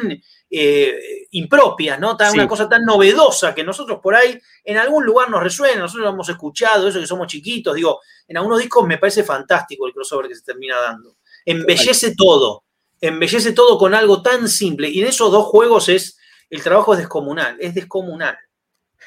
eh, 0.50 1.26
impropias, 1.30 1.98
¿no? 2.00 2.16
Tan, 2.16 2.32
Sí. 2.32 2.38
Una 2.38 2.48
cosa 2.48 2.68
tan 2.68 2.84
novedosa 2.84 3.54
que 3.54 3.62
nosotros 3.62 4.00
por 4.02 4.14
ahí 4.14 4.38
en 4.64 4.76
algún 4.78 5.04
lugar 5.04 5.30
nos 5.30 5.42
resuena, 5.42 5.80
nosotros 5.80 6.04
lo 6.06 6.10
hemos 6.12 6.28
escuchado, 6.28 6.88
eso 6.88 6.98
que 7.00 7.06
somos 7.06 7.26
chiquitos, 7.28 7.74
digo, 7.74 8.00
en 8.26 8.36
algunos 8.36 8.58
discos 8.58 8.86
me 8.86 8.98
parece 8.98 9.22
fantástico 9.22 9.86
el 9.86 9.92
crossover 9.92 10.26
que 10.28 10.34
se 10.34 10.42
termina 10.42 10.78
dando. 10.80 11.16
Embellece 11.44 12.14
todo, 12.16 12.64
embellece 13.00 13.52
todo 13.52 13.78
con 13.78 13.94
algo 13.94 14.22
tan 14.22 14.48
simple, 14.48 14.88
y 14.88 15.00
en 15.00 15.06
esos 15.08 15.30
dos 15.30 15.46
juegos 15.46 15.88
es, 15.88 16.18
el 16.50 16.62
trabajo 16.62 16.92
es 16.94 16.98
descomunal, 16.98 17.56
es 17.60 17.74
descomunal. 17.74 18.36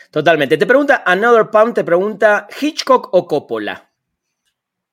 Totalmente. 0.10 0.58
Te 0.58 0.66
pregunta 0.66 1.04
Another 1.06 1.50
Pump, 1.50 1.76
te 1.76 1.84
pregunta 1.84 2.48
Hitchcock 2.62 3.10
o 3.14 3.28
Coppola. 3.28 3.89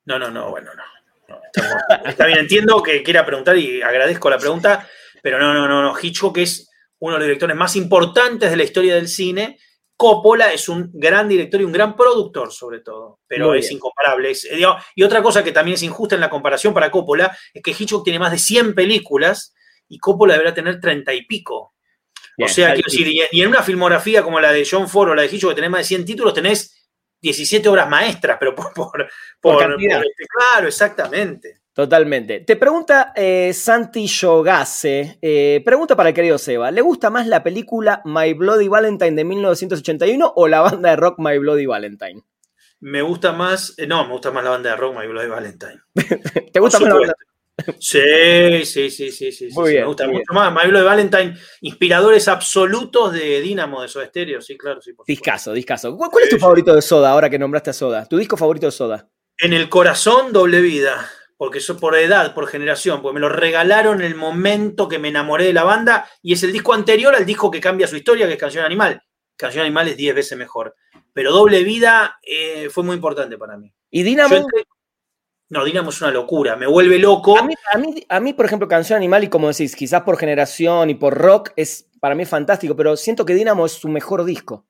No, 0.05 0.19
no, 0.19 0.31
no, 0.31 0.51
bueno, 0.51 0.71
no. 0.75 0.83
no, 1.29 1.41
estamos- 1.45 1.83
está 2.07 2.27
bien, 2.27 2.39
entiendo 2.41 2.83
que 2.83 3.03
quiera 3.03 3.25
preguntar 3.25 3.57
y 3.57 3.81
agradezco 3.83 4.29
la 4.31 4.39
pregunta, 4.39 4.89
pero 5.23 5.39
no, 5.39 5.53
no, 5.55 5.67
no, 5.69 5.83
no. 5.83 5.95
Hitchcock 6.01 6.39
es 6.39 6.69
uno 6.99 7.15
de 7.15 7.19
los 7.21 7.27
directores 7.27 7.57
más 7.57 7.77
importantes 7.77 8.51
de 8.51 8.57
la 8.57 8.65
historia 8.65 8.95
del 8.95 9.09
cine. 9.09 9.59
Coppola 9.97 10.53
es 10.53 10.69
un 10.69 10.91
gran 10.95 11.29
director 11.29 11.61
y 11.61 11.65
un 11.65 11.73
gran 11.73 11.95
productor, 11.95 12.51
sobre 12.53 12.81
todo, 12.81 13.21
pero 13.27 13.49
es 13.59 13.71
incomparable. 13.71 14.31
Es- 14.31 14.49
digo, 14.51 14.77
y 14.95 15.03
otra 15.03 15.23
cosa 15.23 15.45
que 15.45 15.53
también 15.53 15.75
es 15.75 15.83
injusta 15.83 16.15
en 16.15 16.23
la 16.23 16.31
comparación 16.31 16.73
para 16.73 16.91
Coppola 16.91 17.37
es 17.53 17.63
que 17.63 17.73
Hitchcock 17.79 18.03
tiene 18.05 18.19
más 18.19 18.33
de 18.33 18.39
100 18.39 18.75
películas 18.75 19.55
y 19.89 19.99
Coppola 19.99 20.33
deberá 20.35 20.55
tener 20.55 20.81
30 20.81 21.13
y 21.13 21.27
pico. 21.27 21.75
Bien, 22.37 22.49
o 22.49 22.53
sea, 22.55 22.73
quiero 22.75 22.91
decir, 22.91 23.09
y, 23.09 23.21
y 23.31 23.43
en 23.43 23.49
una 23.49 23.63
filmografía 23.63 24.23
como 24.23 24.41
la 24.41 24.53
de 24.53 24.67
John 24.69 24.89
Ford 24.89 25.11
o 25.11 25.15
la 25.15 25.23
de 25.23 25.29
Hitchcock, 25.29 25.51
que 25.51 25.57
tenés 25.57 25.71
más 25.71 25.81
de 25.81 25.85
100 25.85 26.05
títulos, 26.07 26.33
tenés 26.33 26.89
17 27.21 27.69
obras 27.69 27.87
maestras, 27.91 28.39
pero 28.41 28.55
por, 28.55 28.73
por, 28.73 28.91
Por 28.93 29.09
por 29.41 29.59
este- 30.01 30.27
claro, 30.29 30.69
exactamente. 30.69 31.60
Totalmente. 31.81 32.41
Te 32.41 32.57
pregunta 32.57 33.15
eh, 33.17 33.55
Santi 33.55 34.07
Yogase, 34.07 35.19
eh, 35.23 35.63
pregunta 35.65 35.97
para 35.97 36.11
el 36.11 36.15
querido 36.15 36.37
Seba, 36.37 36.71
¿le 36.71 36.83
gusta 36.83 37.09
más 37.09 37.27
la 37.27 37.43
película 37.43 38.03
My 38.05 38.35
Bloody 38.35 38.69
Valentine 38.69 39.13
de 39.13 39.25
1981 39.25 40.31
o 40.37 40.47
la 40.47 40.61
banda 40.61 40.91
de 40.91 40.97
rock 40.97 41.19
My 41.19 41.39
Bloody 41.39 41.65
Valentine? 41.65 42.23
Me 42.81 43.01
gusta 43.01 43.33
más, 43.33 43.73
eh, 43.79 43.87
no, 43.87 44.05
me 44.05 44.13
gusta 44.13 44.31
más 44.31 44.45
la 44.45 44.51
banda 44.51 44.73
de 44.73 44.77
rock, 44.77 44.95
My 44.95 45.07
Bloody 45.07 45.29
Valentine. 45.29 45.81
¿Te 46.53 46.61
gusta 46.61 46.81
Por 46.81 46.89
más 46.89 46.95
la 46.95 47.01
banda? 47.01 47.15
Sí, 47.79 48.65
sí, 48.67 48.91
sí, 48.91 49.11
sí, 49.11 49.33
sí. 49.33 49.49
Muy 49.53 49.69
sí, 49.69 49.73
bien, 49.73 49.85
me 49.85 49.87
gusta 49.87 50.07
muy 50.07 50.17
mucho 50.17 50.35
más. 50.35 50.53
My 50.53 50.71
Bloody 50.71 50.85
Valentine, 50.85 51.35
inspiradores 51.63 52.29
absolutos 52.29 53.15
de 53.15 53.41
Dynamo, 53.41 53.81
de 53.81 53.89
Soda 53.89 54.05
Stereo, 54.05 54.43
sí, 54.43 54.59
claro, 54.59 54.83
sí. 54.83 54.93
por. 54.93 55.07
Discaso, 55.07 55.55
discaso. 55.55 55.97
¿Cuál, 55.97 56.11
cuál 56.11 56.25
es 56.25 56.29
tu 56.29 56.39
favorito 56.39 56.75
de 56.75 56.83
Soda 56.83 57.11
ahora 57.11 57.31
que 57.31 57.39
nombraste 57.39 57.71
a 57.71 57.73
Soda? 57.73 58.05
¿Tu 58.05 58.19
disco 58.19 58.37
favorito 58.37 58.67
de 58.67 58.73
Soda? 58.73 59.09
En 59.39 59.55
el 59.55 59.71
corazón, 59.71 60.35
doble 60.35 60.61
vida. 60.61 61.09
Porque 61.41 61.57
eso 61.57 61.79
por 61.79 61.97
edad, 61.97 62.35
por 62.35 62.47
generación, 62.47 63.01
porque 63.01 63.15
me 63.15 63.21
lo 63.21 63.31
regalaron 63.31 64.01
en 64.03 64.07
el 64.07 64.15
momento 64.15 64.87
que 64.91 64.99
me 64.99 65.09
enamoré 65.09 65.45
de 65.47 65.55
la 65.55 65.65
banda 65.65 66.07
y 66.21 66.35
es 66.35 66.43
el 66.43 66.53
disco 66.53 66.75
anterior 66.75 67.15
al 67.15 67.25
disco 67.25 67.51
que 67.51 67.63
cambia 67.63 67.87
su 67.87 67.97
historia, 67.97 68.27
que 68.27 68.35
es 68.35 68.39
Canción 68.39 68.63
Animal. 68.63 69.03
Canción 69.39 69.65
Animal 69.65 69.89
es 69.89 69.97
10 69.97 70.15
veces 70.15 70.37
mejor. 70.37 70.77
Pero 71.15 71.33
doble 71.33 71.65
vida 71.65 72.19
eh, 72.23 72.69
fue 72.71 72.85
muy 72.85 72.95
importante 72.95 73.39
para 73.39 73.57
mí. 73.57 73.73
¿Y 73.91 74.07
entré- 74.07 74.67
No, 75.49 75.65
Dynamo 75.65 75.89
es 75.89 76.03
una 76.03 76.11
locura, 76.11 76.57
me 76.57 76.67
vuelve 76.67 76.99
loco. 76.99 77.39
A 77.39 77.43
mí, 77.43 77.55
a, 77.73 77.79
mí, 77.79 78.05
a 78.07 78.21
mí, 78.21 78.35
por 78.35 78.45
ejemplo, 78.45 78.69
Canción 78.69 78.99
Animal, 78.99 79.25
y 79.25 79.29
como 79.29 79.49
decís, 79.49 79.75
quizás 79.75 80.03
por 80.03 80.19
generación 80.19 80.91
y 80.91 80.95
por 80.95 81.17
rock, 81.17 81.53
es 81.57 81.89
para 82.01 82.15
mí 82.15 82.27
fantástico, 82.27 82.77
pero 82.77 82.99
siento 82.99 83.25
que 83.25 83.33
Dynamo 83.33 83.65
es 83.65 83.73
su 83.73 83.89
mejor 83.89 84.25
disco. 84.25 84.67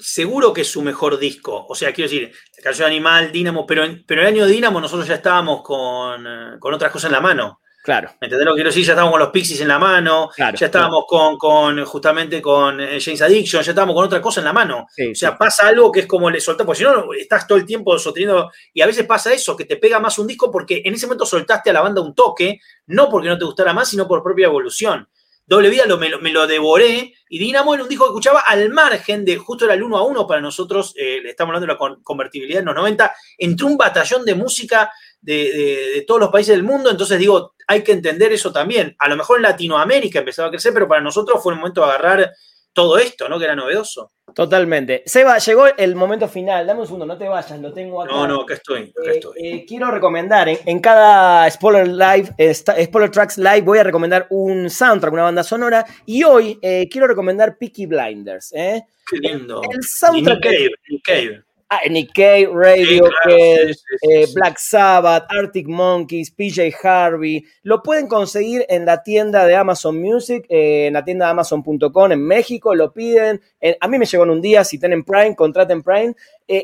Seguro 0.00 0.52
que 0.52 0.62
es 0.62 0.70
su 0.70 0.82
mejor 0.82 1.18
disco. 1.18 1.66
O 1.68 1.74
sea, 1.74 1.92
quiero 1.92 2.10
decir, 2.10 2.32
Canción 2.62 2.86
Animal, 2.88 3.30
Dynamo, 3.32 3.66
pero, 3.66 3.84
en- 3.84 4.04
pero 4.06 4.22
el 4.22 4.28
año 4.28 4.46
de 4.46 4.52
Dynamo 4.52 4.80
nosotros 4.80 5.06
ya 5.08 5.14
estábamos 5.16 5.62
con, 5.62 6.26
eh, 6.26 6.56
con 6.58 6.74
otras 6.74 6.90
cosas 6.92 7.08
en 7.08 7.12
la 7.12 7.20
mano. 7.20 7.60
Claro, 7.82 8.10
¿Me 8.20 8.26
entendés 8.26 8.44
lo 8.44 8.52
que 8.52 8.56
quiero 8.58 8.68
decir? 8.68 8.84
Ya 8.84 8.92
estábamos 8.92 9.12
con 9.14 9.20
los 9.20 9.30
Pixies 9.30 9.62
en 9.62 9.68
la 9.68 9.78
mano, 9.78 10.28
claro. 10.36 10.54
ya 10.58 10.66
estábamos 10.66 11.04
con, 11.08 11.38
con 11.38 11.82
justamente 11.86 12.42
con 12.42 12.78
eh, 12.78 12.98
James 13.00 13.22
Addiction, 13.22 13.62
ya 13.62 13.70
estábamos 13.70 13.94
con 13.94 14.04
otra 14.04 14.20
cosa 14.20 14.40
en 14.40 14.44
la 14.44 14.52
mano. 14.52 14.86
Sí, 14.94 15.12
O 15.12 15.14
sea, 15.14 15.30
sí. 15.30 15.36
pasa 15.38 15.66
algo 15.68 15.90
que 15.90 16.00
es 16.00 16.06
como 16.06 16.28
le 16.30 16.42
soltás, 16.42 16.66
porque 16.66 16.80
si 16.80 16.84
no, 16.84 17.10
estás 17.14 17.46
todo 17.46 17.56
el 17.56 17.64
tiempo 17.64 17.98
sosteniendo. 17.98 18.50
Y 18.74 18.82
a 18.82 18.86
veces 18.86 19.06
pasa 19.06 19.32
eso, 19.32 19.56
que 19.56 19.64
te 19.64 19.78
pega 19.78 19.98
más 19.98 20.18
un 20.18 20.26
disco 20.26 20.50
porque 20.50 20.82
en 20.84 20.92
ese 20.92 21.06
momento 21.06 21.24
soltaste 21.24 21.70
a 21.70 21.72
la 21.72 21.80
banda 21.80 22.02
un 22.02 22.14
toque, 22.14 22.60
no 22.88 23.08
porque 23.08 23.28
no 23.30 23.38
te 23.38 23.46
gustara 23.46 23.72
más, 23.72 23.88
sino 23.88 24.06
por 24.06 24.22
propia 24.22 24.44
evolución. 24.48 25.08
Doble 25.50 25.68
Vida 25.68 25.84
lo, 25.84 25.98
me, 25.98 26.08
lo, 26.08 26.46
devoré 26.46 27.12
y 27.28 27.38
Dinamo 27.40 27.74
era 27.74 27.82
un 27.82 27.88
disco 27.88 28.04
que 28.04 28.10
escuchaba 28.10 28.38
al 28.46 28.70
margen 28.70 29.24
de, 29.24 29.36
justo 29.36 29.64
era 29.64 29.74
el 29.74 29.82
uno 29.82 29.98
a 29.98 30.04
uno 30.04 30.24
para 30.24 30.40
nosotros, 30.40 30.94
eh, 30.96 31.20
estamos 31.24 31.50
hablando 31.50 31.66
de 31.66 31.72
la 31.72 31.76
con- 31.76 32.00
convertibilidad 32.04 32.60
en 32.60 32.66
los 32.66 32.74
90, 32.76 33.12
entró 33.36 33.66
un 33.66 33.76
batallón 33.76 34.24
de 34.24 34.36
música 34.36 34.92
de, 35.20 36.04
todos 36.06 36.20
los 36.20 36.30
países 36.30 36.54
del 36.54 36.62
mundo, 36.62 36.88
entonces 36.88 37.18
digo, 37.18 37.54
hay 37.66 37.82
que 37.82 37.90
entender 37.90 38.32
eso 38.32 38.52
también. 38.52 38.94
A 39.00 39.08
lo 39.08 39.16
mejor 39.16 39.38
en 39.38 39.42
Latinoamérica 39.42 40.20
empezaba 40.20 40.46
a 40.46 40.50
crecer, 40.52 40.72
pero 40.72 40.86
para 40.86 41.00
nosotros 41.00 41.42
fue 41.42 41.52
el 41.52 41.58
momento 41.58 41.80
de 41.80 41.86
agarrar 41.88 42.32
todo 42.72 42.96
esto, 42.98 43.28
¿no? 43.28 43.36
Que 43.36 43.46
era 43.46 43.56
novedoso. 43.56 44.12
Totalmente. 44.34 45.02
Seba, 45.06 45.38
llegó 45.38 45.66
el 45.76 45.94
momento 45.96 46.28
final. 46.28 46.66
Dame 46.66 46.80
un 46.80 46.86
segundo, 46.86 47.06
no 47.06 47.16
te 47.18 47.28
vayas, 47.28 47.58
lo 47.60 47.72
tengo 47.72 48.02
acá. 48.02 48.12
No, 48.12 48.26
no, 48.26 48.40
acá 48.42 48.54
estoy, 48.54 48.92
acá 48.96 49.10
Eh, 49.10 49.14
estoy. 49.14 49.32
eh, 49.42 49.64
quiero 49.66 49.90
recomendar, 49.90 50.48
en, 50.48 50.58
en 50.66 50.80
cada 50.80 51.50
Spoiler 51.50 51.88
Live, 51.88 52.30
eh, 52.38 52.54
Spoiler 52.54 53.10
Tracks 53.10 53.38
Live, 53.38 53.62
voy 53.62 53.78
a 53.78 53.84
recomendar 53.84 54.26
un 54.30 54.68
soundtrack, 54.70 55.12
una 55.12 55.22
banda 55.24 55.42
sonora. 55.42 55.84
Y 56.06 56.22
hoy 56.24 56.58
eh, 56.62 56.88
quiero 56.90 57.06
recomendar 57.06 57.56
Peaky 57.58 57.86
Blinders. 57.86 58.50
Qué 58.50 59.16
lindo. 59.18 59.62
El 59.70 59.82
soundtrack. 59.82 60.36
Nick 60.36 60.42
Cave, 60.44 60.70
Nick 60.88 61.02
Cave. 61.04 61.44
Ah, 61.72 61.82
Sí, 61.84 62.04
claro, 62.08 63.68
sí, 63.68 63.74
sí, 63.74 64.08
eh. 64.10 64.26
Black 64.34 64.58
Sabbath, 64.58 65.26
Arctic 65.28 65.68
Monkeys, 65.68 66.32
PJ 66.32 66.72
Harvey. 66.82 67.44
Lo 67.62 67.80
pueden 67.80 68.08
conseguir 68.08 68.66
en 68.68 68.84
la 68.84 69.04
tienda 69.04 69.46
de 69.46 69.54
Amazon 69.54 70.00
Music, 70.00 70.44
eh, 70.48 70.88
en 70.88 70.94
la 70.94 71.04
tienda 71.04 71.26
de 71.26 71.30
Amazon.com 71.30 72.10
en 72.10 72.26
México. 72.26 72.74
Lo 72.74 72.92
piden. 72.92 73.40
Eh, 73.60 73.76
a 73.80 73.86
mí 73.86 74.00
me 74.00 74.06
llegó 74.06 74.24
en 74.24 74.30
un 74.30 74.40
día. 74.40 74.64
Si 74.64 74.80
tienen 74.80 75.04
Prime, 75.04 75.36
contraten 75.36 75.84
Prime. 75.84 76.16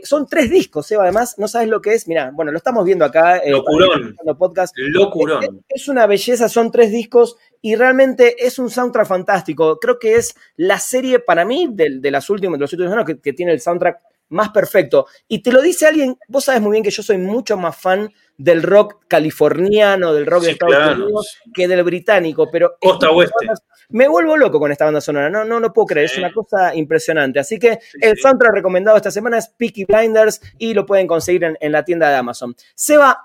Son 0.02 0.26
tres 0.26 0.50
discos, 0.50 0.88
Seba. 0.88 1.04
Además, 1.04 1.36
no 1.38 1.46
sabes 1.46 1.68
lo 1.68 1.80
que 1.80 1.94
es. 1.94 2.08
Mira, 2.08 2.32
bueno, 2.34 2.50
lo 2.50 2.58
estamos 2.58 2.84
viendo 2.84 3.04
acá. 3.04 3.40
Locurón. 3.46 4.16
podcast. 4.36 4.74
Locurón. 4.76 5.62
Es 5.68 5.86
una 5.86 6.08
belleza, 6.08 6.48
son 6.48 6.72
tres 6.72 6.90
discos 6.90 7.36
y 7.62 7.76
realmente 7.76 8.44
es 8.44 8.58
un 8.58 8.70
soundtrack 8.70 9.06
fantástico. 9.06 9.78
Creo 9.78 10.00
que 10.00 10.16
es 10.16 10.34
la 10.56 10.80
serie 10.80 11.20
para 11.20 11.44
mí 11.44 11.68
de, 11.70 12.00
de 12.00 12.10
las 12.10 12.28
últimas, 12.28 12.58
de 12.58 12.64
los 12.64 12.72
últimos 12.72 12.92
años 12.92 13.06
que, 13.06 13.20
que 13.20 13.32
tiene 13.32 13.52
el 13.52 13.60
soundtrack 13.60 14.00
más 14.28 14.50
perfecto. 14.50 15.06
Y 15.28 15.42
te 15.42 15.52
lo 15.52 15.62
dice 15.62 15.86
alguien, 15.86 16.18
vos 16.28 16.44
sabes 16.44 16.60
muy 16.60 16.72
bien 16.72 16.84
que 16.84 16.90
yo 16.90 17.02
soy 17.02 17.18
mucho 17.18 17.56
más 17.56 17.76
fan 17.76 18.12
del 18.36 18.62
rock 18.62 19.04
californiano, 19.08 20.12
del 20.12 20.26
rock 20.26 20.44
de 20.44 20.50
Estados 20.52 20.98
Unidos, 20.98 21.38
que 21.54 21.68
del 21.68 21.82
británico, 21.82 22.48
pero... 22.50 22.76
Costa 22.80 23.10
Oeste. 23.10 23.46
Me 23.88 24.08
vuelvo 24.08 24.36
loco 24.36 24.58
con 24.58 24.72
esta 24.72 24.84
banda 24.84 25.00
sonora, 25.00 25.30
no, 25.30 25.44
no, 25.44 25.60
no 25.60 25.72
puedo 25.72 25.86
creer, 25.86 26.06
es 26.06 26.18
una 26.18 26.32
cosa 26.32 26.74
impresionante. 26.74 27.38
Así 27.38 27.58
que 27.58 27.78
el 28.00 28.18
soundtrack 28.18 28.54
recomendado 28.54 28.96
esta 28.96 29.10
semana 29.10 29.38
es 29.38 29.48
Peaky 29.48 29.84
Blinders 29.84 30.40
y 30.58 30.74
lo 30.74 30.84
pueden 30.84 31.06
conseguir 31.06 31.44
en, 31.44 31.56
en 31.60 31.72
la 31.72 31.84
tienda 31.84 32.10
de 32.10 32.16
Amazon. 32.16 32.54
Seba, 32.74 33.24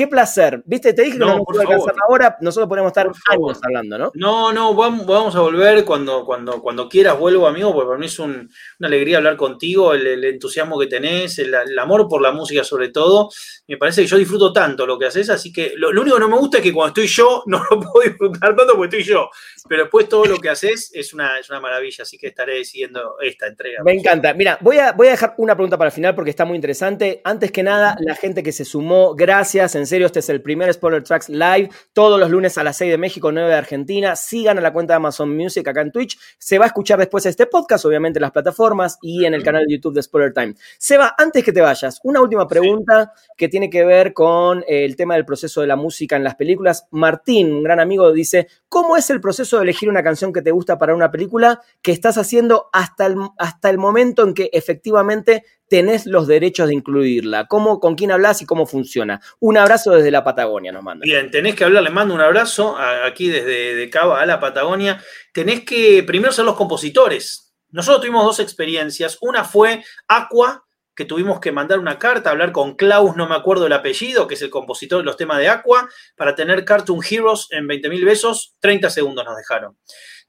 Qué 0.00 0.06
placer. 0.06 0.62
Viste, 0.64 0.94
te 0.94 1.02
dije 1.02 1.18
que 1.18 1.18
no, 1.18 1.36
no 1.36 1.44
por 1.44 1.62
favor. 1.62 1.94
ahora, 2.08 2.38
nosotros 2.40 2.70
podemos 2.70 2.88
estar 2.88 3.06
años 3.28 3.60
hablando, 3.62 3.98
¿no? 3.98 4.10
No, 4.14 4.50
no, 4.50 4.72
vamos 4.74 5.36
a 5.36 5.40
volver 5.40 5.84
cuando, 5.84 6.24
cuando, 6.24 6.62
cuando 6.62 6.88
quieras, 6.88 7.18
vuelvo, 7.18 7.46
amigo, 7.46 7.74
porque 7.74 7.88
para 7.88 7.98
mí 7.98 8.06
es 8.06 8.18
una 8.18 8.48
alegría 8.80 9.18
hablar 9.18 9.36
contigo, 9.36 9.92
el, 9.92 10.24
entusiasmo 10.24 10.80
que 10.80 10.86
tenés, 10.86 11.38
el, 11.38 11.78
amor 11.78 12.08
por 12.08 12.22
la 12.22 12.32
música 12.32 12.64
sobre 12.64 12.88
todo. 12.88 13.28
Me 13.68 13.76
parece 13.76 14.00
que 14.00 14.06
yo 14.06 14.16
disfruto 14.16 14.54
tanto 14.54 14.86
lo 14.86 14.98
que 14.98 15.04
haces, 15.04 15.28
así 15.28 15.52
que 15.52 15.74
lo, 15.76 15.90
único 15.90 16.16
que 16.16 16.20
no 16.20 16.30
me 16.30 16.38
gusta 16.38 16.56
es 16.56 16.62
que 16.62 16.72
cuando 16.72 16.88
estoy 16.98 17.06
yo, 17.06 17.42
no 17.46 17.62
lo 17.70 17.78
puedo 17.78 18.08
disfrutar 18.08 18.56
tanto 18.56 18.76
porque 18.76 18.96
estoy 18.96 19.14
yo. 19.14 19.28
Pero 19.68 19.82
después 19.82 20.08
todo 20.08 20.24
lo 20.24 20.38
que 20.38 20.48
haces 20.48 20.90
es 20.94 21.12
una, 21.12 21.38
es 21.38 21.50
una 21.50 21.60
maravilla, 21.60 22.04
así 22.04 22.16
que 22.16 22.28
estaré 22.28 22.64
siguiendo 22.64 23.16
esta 23.20 23.48
entrega. 23.48 23.82
Me 23.84 23.92
encanta. 23.92 24.32
Mira, 24.32 24.56
voy 24.62 24.78
a, 24.78 24.92
voy 24.92 25.08
a 25.08 25.10
dejar 25.10 25.34
una 25.36 25.54
pregunta 25.54 25.76
para 25.76 25.88
el 25.88 25.94
final 25.94 26.14
porque 26.14 26.30
está 26.30 26.46
muy 26.46 26.56
interesante. 26.56 27.20
Antes 27.22 27.52
que 27.52 27.62
nada, 27.62 27.98
la 28.00 28.14
gente 28.14 28.42
que 28.42 28.52
se 28.52 28.64
sumó, 28.64 29.14
gracias 29.14 29.74
en 29.74 29.89
serio, 29.90 30.06
este 30.06 30.20
es 30.20 30.28
el 30.30 30.40
primer 30.40 30.72
Spoiler 30.72 31.02
Tracks 31.02 31.28
Live, 31.28 31.68
todos 31.92 32.18
los 32.18 32.30
lunes 32.30 32.56
a 32.56 32.64
las 32.64 32.78
6 32.78 32.92
de 32.92 32.98
México, 32.98 33.30
9 33.30 33.48
de 33.48 33.54
Argentina. 33.54 34.16
Sigan 34.16 34.56
a 34.56 34.60
la 34.62 34.72
cuenta 34.72 34.94
de 34.94 34.96
Amazon 34.96 35.36
Music 35.36 35.68
acá 35.68 35.82
en 35.82 35.92
Twitch. 35.92 36.18
Se 36.38 36.58
va 36.58 36.64
a 36.64 36.68
escuchar 36.68 36.98
después 36.98 37.26
este 37.26 37.46
podcast, 37.46 37.84
obviamente 37.84 38.18
en 38.18 38.22
las 38.22 38.30
plataformas 38.30 38.98
y 39.02 39.26
en 39.26 39.34
el 39.34 39.42
canal 39.42 39.66
de 39.66 39.74
YouTube 39.74 39.94
de 39.94 40.02
Spoiler 40.02 40.32
Time. 40.32 40.54
Seba, 40.78 41.14
antes 41.18 41.44
que 41.44 41.52
te 41.52 41.60
vayas, 41.60 42.00
una 42.04 42.22
última 42.22 42.48
pregunta 42.48 43.12
que 43.36 43.48
tiene 43.48 43.68
que 43.68 43.84
ver 43.84 44.14
con 44.14 44.64
el 44.66 44.96
tema 44.96 45.14
del 45.14 45.26
proceso 45.26 45.60
de 45.60 45.66
la 45.66 45.76
música 45.76 46.16
en 46.16 46.24
las 46.24 46.36
películas. 46.36 46.86
Martín, 46.92 47.52
un 47.52 47.62
gran 47.62 47.80
amigo, 47.80 48.12
dice, 48.12 48.46
¿cómo 48.68 48.96
es 48.96 49.10
el 49.10 49.20
proceso 49.20 49.56
de 49.56 49.64
elegir 49.64 49.88
una 49.88 50.02
canción 50.02 50.32
que 50.32 50.40
te 50.40 50.52
gusta 50.52 50.78
para 50.78 50.94
una 50.94 51.10
película 51.10 51.60
que 51.82 51.92
estás 51.92 52.16
haciendo 52.16 52.68
hasta 52.72 53.06
el, 53.06 53.16
hasta 53.38 53.68
el 53.68 53.78
momento 53.78 54.22
en 54.22 54.34
que 54.34 54.50
efectivamente 54.52 55.44
tenés 55.70 56.04
los 56.04 56.26
derechos 56.26 56.68
de 56.68 56.74
incluirla? 56.74 57.46
¿Cómo, 57.46 57.78
¿Con 57.78 57.94
quién 57.94 58.10
hablas 58.10 58.42
y 58.42 58.46
cómo 58.46 58.66
funciona? 58.66 59.20
Un 59.38 59.56
abrazo 59.56 59.92
desde 59.92 60.10
la 60.10 60.24
Patagonia 60.24 60.72
nos 60.72 60.82
manda. 60.82 61.04
Bien, 61.04 61.30
tenés 61.30 61.54
que 61.54 61.64
hablar, 61.64 61.84
le 61.84 61.90
mando 61.90 62.12
un 62.12 62.20
abrazo 62.20 62.76
aquí 62.76 63.28
desde 63.28 63.76
de 63.76 63.88
Cava 63.88 64.20
a 64.20 64.26
la 64.26 64.40
Patagonia. 64.40 65.02
Tenés 65.32 65.64
que 65.64 66.02
primero 66.02 66.32
ser 66.32 66.44
los 66.44 66.56
compositores. 66.56 67.54
Nosotros 67.70 68.02
tuvimos 68.02 68.24
dos 68.24 68.40
experiencias. 68.40 69.16
Una 69.20 69.44
fue 69.44 69.84
Aqua, 70.08 70.66
que 70.96 71.04
tuvimos 71.04 71.38
que 71.38 71.52
mandar 71.52 71.78
una 71.78 72.00
carta, 72.00 72.30
hablar 72.30 72.50
con 72.50 72.74
Klaus, 72.74 73.14
no 73.14 73.28
me 73.28 73.36
acuerdo 73.36 73.66
el 73.66 73.72
apellido, 73.72 74.26
que 74.26 74.34
es 74.34 74.42
el 74.42 74.50
compositor 74.50 74.98
de 74.98 75.04
los 75.04 75.16
temas 75.16 75.38
de 75.38 75.48
Aqua, 75.48 75.88
para 76.16 76.34
tener 76.34 76.64
Cartoon 76.64 77.00
Heroes 77.08 77.46
en 77.50 77.68
20 77.68 77.88
mil 77.88 78.04
besos, 78.04 78.56
30 78.58 78.90
segundos 78.90 79.24
nos 79.24 79.36
dejaron. 79.36 79.78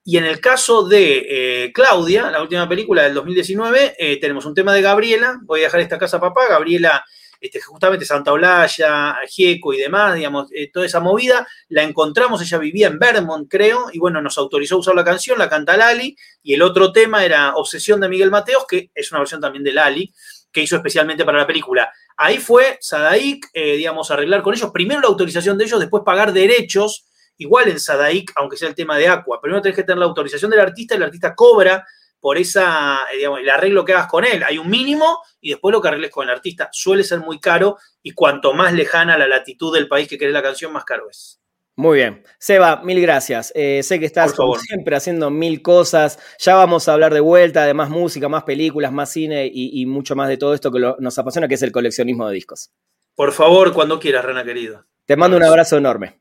Y 0.04 0.18
en 0.18 0.26
el 0.26 0.40
caso 0.40 0.88
de 0.88 1.26
eh, 1.66 1.72
Claudia, 1.74 2.32
la 2.32 2.42
última 2.42 2.68
película 2.68 3.04
del 3.04 3.14
2019, 3.14 3.96
eh, 4.00 4.18
tenemos 4.20 4.46
un 4.46 4.56
tema 4.56 4.74
de 4.74 4.82
Gabriela. 4.82 5.40
Voy 5.44 5.62
a 5.62 5.64
dejar 5.66 5.80
esta 5.82 6.00
casa 6.00 6.20
papá. 6.20 6.48
Gabriela, 6.50 7.06
este, 7.40 7.62
justamente 7.62 8.04
Santa 8.04 8.32
Olaya, 8.32 9.16
Gieco 9.28 9.74
y 9.74 9.78
demás, 9.78 10.16
digamos, 10.16 10.48
eh, 10.56 10.72
toda 10.74 10.88
esa 10.88 11.00
movida. 11.02 11.48
La 11.70 11.84
encontramos, 11.84 12.42
ella 12.42 12.58
vivía 12.58 12.88
en 12.88 12.98
Vermont, 12.98 13.48
creo, 13.48 13.90
y 13.94 14.00
bueno, 14.00 14.24
nos 14.24 14.40
autorizó 14.40 14.76
a 14.76 14.80
usar 14.80 14.96
la 14.96 15.04
canción, 15.04 15.38
la 15.38 15.48
canta 15.48 15.78
Lali. 15.78 16.18
Y 16.42 16.56
el 16.56 16.64
otro 16.64 16.92
tema 16.92 17.24
era 17.24 17.54
Obsesión 17.54 18.02
de 18.02 18.10
Miguel 18.10 18.32
Mateos, 18.32 18.66
que 18.68 18.90
es 18.96 19.12
una 19.12 19.20
versión 19.20 19.40
también 19.40 19.64
de 19.64 19.74
Lali, 19.74 20.12
que 20.52 20.62
hizo 20.62 20.78
especialmente 20.78 21.26
para 21.26 21.38
la 21.38 21.48
película. 21.48 21.92
Ahí 22.18 22.40
fue 22.40 22.80
Sadaik, 22.82 23.52
digamos, 23.54 24.10
arreglar 24.10 24.42
con 24.42 24.56
ellos. 24.56 24.72
Primero 24.72 25.00
la 25.00 25.08
autorización 25.08 25.60
de 25.60 25.66
ellos, 25.66 25.80
después 25.80 26.04
pagar 26.04 26.34
derechos 26.34 27.06
igual 27.42 27.70
en 27.70 27.80
Sadaik, 27.80 28.32
aunque 28.36 28.56
sea 28.56 28.70
el 28.70 28.76
tema 28.76 28.98
de 28.98 29.08
Aqua. 29.08 29.42
Primero 29.42 29.62
tenés 29.62 29.76
que 29.76 29.84
tener 29.84 29.98
la 29.98 30.06
autorización 30.06 30.52
del 30.52 30.60
artista 30.60 30.94
y 30.94 30.98
el 30.98 31.04
artista 31.04 31.36
cobra 31.36 31.86
por 32.20 32.38
esa, 32.38 33.00
eh, 33.12 33.18
digamos, 33.18 33.40
el 33.40 33.50
arreglo 33.50 33.84
que 33.84 33.94
hagas 33.94 34.08
con 34.08 34.24
él. 34.24 34.44
Hay 34.44 34.60
un 34.60 34.70
mínimo 34.70 35.20
y 35.42 35.50
después 35.50 35.74
lo 35.74 35.82
que 35.82 35.88
arregles 35.88 36.12
con 36.12 36.24
el 36.26 36.36
artista. 36.36 36.70
Suele 36.72 37.04
ser 37.04 37.20
muy 37.20 37.40
caro 37.40 37.78
y 38.04 38.12
cuanto 38.12 38.54
más 38.54 38.74
lejana 38.74 39.18
la 39.18 39.28
latitud 39.28 39.74
del 39.74 39.88
país 39.88 40.08
que 40.08 40.20
querés 40.20 40.34
la 40.34 40.44
canción, 40.44 40.72
más 40.72 40.86
caro 40.86 41.10
es. 41.10 41.42
Muy 41.76 41.98
bien. 41.98 42.24
Seba, 42.38 42.84
mil 42.84 43.02
gracias. 43.02 43.52
Eh, 43.56 43.82
sé 43.82 44.00
que 44.00 44.06
estás 44.06 44.34
como 44.34 44.56
siempre 44.60 44.96
haciendo 44.96 45.32
mil 45.32 45.64
cosas. 45.64 46.20
Ya 46.38 46.54
vamos 46.54 46.88
a 46.88 46.94
hablar 46.94 47.12
de 47.12 47.22
vuelta 47.22 47.66
de 47.66 47.74
más 47.74 47.90
música, 47.90 48.30
más 48.30 48.44
películas, 48.44 48.92
más 48.92 49.12
cine 49.12 49.50
y, 49.52 49.84
mucho 49.88 50.16
más 50.16 50.30
de 50.30 50.38
todo 50.38 50.54
esto 50.54 50.72
que 50.72 50.80
nos 51.00 51.18
apasiona, 51.18 51.48
que 51.48 51.56
es 51.56 51.64
el 51.64 51.72
coleccionismo 51.72 52.28
de 52.28 52.36
discos. 52.36 52.72
Por 53.16 53.32
favor, 53.32 53.74
cuando 53.74 54.00
quieras, 54.00 54.24
Rena 54.24 54.44
querido. 54.44 54.86
Te 55.06 55.16
mando 55.16 55.38
un 55.38 55.44
abrazo 55.44 55.78
enorme. 55.78 56.21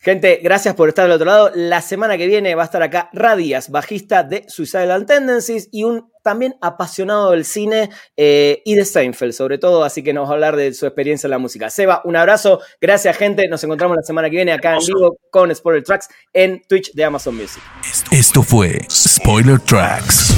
Gente, 0.00 0.38
gracias 0.42 0.76
por 0.76 0.88
estar 0.88 1.06
al 1.06 1.10
otro 1.10 1.26
lado. 1.26 1.50
La 1.54 1.82
semana 1.82 2.16
que 2.16 2.28
viene 2.28 2.54
va 2.54 2.62
a 2.62 2.66
estar 2.66 2.82
acá 2.82 3.10
Radias, 3.12 3.68
bajista 3.68 4.22
de 4.22 4.44
Suicidal 4.48 5.06
Tendencies 5.06 5.68
y 5.72 5.82
un 5.82 6.12
también 6.22 6.54
apasionado 6.60 7.32
del 7.32 7.44
cine 7.44 7.90
eh, 8.16 8.62
y 8.64 8.74
de 8.74 8.84
Seinfeld, 8.84 9.32
sobre 9.32 9.58
todo, 9.58 9.82
así 9.82 10.04
que 10.04 10.12
nos 10.12 10.26
va 10.26 10.30
a 10.30 10.34
hablar 10.34 10.56
de 10.56 10.72
su 10.74 10.86
experiencia 10.86 11.26
en 11.26 11.32
la 11.32 11.38
música. 11.38 11.68
Seba, 11.68 12.02
un 12.04 12.14
abrazo, 12.14 12.60
gracias 12.80 13.16
gente, 13.16 13.48
nos 13.48 13.64
encontramos 13.64 13.96
la 13.96 14.02
semana 14.02 14.30
que 14.30 14.36
viene 14.36 14.52
acá 14.52 14.74
en 14.74 14.86
vivo 14.86 15.18
con 15.30 15.52
Spoiler 15.54 15.82
Tracks 15.82 16.08
en 16.32 16.62
Twitch 16.68 16.92
de 16.92 17.04
Amazon 17.04 17.34
Music. 17.34 17.62
Esto 18.12 18.42
fue 18.42 18.78
Spoiler 18.90 19.58
Tracks. 19.58 20.37